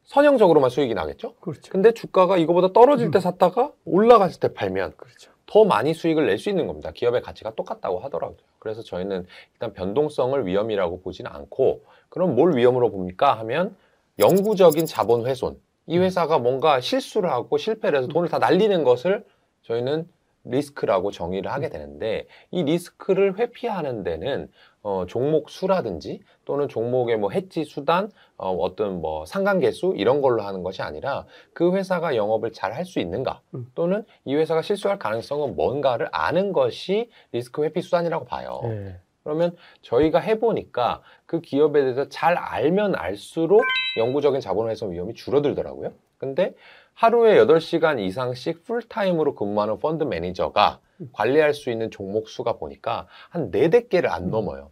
[0.07, 1.35] 선형적으로만 수익이 나겠죠?
[1.35, 1.71] 그렇죠.
[1.71, 3.21] 근데 주가가 이거보다 떨어질 때 음.
[3.21, 5.31] 샀다가 올라갔을 때 팔면 그렇죠.
[5.45, 6.91] 더 많이 수익을 낼 수 있는 겁니다.
[6.91, 8.37] 기업의 가치가 똑같다고 하더라고요.
[8.59, 13.37] 그래서 저희는 일단 변동성을 위험이라고 보지는 않고 그럼 뭘 위험으로 봅니까?
[13.39, 13.75] 하면
[14.19, 15.59] 영구적인 자본 훼손.
[15.87, 19.25] 이 회사가 뭔가 실수를 하고 실패를 해서 돈을 다 날리는 것을
[19.63, 20.07] 저희는
[20.45, 24.49] 리스크라고 정의를 하게 되는데 이 리스크를 회피하는 데는
[24.87, 30.43] 어, 종목 수라든지 또는 종목의 뭐 해지 수단 어, 어떤 뭐 상관 개수 이런 걸로
[30.43, 33.67] 하는 것이 아니라 그 회사가 영업을 잘 할 수 있는가 음.
[33.75, 38.61] 또는 이 회사가 실수할 가능성은 뭔가를 아는 것이 리스크 회피 수단이라고 봐요.
[38.63, 38.95] 네.
[39.23, 43.61] 그러면 저희가 해보니까 그 기업에 대해서 잘 알면 알수록
[43.97, 45.91] 영구적인 자본훼손 위험이 줄어들더라고요.
[46.17, 46.53] 근데
[46.93, 50.79] 하루에 8시간 이상씩 풀타임으로 근무하는 펀드 매니저가
[51.11, 54.71] 관리할 수 있는 종목 수가 보니까 한 4, 4개를 안 넘어요.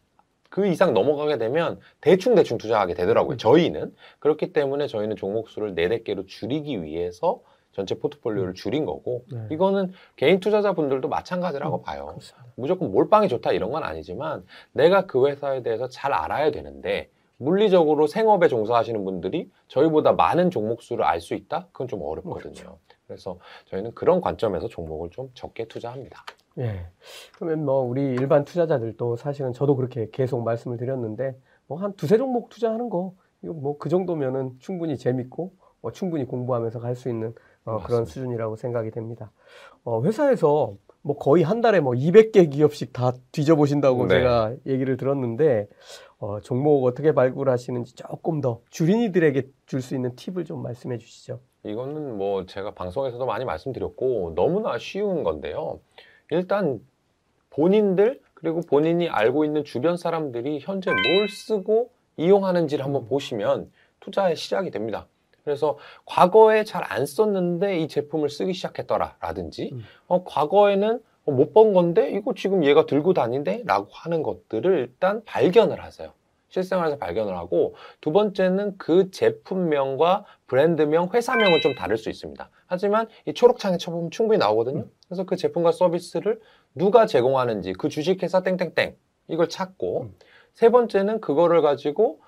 [0.56, 3.36] 그 이상 넘어가게 되면 대충대충 투자하게 되더라고요.
[3.36, 3.93] 저희는.
[4.20, 7.41] 그렇기 때문에 저희는 종목 수를 4, 4개로 줄이기 위해서
[7.74, 9.47] 전체 포트폴리오를 줄인 거고 네.
[9.51, 12.06] 이거는 개인 투자자분들도 마찬가지라고 봐요.
[12.06, 12.45] 그렇습니다.
[12.56, 18.47] 무조건 몰빵이 좋다 이런 건 아니지만 내가 그 회사에 대해서 잘 알아야 되는데 물리적으로 생업에
[18.47, 21.68] 종사하시는 분들이 저희보다 많은 종목 수를 알 수 있다?
[21.74, 22.53] 그건 좀 어렵거든요.
[22.53, 22.80] 그렇죠.
[23.08, 26.24] 그래서 저희는 그런 관점에서 종목을 좀 적게 투자합니다.
[26.58, 26.88] 예.
[27.36, 31.36] 그러면 뭐 우리 일반 투자자들도 사실은 저도 그렇게 계속 말씀을 드렸는데
[31.68, 35.51] 뭐 한 두세 종목 투자하는 거 이거 뭐 그 정도면은 충분히 재밌고
[35.82, 37.34] 뭐 충분히 공부하면서 갈 수 있는
[37.66, 38.06] 어, 그런 맞습니다.
[38.06, 39.32] 수준이라고 생각이 됩니다.
[39.84, 44.16] 어, 회사에서 뭐 거의 한 달에 뭐 200개 기업씩 다 뒤져보신다고 네.
[44.20, 45.68] 제가 얘기를 들었는데
[46.20, 51.39] 어, 종목 어떻게 발굴하시는지 조금 더 주린이들에게 줄 수 있는 팁을 좀 말씀해 주시죠.
[51.64, 55.80] 이거는 뭐 제가 방송에서도 많이 말씀드렸고 너무나 쉬운 건데요.
[56.32, 56.80] 일단
[57.50, 63.08] 본인들 그리고 본인이 알고 있는 주변 사람들이 현재 뭘 쓰고 이용하는지를 한번 음.
[63.08, 65.08] 보시면 투자의 시작이 됩니다.
[65.44, 69.84] 그래서 과거에 잘 안 썼는데 이 제품을 쓰기 시작했더라라든지 음.
[70.08, 73.64] 어, 과거에는 못본 건데 이거 지금 얘가 들고 다닌대?
[73.66, 76.14] 라고 하는 것들을 일단 발견을 하세요.
[76.56, 82.49] 실생활에서 발견을 하고 두 번째는 그 제품명과 브랜드명, 회사명은 좀 다를 수 있습니다.
[82.68, 84.86] 하지만 이 초록창에 쳐보면 충분히 나오거든요.
[85.08, 86.39] 그래서 그 제품과 서비스를
[86.74, 88.95] 누가 제공하는지 그 주식회사 땡땡땡
[89.28, 90.16] 이걸 찾고 음.
[90.53, 92.22] 세 번째는 그거를 가지고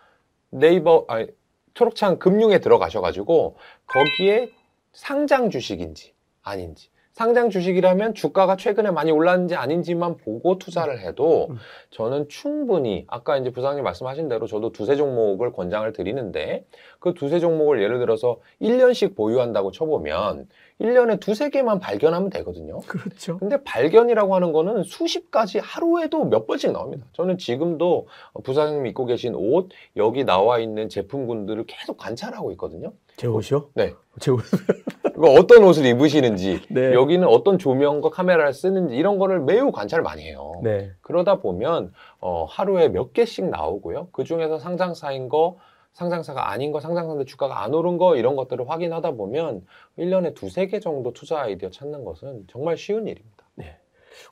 [0.49, 1.27] 네이버 아니
[1.73, 3.55] 초록창 금융에 들어가셔가지고
[3.85, 4.51] 거기에
[4.91, 11.57] 상장 주식인지 아닌지 상장 주식이라면 주가가 최근에 많이 올랐는지 아닌지만 보고 투자를 해도 음.
[11.89, 16.65] 저는 충분히 아까 이제 부장님 말씀하신 대로 저도 두세 종목을 권장을 드리는데
[16.99, 20.47] 그 두세 종목을 예를 들어서 1년씩 보유한다고 쳐보면
[20.79, 22.81] 1년에 두세 개만 발견하면 되거든요.
[22.81, 23.39] 그렇죠.
[23.39, 27.07] 근데 발견이라고 하는 거는 수십 가지 하루에도 몇 번씩 나옵니다.
[27.13, 28.05] 저는 지금도
[28.43, 32.93] 부사장님이 입고 계신 옷, 여기 나와 있는 제품군들을 계속 관찰하고 있거든요.
[33.17, 33.71] 제 옷이요?
[33.73, 33.93] 네.
[34.19, 34.41] 제 옷.
[35.01, 36.93] 그러니까 어떤 옷을 입으시는지, 네.
[36.93, 40.61] 여기는 어떤 조명과 카메라를 쓰는지 이런 거를 매우 관찰을 많이 해요.
[40.63, 40.91] 네.
[41.01, 44.09] 그러다 보면 어, 하루에 몇 개씩 나오고요.
[44.11, 45.57] 그 중에서 상장사인 거,
[45.93, 49.65] 상장사가 아닌 거, 상장사인데 주가가 안 오른 거 이런 것들을 확인하다 보면
[49.97, 53.47] 1년에 두세 개 정도 투자 아이디어 찾는 것은 정말 쉬운 일입니다.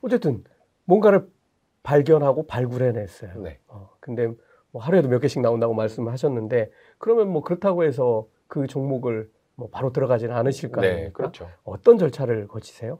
[0.02, 0.44] 어쨌든
[0.84, 1.26] 뭔가를
[1.82, 3.42] 발견하고 발굴해냈어요.
[3.42, 3.58] 네.
[3.66, 4.28] 어, 근데
[4.70, 10.34] 뭐 하루에도 몇 개씩 나온다고 말씀하셨는데 그러면 뭐 그렇다고 해서 그 종목을 뭐 바로 들어가지는
[10.34, 11.06] 않으실 거 아닙니까?
[11.06, 11.48] 네, 그렇죠.
[11.64, 12.98] 어떤 절차를 거치세요?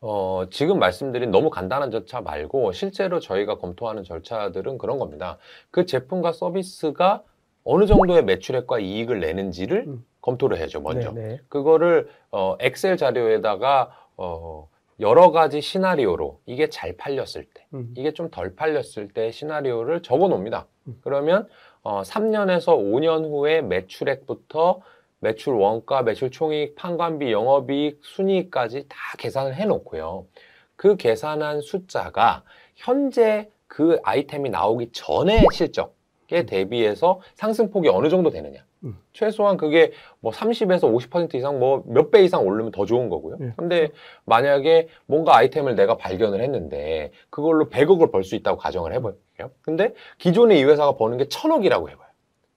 [0.00, 5.38] 어, 지금 말씀드린 너무 간단한 절차 말고 실제로 저희가 검토하는 절차들은 그런 겁니다.
[5.70, 7.22] 그 제품과 서비스가
[7.64, 10.04] 어느 정도의 매출액과 이익을 내는지를 음.
[10.20, 11.10] 검토를 해야죠, 먼저.
[11.12, 11.40] 네, 네.
[11.48, 14.68] 그거를 어, 엑셀 자료에다가 어,
[15.00, 17.92] 여러 가지 시나리오로 이게 잘 팔렸을 때, 음.
[17.96, 20.66] 이게 좀 덜 팔렸을 때 시나리오를 적어 놓습니다.
[20.86, 20.98] 음.
[21.02, 21.48] 그러면
[21.86, 24.80] 어, 3년에서 5년 후에 매출액부터
[25.20, 30.26] 매출 원가, 매출 총이익, 판관비, 영업이익, 순이익까지 다 계산을 해 놓고요.
[30.74, 32.42] 그 계산한 숫자가
[32.74, 38.64] 현재 그 아이템이 나오기 전의 실적에 대비해서 상승폭이 어느 정도 되느냐.
[38.84, 38.98] 음.
[39.12, 43.36] 최소한 그게 뭐 30에서 50% 이상 뭐 몇 배 이상 오르면 더 좋은 거고요.
[43.40, 43.90] 예, 근데
[44.26, 49.14] 만약에 뭔가 아이템을 내가 발견을 했는데 그걸로 100억을 벌 수 있다고 가정을 해봐요.
[49.62, 52.06] 근데 기존에 이 회사가 버는 게 1000억이라고 해봐요.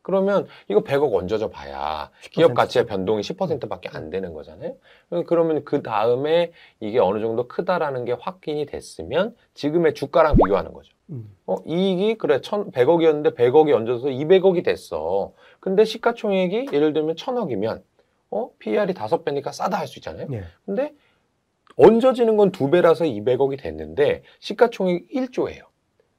[0.02, 2.56] 그러면 이거 100억 얹어져 봐야 기업 10%.
[2.56, 4.76] 가치의 변동이 10%밖에 안 되는 거잖아요.
[5.28, 10.92] 그러면 그 다음에 이게 어느 정도 크다라는 게 확인이 됐으면 지금의 주가랑 비교하는 거죠.
[11.12, 11.36] 음.
[11.48, 15.34] 어, 이익이 그래, 천, 100억이었는데 100억이 얹어서 200억이 됐어.
[15.60, 17.82] 근데 시가총액이 예를 들면 1000억이면,
[18.32, 20.28] 어, PER이 5배니까 싸다 할 수 있잖아요.
[20.30, 20.44] 네.
[20.66, 20.94] 근데
[21.78, 25.64] 얹어지는 건 2배라서 200억이 됐는데 시가총액 1조예요.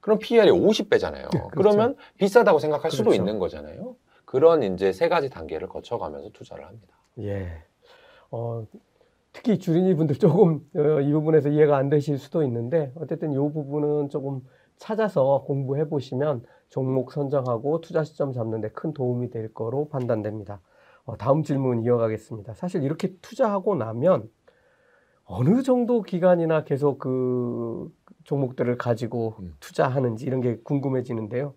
[0.01, 1.29] 그럼 PER이 50배잖아요.
[1.31, 1.49] 그렇죠.
[1.55, 3.21] 그러면 비싸다고 생각할 수도 그렇죠.
[3.21, 3.95] 있는 거잖아요.
[4.25, 6.95] 그런 이제 세 가지 단계를 거쳐가면서 투자를 합니다.
[7.19, 7.63] 예.
[8.31, 8.65] 어,
[9.33, 14.09] 특히 주린이 분들 조금 어, 이 부분에서 이해가 안 되실 수도 있는데 어쨌든 이 부분은
[14.09, 14.41] 조금
[14.81, 20.59] 찾아서 공부해 보시면 종목 선정하고 투자 시점 잡는 데 큰 도움이 될 거로 판단됩니다.
[21.05, 22.55] 어, 다음 질문 이어가겠습니다.
[22.55, 24.27] 사실 이렇게 투자하고 나면
[25.25, 27.91] 어느 정도 기간이나 계속 그
[28.23, 29.53] 종목들을 가지고 음.
[29.59, 31.53] 투자하는지 이런 게 궁금해지는데요.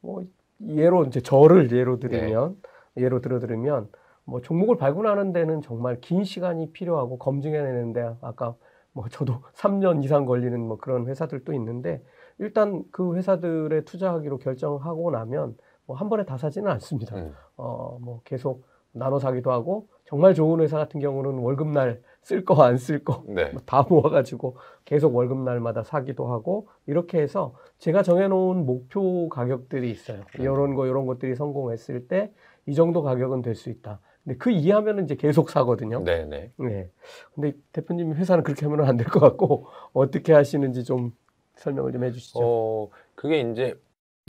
[0.00, 0.24] 뭐
[0.66, 2.56] 예로 이제 저를 예로 들으면
[2.96, 3.88] 예로 들어 들으면
[4.24, 8.56] 뭐 종목을 발굴하는 데는 정말 긴 시간이 필요하고 검증해내는데 아까
[8.94, 12.02] 뭐 저도 3년 이상 걸리는 뭐 그런 회사들도 있는데
[12.38, 15.56] 일단 그 회사들에 투자하기로 결정하고 나면
[15.86, 17.14] 뭐 한 번에 다 사지는 않습니다.
[17.16, 17.34] 음.
[17.58, 22.78] 어, 뭐 계속 나눠 사기도 하고 정말 좋은 회사 같은 경우는 월급날 쓸 거 안
[22.78, 23.52] 쓸거 네.
[23.66, 24.56] 다 모아가지고
[24.86, 30.20] 계속 월급날마다 사기도 하고 이렇게 해서 제가 정해놓은 목표 가격들이 있어요.
[30.20, 30.42] 음.
[30.42, 32.32] 이런 거 이런 것들이 성공했을 때
[32.66, 34.00] 이 정도 가격은 될 수 있다.
[34.24, 36.02] 근데 그 이하면은 이제 계속 사거든요.
[36.02, 36.50] 네, 네.
[36.56, 36.90] 네.
[37.34, 41.12] 근데 대표님 회사는 그렇게 하면 안 될 것 같고 어떻게 하시는지 좀
[41.56, 42.38] 설명을 좀 해주시죠.
[42.42, 43.78] 어, 그게 이제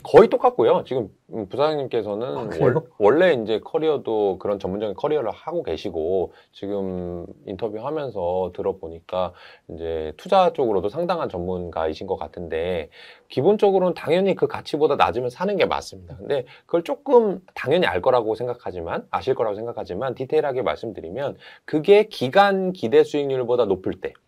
[0.06, 0.84] 거의 똑같고요.
[0.86, 2.50] 지금 음, 부사장님께서는 아?
[2.62, 9.34] 월, 원래 이제 커리어도 그런 전문적인 커리어를 하고 계시고 지금 인터뷰하면서 들어보니까
[9.70, 12.90] 이제 투자 쪽으로도 상당한 전문가이신 것 같은데
[13.30, 16.18] 기본적으로는 당연히 그 가치보다 낮으면 사는 게 맞습니다.
[16.18, 21.36] 근데 그걸 조금 당연히 알 거라고 생각하지만 아실 거라고 생각하지만 디테일하게 말씀드리면
[21.66, 24.25] 그게 기간 기대 수익률보다 높을 때 음.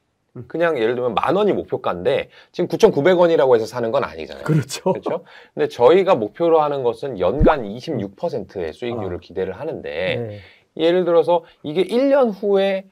[0.48, 4.44] 그냥 예를 들면 만 원이 목표가인데 지금 9,900원이라고 해서 사는 건 아니잖아요.
[4.44, 4.94] 그렇죠.
[4.94, 5.24] 그렇죠?
[5.54, 9.20] 근데 저희가 목표로 하는 것은 연간 26%의 수익률을 아.
[9.20, 10.40] 기대를 하는데 네.
[10.78, 12.86] 예를 들어서 이게 1년 후에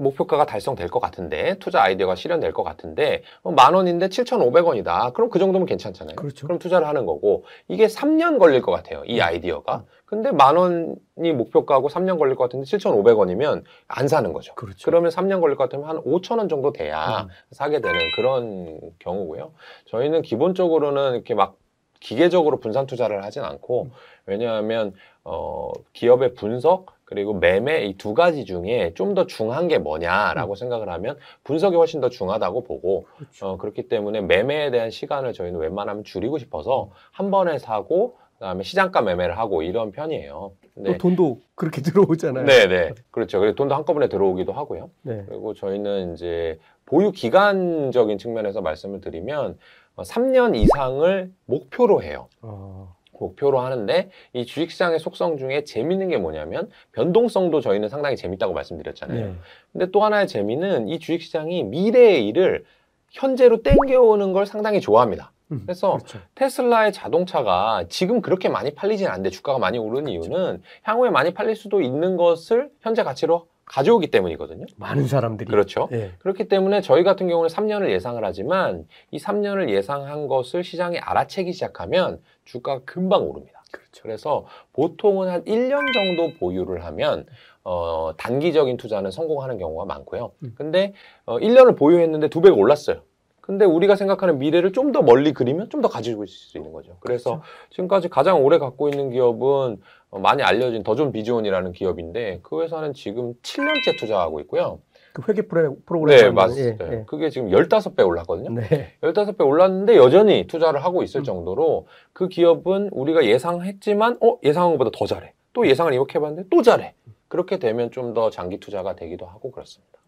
[0.00, 5.12] 목표가가 달성될 것 같은데 투자 아이디어가 실현될 것 같은데 어, 만 원인데 7,500원이다.
[5.12, 6.16] 그럼 그 정도면 괜찮잖아요.
[6.16, 6.46] 그렇죠.
[6.46, 9.02] 그럼 투자를 하는 거고 이게 3년 걸릴 것 같아요.
[9.06, 9.84] 이 아이디어가.
[10.06, 14.54] 근데 만 원이 목표가고 3년 걸릴 것 같은데 7,500원이면 안 사는 거죠.
[14.54, 14.78] 그렇죠.
[14.84, 17.28] 그러면 3년 걸릴 것 같으면 한 5천 원 정도 돼야 음.
[17.52, 19.52] 사게 되는 그런 경우고요.
[19.86, 21.56] 저희는 기본적으로는 이렇게 막
[22.00, 23.90] 기계적으로 분산 투자를 하진 않고 음.
[24.26, 30.54] 왜냐하면 어, 기업의 분석 그리고 매매 이 두 가지 중에 좀 더 중요한 게 뭐냐라고
[30.54, 33.14] 생각을 하면 분석이 훨씬 더 중요하다고 보고 음.
[33.18, 33.46] 그렇죠.
[33.48, 39.02] 어, 그렇기 때문에 매매에 대한 시간을 저희는 웬만하면 줄이고 싶어서 한 번에 사고 그다음에 시장가
[39.02, 40.52] 매매를 하고 이런 편이에요.
[40.86, 42.46] 또 돈도 그렇게 들어오잖아요.
[42.46, 43.38] 네, 네, 그렇죠.
[43.40, 44.88] 그리고 돈도 한꺼번에 들어오기도 하고요.
[45.02, 45.24] 네.
[45.28, 49.58] 그리고 저희는 이제 보유 기간적인 측면에서 말씀을 드리면
[49.96, 52.28] 어, 3년 이상을 목표로 해요.
[52.40, 59.26] 어, 목표로 하는데 이 주식시장의 속성 중에 재밌는 게 뭐냐면 변동성도 저희는 상당히 재밌다고 말씀드렸잖아요.
[59.26, 59.34] 네.
[59.72, 62.64] 근데 또 하나의 재미는 이 주식시장이 미래의 일을
[63.10, 65.32] 현재로 땡겨오는 걸 상당히 좋아합니다.
[65.52, 66.18] 음, 그래서 그렇죠.
[66.36, 71.80] 테슬라의 자동차가 지금 그렇게 많이 팔리진 않는데 주가가 많이 오르는 이유는 향후에 많이 팔릴 수도
[71.80, 74.66] 있는 것을 현재 가치로 가져오기 때문이거든요.
[74.76, 75.88] 많은 사람들이 그렇죠.
[75.92, 76.10] 예.
[76.18, 82.20] 그렇기 때문에 저희 같은 경우는 3년을 예상을 하지만 이 3년을 예상한 것을 시장이 알아채기 시작하면
[82.44, 83.62] 주가가 금방 오릅니다.
[83.70, 84.02] 그렇죠.
[84.02, 87.26] 그래서 보통은 한 1년 정도 보유를 하면
[87.62, 90.32] 어, 단기적인 투자는 성공하는 경우가 많고요.
[90.42, 90.52] 음.
[90.56, 90.92] 근데
[91.24, 93.02] 어, 1년을 보유했는데 두 배가 올랐어요.
[93.40, 96.96] 근데 우리가 생각하는 미래를 좀 더 멀리 그리면 좀 더 가지고 있을 수 있는 거죠.
[97.00, 97.44] 그래서 그렇죠.
[97.70, 99.80] 지금까지 가장 오래 갖고 있는 기업은
[100.10, 104.80] 어, 많이 알려진 더존 비즈온이라는 기업인데 그 회사는 지금 7년째 투자하고 있고요.
[105.12, 106.92] 그 회계 프로, 프로그램 네, 맞습니다.
[106.92, 108.60] 예, 그게 지금 15배 올랐거든요.
[108.62, 108.68] 예.
[108.68, 108.92] 네.
[109.02, 111.24] 15배 올랐는데 여전히 투자를 하고 있을 음.
[111.24, 115.32] 정도로 그 기업은 우리가 예상했지만 어 예상한 것보다 더 잘해.
[115.52, 116.94] 또 예상을 이렇게 해봤는데 또 잘해.
[117.28, 119.98] 그렇게 되면 좀 더 장기 투자가 되기도 하고 그렇습니다.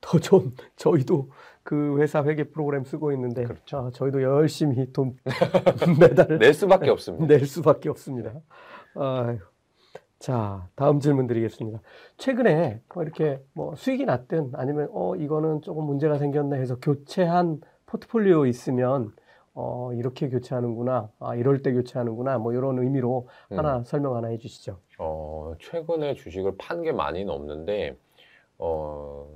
[0.00, 1.28] 더좀 저희도
[1.62, 3.78] 그 회사 회계 프로그램 쓰고 있는데 그렇죠.
[3.78, 5.16] 아, 저희도 열심히 돈
[6.00, 7.26] 매달 낼 수밖에 없습니다.
[7.26, 8.32] 낼 수밖에 없습니다.
[8.94, 9.38] 아유.
[10.18, 11.80] 자, 다음 질문 드리겠습니다.
[12.18, 18.44] 최근에 뭐 이렇게 뭐 수익이 났든 아니면 어 이거는 조금 문제가 생겼네 해서 교체한 포트폴리오
[18.46, 19.12] 있으면
[19.54, 21.10] 어 이렇게 교체하는구나.
[21.20, 22.38] 아 이럴 때 교체하는구나.
[22.38, 23.58] 뭐 이런 의미로 음.
[23.58, 24.78] 하나 설명 하나 해 주시죠.
[24.98, 27.96] 어, 최근에 주식을 판 게 많이는 없는데
[28.58, 29.26] 어,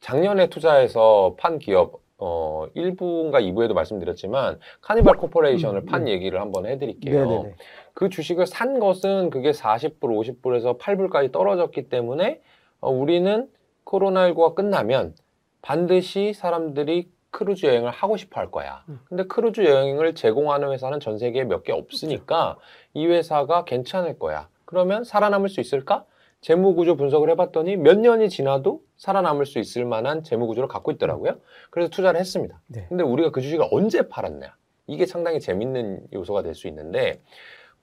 [0.00, 6.12] 작년에 투자해서 판 기업 어 1부인가 2부에도 말씀드렸지만 카니발 코퍼레이션을 음, 판 네.
[6.12, 7.26] 얘기를 한번 해드릴게요.
[7.26, 7.54] 네네네.
[7.94, 12.40] 그 주식을 산 것은 그게 40불, 50불에서 8불까지 떨어졌기 때문에
[12.80, 13.48] 어, 우리는
[13.84, 15.14] 코로나19가 끝나면
[15.62, 18.82] 반드시 사람들이 크루즈 여행을 하고 싶어 할 거야.
[18.88, 19.00] 음.
[19.08, 22.56] 근데 크루즈 여행을 제공하는 회사는 전 세계에 몇 개 없으니까
[22.94, 24.48] 이 회사가 괜찮을 거야.
[24.64, 26.04] 그러면 살아남을 수 있을까?
[26.40, 31.38] 재무 구조 분석을 해봤더니 몇 년이 지나도 살아남을 수 있을 만한 재무 구조를 갖고 있더라고요.
[31.70, 32.60] 그래서 투자를 했습니다.
[32.68, 32.86] 네.
[32.88, 34.56] 근데 우리가 그 주식을 언제 팔았냐?
[34.86, 37.20] 이게 상당히 재밌는 요소가 될 수 있는데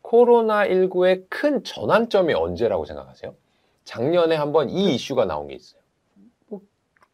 [0.04, 3.36] 코로나19의 큰 전환점이 언제라고 생각하세요?
[3.84, 5.82] 작년에 한번 이 이슈가 나온 게 있어요.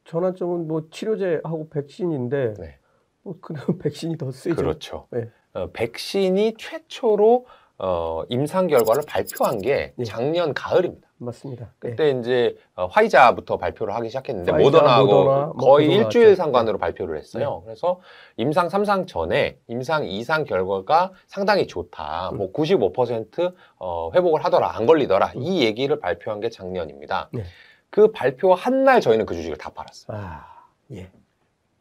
[0.05, 2.77] 전환점은 뭐 치료제하고 백신인데 네.
[3.23, 4.55] 뭐 그냥 백신이 더 쓰이죠.
[4.55, 5.07] 그렇죠.
[5.11, 5.29] 네.
[5.53, 7.45] 어, 백신이 최초로
[7.77, 10.03] 어, 임상 결과를 발표한 게 예.
[10.03, 11.07] 작년 가을입니다.
[11.25, 11.65] 맞습니다.
[11.81, 11.89] 네.
[11.91, 16.35] 그때 이제 어, 화이자부터 발표를 하기 시작했는데 화이자, 모더나하고 모더나, 뭐 거의 그거 일주일 나왔죠.
[16.37, 17.61] 상관으로 발표를 했어요.
[17.63, 17.99] 그래서
[18.37, 22.31] 임상 3상 전에 임상 2상 결과가 상당히 좋다.
[22.31, 22.39] 음.
[22.39, 24.75] 뭐95% 어, 회복을 하더라.
[24.75, 25.33] 안 걸리더라.
[25.35, 25.41] 음.
[25.41, 27.29] 이 얘기를 발표한 게 작년입니다.
[27.33, 27.43] 네.
[27.91, 30.17] 그 발표 한 날 저희는 그 주식을 다 팔았어요.
[30.17, 30.45] 아,
[30.93, 31.11] 예.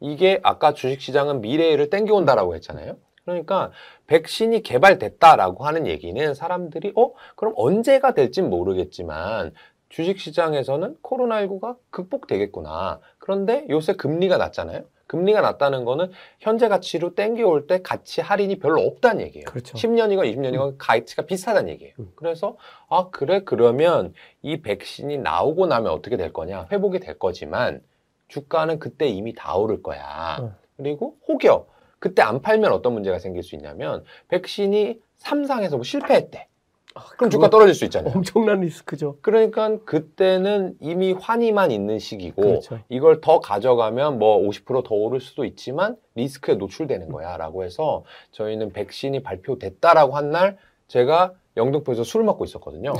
[0.01, 2.95] 이게 아까 주식시장은 미래를 땡겨온다라고 했잖아요.
[3.25, 3.71] 그러니까
[4.07, 9.53] 백신이 개발됐다라고 하는 얘기는 사람들이 어 그럼 언제가 될진 모르겠지만
[9.89, 12.99] 주식시장에서는 코로나19가 극복되겠구나.
[13.19, 14.83] 그런데 요새 금리가 낮잖아요.
[15.07, 19.43] 금리가 낮다는 거는 현재 가치로 땡겨올 때 가치 할인이 별로 없다는 얘기예요.
[19.45, 19.77] 그렇죠.
[19.77, 21.93] 10년이건 20년이건 가치가 비슷하다는 얘기예요.
[21.99, 22.13] 음.
[22.15, 22.55] 그래서
[22.87, 27.81] 아 그래 그러면 이 백신이 나오고 나면 어떻게 될 거냐 회복이 될 거지만
[28.29, 30.37] 주가는 그때 이미 다 오를 거야.
[30.39, 30.55] 어.
[30.77, 31.67] 그리고 혹여
[32.01, 36.47] 그때 안 팔면 어떤 문제가 생길 수 있냐면 백신이 3상에서 뭐 실패했대.
[36.95, 38.11] 아, 그럼 주가 떨어질 수 있잖아요.
[38.13, 39.17] 엄청난 리스크죠.
[39.21, 42.79] 그러니까 그때는 이미 환희만 있는 시기고 그렇죠.
[42.89, 49.21] 이걸 더 가져가면 뭐 50%더 오를 수도 있지만 리스크에 노출되는 거야 라고 해서 저희는 백신이
[49.23, 50.57] 발표됐다라고 한 날
[50.87, 52.93] 제가 영등포에서 술을 먹고 있었거든요.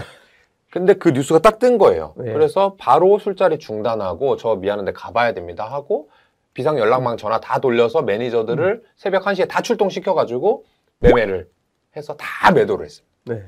[0.70, 2.14] 근데 그 뉴스가 딱 뜬 거예요.
[2.18, 2.32] 네.
[2.32, 6.10] 그래서 바로 술자리 중단하고 저 미안한데 가봐야 됩니다 하고
[6.54, 10.66] 비상 연락망 전화 다 돌려서 매니저들을 새벽 1시에 다 출동시켜가지고
[11.00, 11.50] 매매를
[11.96, 13.12] 해서 다 매도를 했습니다.
[13.26, 13.44] 네.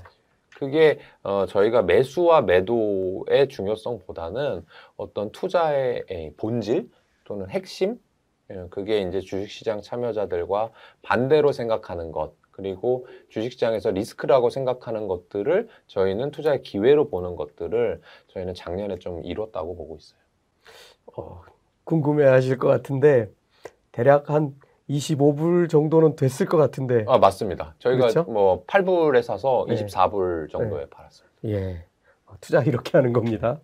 [0.56, 4.66] 그게 어, 저희가 매수와 매도의 중요성보다는
[4.96, 6.90] 어떤 투자의 에, 본질
[7.26, 8.00] 또는 핵심
[8.50, 10.72] 예, 그게 이제 주식시장 참여자들과
[11.02, 19.00] 반대로 생각하는 것 그리고 주식시장에서 리스크라고 생각하는 것들을 저희는 투자의 기회로 보는 것들을 저희는 작년에
[19.00, 20.20] 좀 이뤘다고 보고 있어요.
[21.16, 21.42] 어,
[21.84, 23.30] 궁금해 하실 것 같은데
[23.92, 24.54] 대략 한
[24.90, 27.06] 25불 정도는 됐을 것 같은데.
[27.08, 27.76] 아 맞습니다.
[27.80, 28.24] 저희가 그렇죠?
[28.32, 29.76] 뭐 8불에 사서 네.
[29.76, 31.28] 24불 정도에 팔았어요.
[31.46, 31.86] 예.
[32.26, 33.60] 어, 투자 이렇게 하는 겁니다.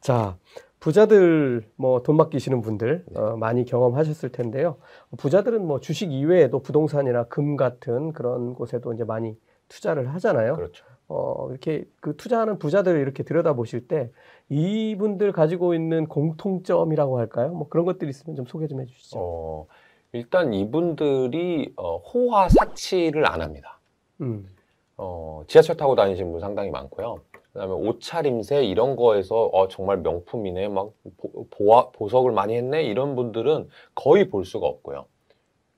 [0.00, 0.36] 자,
[0.80, 3.18] 부자들 뭐 돈 맡기시는 분들 네.
[3.20, 4.76] 어, 많이 경험하셨을 텐데요.
[5.16, 9.36] 부자들은 뭐 주식 이외에도 부동산이나 금 같은 그런 곳에도 이제 많이
[9.68, 10.56] 투자를 하잖아요.
[10.56, 10.84] 그렇죠.
[11.08, 14.10] 어, 이렇게 그 투자하는 부자들 이렇게 들여다보실 때
[14.50, 17.52] 이분들 가지고 있는 공통점이라고 할까요?
[17.52, 19.18] 뭐 그런 것들이 있으면 좀 소개 좀 해주시죠.
[19.18, 19.66] 어,
[20.12, 23.78] 일단 이분들이 어, 호화 사치를 안 합니다.
[24.20, 24.48] 음,
[24.96, 27.20] 어, 지하철 타고 다니시는 분 상당히 많고요.
[27.52, 33.68] 그다음에 옷차림새 이런 거에서 어, 정말 명품이네, 막 보, 보아, 보석을 많이 했네 이런 분들은
[33.94, 35.06] 거의 볼 수가 없고요.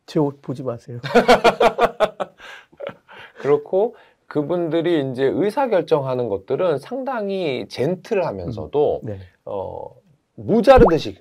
[0.07, 0.99] 제 옷 보지 마세요.
[3.41, 3.95] 그렇고
[4.27, 9.94] 그분들이 이제 의사 결정하는 것들은 상당히 젠틀하면서도 네, 어,
[10.35, 11.19] 무자르듯이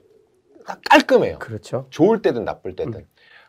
[0.66, 1.40] 딱 깔끔해요.
[1.40, 1.86] 그렇죠.
[1.90, 2.94] 좋을 때든 나쁠 때든.
[2.94, 3.06] 음.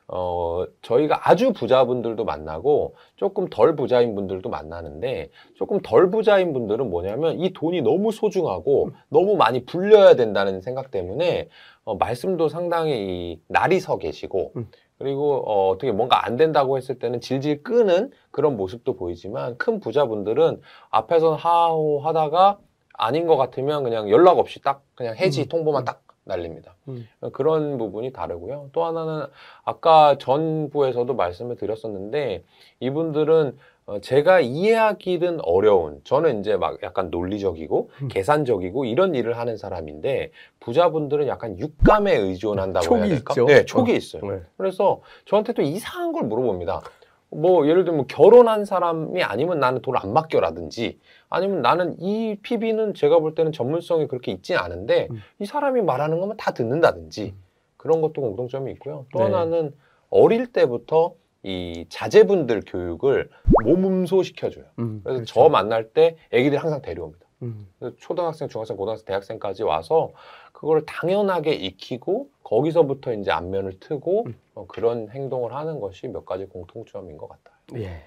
[0.09, 7.41] 어, 저희가 아주 부자분들도 만나고 조금 덜 부자인 분들도 만나는데 조금 덜 부자인 분들은 뭐냐면
[7.41, 11.49] 이 돈이 너무 소중하고 너무 많이 불려야 된다는 생각 때문에
[11.85, 12.93] 어, 말씀도 상당히
[13.33, 14.69] 이 날이 서 계시고 음.
[14.99, 20.61] 그리고 어, 어떻게 뭔가 안 된다고 했을 때는 질질 끄는 그런 모습도 보이지만 큰 부자분들은
[20.91, 22.59] 앞에서는 하호 하다가
[22.95, 25.49] 아닌 것 같으면 그냥 연락 없이 딱 그냥 해지 음.
[25.49, 26.75] 통보만 딱 날립니다.
[26.89, 27.09] 음.
[27.33, 28.71] 그런 부분이 다르고요.
[28.73, 29.27] 또 하나는
[29.65, 32.45] 아까 전부에서도 말씀을 드렸었는데
[32.81, 38.09] 이분들은 어, 제가 이해하기는 어려운 저는 이제 막 약간 논리적이고 음.
[38.09, 43.33] 계산적이고 이런 일을 하는 사람인데 부자분들은 약간 육감에 의존한다고 해야 될까?
[43.33, 43.45] 있죠.
[43.47, 43.95] 네, 촉이 어.
[43.95, 44.23] 있어요.
[44.23, 44.41] 네.
[44.57, 46.83] 그래서 저한테 또 이상한 걸 물어봅니다.
[47.31, 50.99] 뭐 예를 들면 결혼한 사람이 아니면 나는 돈을 안 맡겨라든지
[51.29, 55.21] 아니면 나는 이 PB는 제가 볼 때는 전문성이 그렇게 있진 않은데 음.
[55.39, 57.35] 이 사람이 말하는 것만 다 듣는다든지
[57.77, 59.07] 그런 것도 공통점이 있고요.
[59.13, 59.25] 또 네.
[59.25, 59.75] 하나는
[60.11, 63.31] 어릴 때부터 이 자제분들 교육을
[63.65, 64.65] 몸음소 시켜줘요.
[64.81, 65.35] 음, 그래서 그렇죠.
[65.35, 67.27] 저 만날 때 애기들 항상 데려옵니다.
[67.43, 67.69] 음.
[67.99, 70.13] 초등학생, 중학생, 고등학생, 대학생까지 와서
[70.57, 74.35] 그걸 당연하게 익히고 거기서부터 이제 안면을 트고 음.
[74.55, 77.85] 어, 그런 행동을 하는 것이 몇 가지 공통점인 것 같아요.
[77.85, 78.03] 예.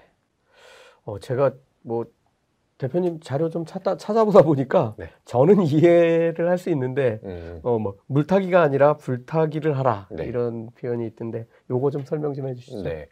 [1.04, 1.52] 어, 제가
[1.82, 2.06] 뭐
[2.78, 5.10] 대표님 자료 좀 찾다, 찾아보다 보니까 네.
[5.26, 7.60] 저는 이해를 할 수 있는데 음.
[7.62, 10.24] 어, 뭐 물타기가 아니라 불타기를 하라 네.
[10.24, 12.82] 이런 표현이 있던데 요거 좀 설명 좀 해주시죠.
[12.82, 13.06] 네.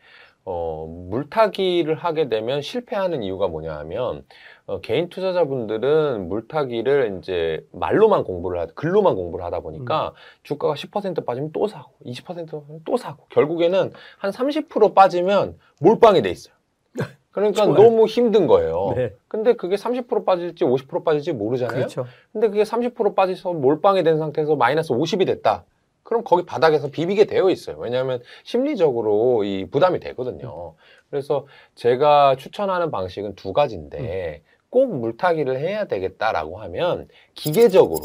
[0.44, 4.24] 어, 물타기를 하게 되면 실패하는 이유가 뭐냐 하면,
[4.66, 11.52] 어, 개인 투자자분들은 물타기를 이제 말로만 공부를 하다, 글로만 공부를 하다 보니까 주가가 10% 빠지면
[11.52, 16.55] 또 사고, 20% 빠지면 또 사고, 결국에는 한 30% 빠지면 몰빵이 돼 있어요.
[17.31, 17.82] 그러니까 좋아요.
[17.82, 18.94] 너무 힘든 거예요.
[18.97, 19.15] 네.
[19.28, 21.77] 근데 그게 30% 빠질지 50% 빠질지 모르잖아요.
[21.77, 22.06] 그렇죠.
[22.32, 25.65] 근데 그게 30% 빠져서 몰빵이 된 상태에서 마이너스 50이 됐다.
[26.09, 27.76] 그럼 거기 바닥에서 비비게 되어 있어요.
[27.76, 30.74] 왜냐하면 심리적으로 이 부담이 되거든요.
[31.10, 38.01] 그래서 제가 추천하는 방식은 두 가지인데 꼭 물타기를 해야 되겠다라고 하면 기계적으로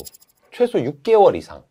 [0.51, 1.63] 최소 6개월 이상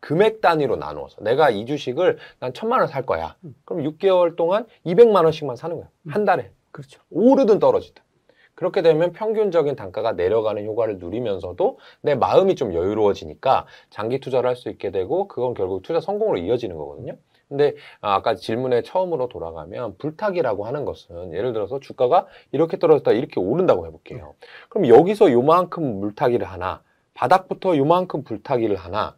[0.00, 3.36] 금액 단위로 나누어서 내가 이 주식을 난 천만 원 살 거야.
[3.64, 5.88] 그럼 6개월 동안 200만 원씩만 사는 거야.
[6.08, 6.50] 한 달에.
[6.72, 7.00] 그렇죠.
[7.10, 8.02] 오르든 떨어지든.
[8.60, 14.68] 그렇게 되면 평균적인 단가가 내려가는 효과를 누리면서도 내 마음이 좀 여유로워지니까 장기 투자를 할 수
[14.68, 17.14] 있게 되고 그건 결국 투자 성공으로 이어지는 거거든요.
[17.48, 17.72] 근데
[18.02, 23.86] 아, 아까 질문에 처음으로 돌아가면 불타기라고 하는 것은 예를 들어서 주가가 이렇게 떨어졌다 이렇게 오른다고
[23.86, 24.34] 해볼게요.
[24.68, 26.82] 그럼 여기서 요만큼 물타기를 하나
[27.14, 29.14] 바닥부터 요만큼 불타기를 하나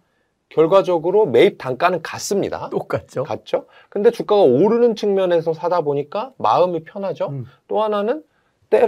[0.51, 2.69] 결과적으로 매입 단가는 같습니다.
[2.71, 3.25] 똑같죠.
[3.25, 3.65] 같죠?
[3.89, 7.27] 근데 주가가 오르는 측면에서 사다 보니까 마음이 편하죠?
[7.27, 7.47] 음.
[7.67, 8.32] 또 하나는 때-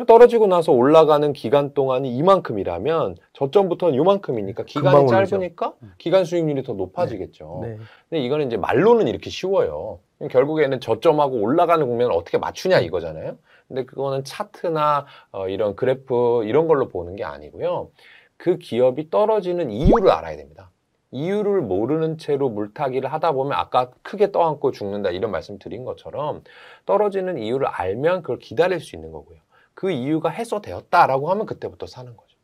[0.07, 5.27] 떨어지고 나서 올라가는 기간 동안이 이만큼이라면 저점부터는 이만큼이니까 기간이 금방 오르죠.
[5.27, 7.61] 짧으니까 기간 수익률이 더 높아지겠죠.
[7.63, 7.79] 네.
[8.09, 10.01] 근데 이거는 이제 말로는 이렇게 쉬워요.
[10.31, 13.37] 결국에는 저점하고 올라가는 국면을 어떻게 맞추냐 이거잖아요.
[13.69, 17.91] 근데 그거는 차트나 어, 이런 그래프 이런 걸로 보는 게 아니고요.
[18.37, 20.71] 그 기업이 떨어지는 이유를 알아야 됩니다.
[21.13, 26.43] 이유를 모르는 채로 물타기를 하다 보면 아까 크게 떠안고 죽는다 이런 말씀 드린 것처럼
[26.87, 29.39] 떨어지는 이유를 알면 그걸 기다릴 수 있는 거고요.
[29.85, 32.39] 그 이유가 해소되었다라고 하면 그때부터 사는 거죠.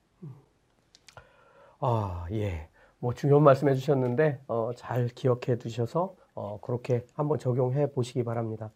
[1.79, 2.69] 아, 예.
[2.99, 8.71] 뭐 중요한 말씀 해주셨는데 어, 잘 기억해 두셔서 어, 그렇게 한번 적용해 보시기 바랍니다.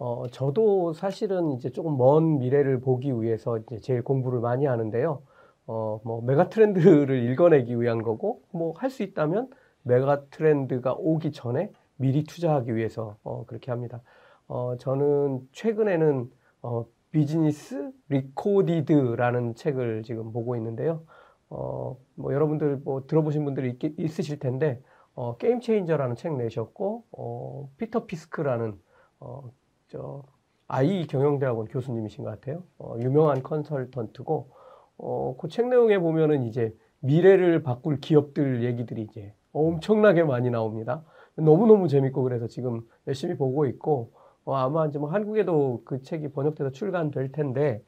[0.00, 5.22] 어, 저도 사실은 이제 조금 먼 미래를 보기 위해서 이제 제일 공부를 많이 하는데요.
[5.68, 9.50] 어, 뭐 메가 트렌드를 읽어내기 위한 거고 뭐 할 수 있다면
[9.84, 14.02] 메가 트렌드가 오기 전에 미리 투자하기 위해서 어, 그렇게 합니다.
[14.48, 16.28] 어, 저는 최근에는
[16.62, 21.04] 어, 비즈니스 리코디드라는 책을 지금 보고 있는데요.
[21.48, 24.82] 어, 뭐 여러분들 뭐 들어보신 분들이 있, 있으실 텐데
[25.14, 28.74] 어, 게임 체인저라는 책 내셨고 어, 피터 피스크라는
[29.20, 29.48] 어,
[29.86, 30.24] 저
[30.66, 32.64] 아이 경영대학원 교수님이신 것 같아요.
[32.78, 34.50] 어, 유명한 컨설턴트고
[34.98, 41.04] 어, 그 책 내용에 보면은 이제 미래를 바꿀 기업들 얘기들이 이제 엄청나게 많이 나옵니다.
[41.36, 44.10] 너무너무 재밌고 그래서 지금 열심히 보고 있고
[44.44, 47.82] 어, 아마 이제 뭐 한국에도 그 책이 번역돼서 출간될 텐데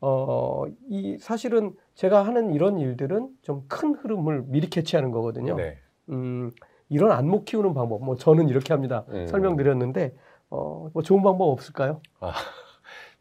[0.00, 5.54] 어, 이 사실은 제가 하는 이런 일들은 좀 큰 흐름을 미리 캐치하는 거거든요.
[5.54, 5.78] 네.
[6.10, 6.50] 음,
[6.88, 9.04] 이런 안목 키우는 방법, 뭐 저는 이렇게 합니다.
[9.10, 9.26] 음.
[9.28, 10.14] 설명드렸는데,
[10.50, 12.00] 어, 뭐 좋은 방법 없을까요?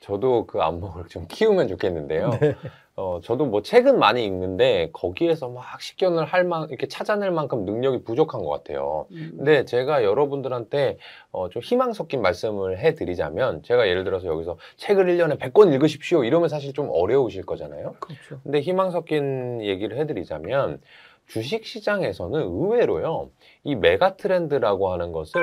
[0.01, 2.31] 저도 그 안목을 좀 키우면 좋겠는데요.
[2.41, 2.55] 네.
[2.95, 8.03] 어, 저도 뭐 책은 많이 읽는데 거기에서 막 식견을 할 만, 이렇게 찾아낼 만큼 능력이
[8.03, 9.07] 부족한 것 같아요.
[9.09, 10.97] 근데 제가 여러분들한테
[11.31, 16.23] 어, 좀 희망 섞인 말씀을 해드리자면 제가 예를 들어서 여기서 책을 1년에 100권 읽으십시오.
[16.23, 17.95] 이러면 사실 좀 어려우실 거잖아요.
[17.99, 18.41] 그렇죠.
[18.43, 20.81] 근데 희망 섞인 얘기를 해드리자면
[21.27, 23.29] 주식 시장에서는 의외로요.
[23.63, 25.41] 이 메가 트렌드라고 하는 것을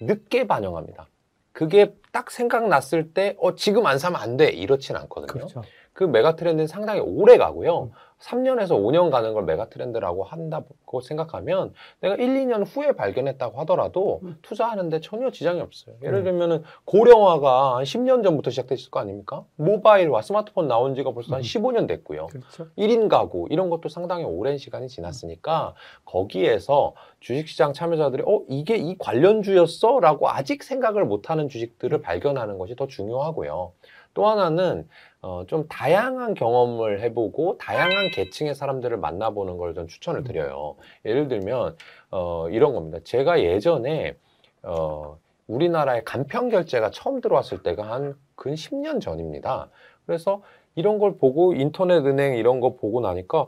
[0.00, 1.06] 늦게 반영합니다.
[1.52, 4.48] 그게 딱 생각났을 때, 어, 지금 안 사면 안 돼.
[4.48, 5.28] 이렇진 않거든요.
[5.28, 5.62] 그렇죠.
[5.98, 7.90] 그 메가 트렌드는 상당히 오래 가고요.
[7.90, 7.90] 음.
[8.20, 14.38] 3년에서 5년 가는 걸 메가 트렌드라고 한다고 생각하면 내가 1, 2년 후에 발견했다고 하더라도 음.
[14.42, 15.96] 투자하는데 전혀 지장이 없어요.
[16.04, 16.24] 예를 음.
[16.24, 19.44] 들면은 고령화가 한 10년 전부터 시작됐을 거 아닙니까?
[19.56, 21.42] 모바일과 스마트폰 나온 지가 벌써 한 음.
[21.42, 22.28] 15년 됐고요.
[22.28, 22.68] 그렇죠.
[22.78, 29.98] 1인 가구 이런 것도 상당히 오랜 시간이 지났으니까 거기에서 주식시장 참여자들이 어 이게 이 관련주였어?
[29.98, 33.72] 라고 아직 생각을 못하는 주식들을 발견하는 것이 더 중요하고요.
[34.18, 34.88] 또 하나는
[35.22, 40.74] 어, 좀 다양한 경험을 해보고 다양한 계층의 사람들을 만나보는 걸 전 추천을 드려요.
[41.04, 41.76] 예를 들면
[42.10, 42.98] 어, 이런 겁니다.
[43.04, 44.16] 제가 예전에
[44.64, 49.68] 어, 우리나라에 간편 결제가 처음 들어왔을 때가 한 근 10년 전입니다.
[50.06, 50.42] 그래서
[50.76, 53.46] 이런 걸 보고 인터넷 은행 이런 거 보고 나니까 아,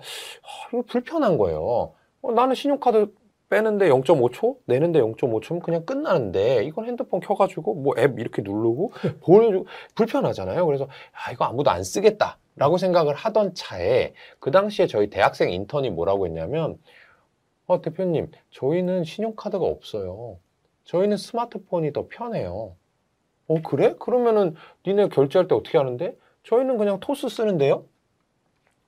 [0.73, 1.95] 이거 불편한 거예요.
[2.23, 3.13] 어, 나는 신용카드
[3.51, 10.65] 빼는데 0.5초, 내는데 0.5초면 그냥 끝나는데 이건 핸드폰 켜가지고 뭐 앱 이렇게 누르고 보여주고 불편하잖아요.
[10.65, 12.39] 그래서 아 이거 아무도 안 쓰겠다.
[12.57, 16.79] 라고 생각을 하던 차에 그 당시에 저희 대학생 인턴이 뭐라고 했냐면
[17.67, 20.39] 어, 대표님, 저희는 신용카드가 없어요.
[20.85, 22.75] 저희는 스마트폰이 더 편해요.
[23.47, 23.95] 어, 그래?
[24.01, 24.55] 그러면은
[24.87, 26.17] 니네 결제할 때 어떻게 하는데?
[26.43, 27.85] 저희는 그냥 토스 쓰는데요?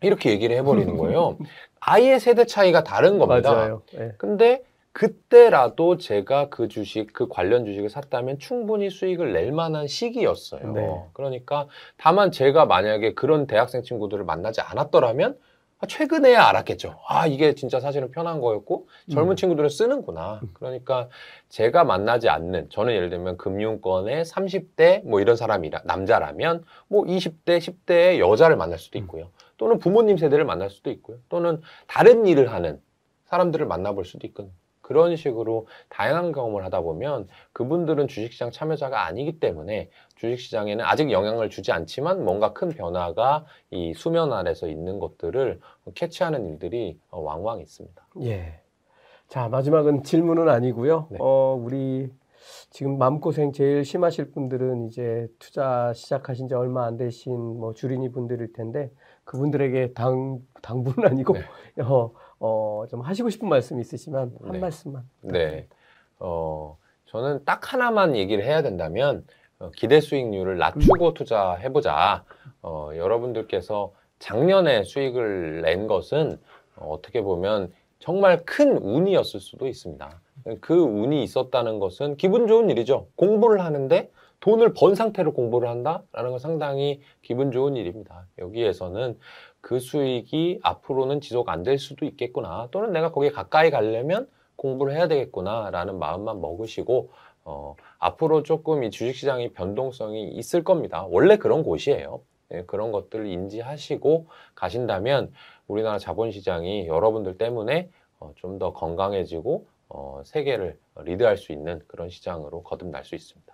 [0.03, 1.39] 이렇게 얘기를 해버리는 거예요.
[1.81, 3.53] 아예 세대 차이가 다른 겁니다.
[3.53, 3.83] 맞아요.
[3.95, 4.13] 예.
[4.19, 4.63] 근데
[4.93, 10.73] 그때라도 제가 그 주식, 그 관련 주식을 샀다면 충분히 수익을 낼 만한 시기였어요.
[10.73, 11.03] 네.
[11.15, 11.67] 그러니까
[11.97, 15.37] 다만 제가 만약에 그런 대학생 친구들을 만나지 않았더라면
[15.83, 17.01] 아, 최근에야 알았겠죠.
[17.09, 19.37] 아, 이게 진짜 사실은 편한 거였고 젊은 음.
[19.37, 20.41] 친구들은 쓰는구나.
[20.53, 21.09] 그러니까
[21.49, 28.21] 제가 만나지 않는 저는 예를 들면 금융권의 30대 뭐 이런 사람이라 남자라면 뭐 20대, 10대의
[28.21, 29.31] 여자를 만날 수도 있고요.
[29.57, 31.19] 또는 부모님 세대를 만날 수도 있고요.
[31.29, 32.81] 또는 다른 일을 하는
[33.27, 34.53] 사람들을 만나볼 수도 있거든요.
[34.83, 41.73] 그런 식으로 다양한 경험을 하다 보면 그분들은 주식시장 참여자가 아니기 때문에 주식시장에는 아직 영향을 주지
[41.73, 45.61] 않지만 뭔가 큰 변화가 이 수면 아래서 있는 것들을
[45.95, 48.07] 캐치하는 일들이 어, 왕왕 있습니다.
[48.25, 48.61] 예.
[49.29, 51.07] 자, 마지막은 질문은 아니고요.
[51.11, 51.19] 네.
[51.21, 52.11] 어, 우리
[52.71, 58.53] 지금 마음고생 제일 심하실 분들은 이제 투자 시작하신 지 얼마 안 되신 뭐 주린이 분들일
[58.53, 58.91] 텐데
[59.25, 61.43] 그분들에게 당, 당분은 아니고 네.
[61.83, 64.59] 어, 어, 좀 하시고 싶은 말씀 있으시면 한 네.
[64.59, 65.09] 말씀만.
[65.23, 65.69] 네.
[66.19, 66.77] 어,
[67.07, 69.25] 저는 딱 하나만 얘기를 해야 된다면,
[69.59, 72.25] 어, 기대 수익률을 낮추고 투자해보자.
[72.63, 76.39] 어, 여러분들께서 작년에 수익을 낸 것은
[76.77, 80.21] 어, 어떻게 보면 정말 큰 운이었을 수도 있습니다.
[80.61, 83.07] 그 운이 있었다는 것은 기분 좋은 일이죠.
[83.15, 84.11] 공부를 하는데
[84.43, 88.27] 돈을 번 상태로 공부를 한다라는 건 상당히 기분 좋은 일입니다.
[88.39, 89.19] 여기에서는
[89.63, 92.69] 그 수익이 앞으로는 지속 안 될 수도 있겠구나.
[92.73, 97.11] 또는 내가 거기에 가까이 가려면 공부를 해야 되겠구나라는 마음만 먹으시고
[97.45, 101.07] 어, 앞으로 조금 이 주식시장이 변동성이 있을 겁니다.
[101.11, 102.23] 원래 그런 곳이에요.
[102.55, 105.33] 예, 그런 것들을 인지하시고 가신다면
[105.69, 107.91] 우리나라 자본시장이 여러분들 때문에
[108.21, 113.52] 어, 좀 더 건강해지고 어, 세계를 리드할 수 있는 그런 시장으로 거듭날 수 있습니다.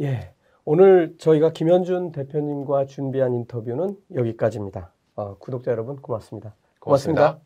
[0.00, 0.32] 예.
[0.64, 4.92] 오늘 저희가 김현준 대표님과 준비한 인터뷰는 여기까지입니다.
[5.14, 6.54] 어, 구독자 여러분 고맙습니다.
[6.80, 7.45] 고맙습니다.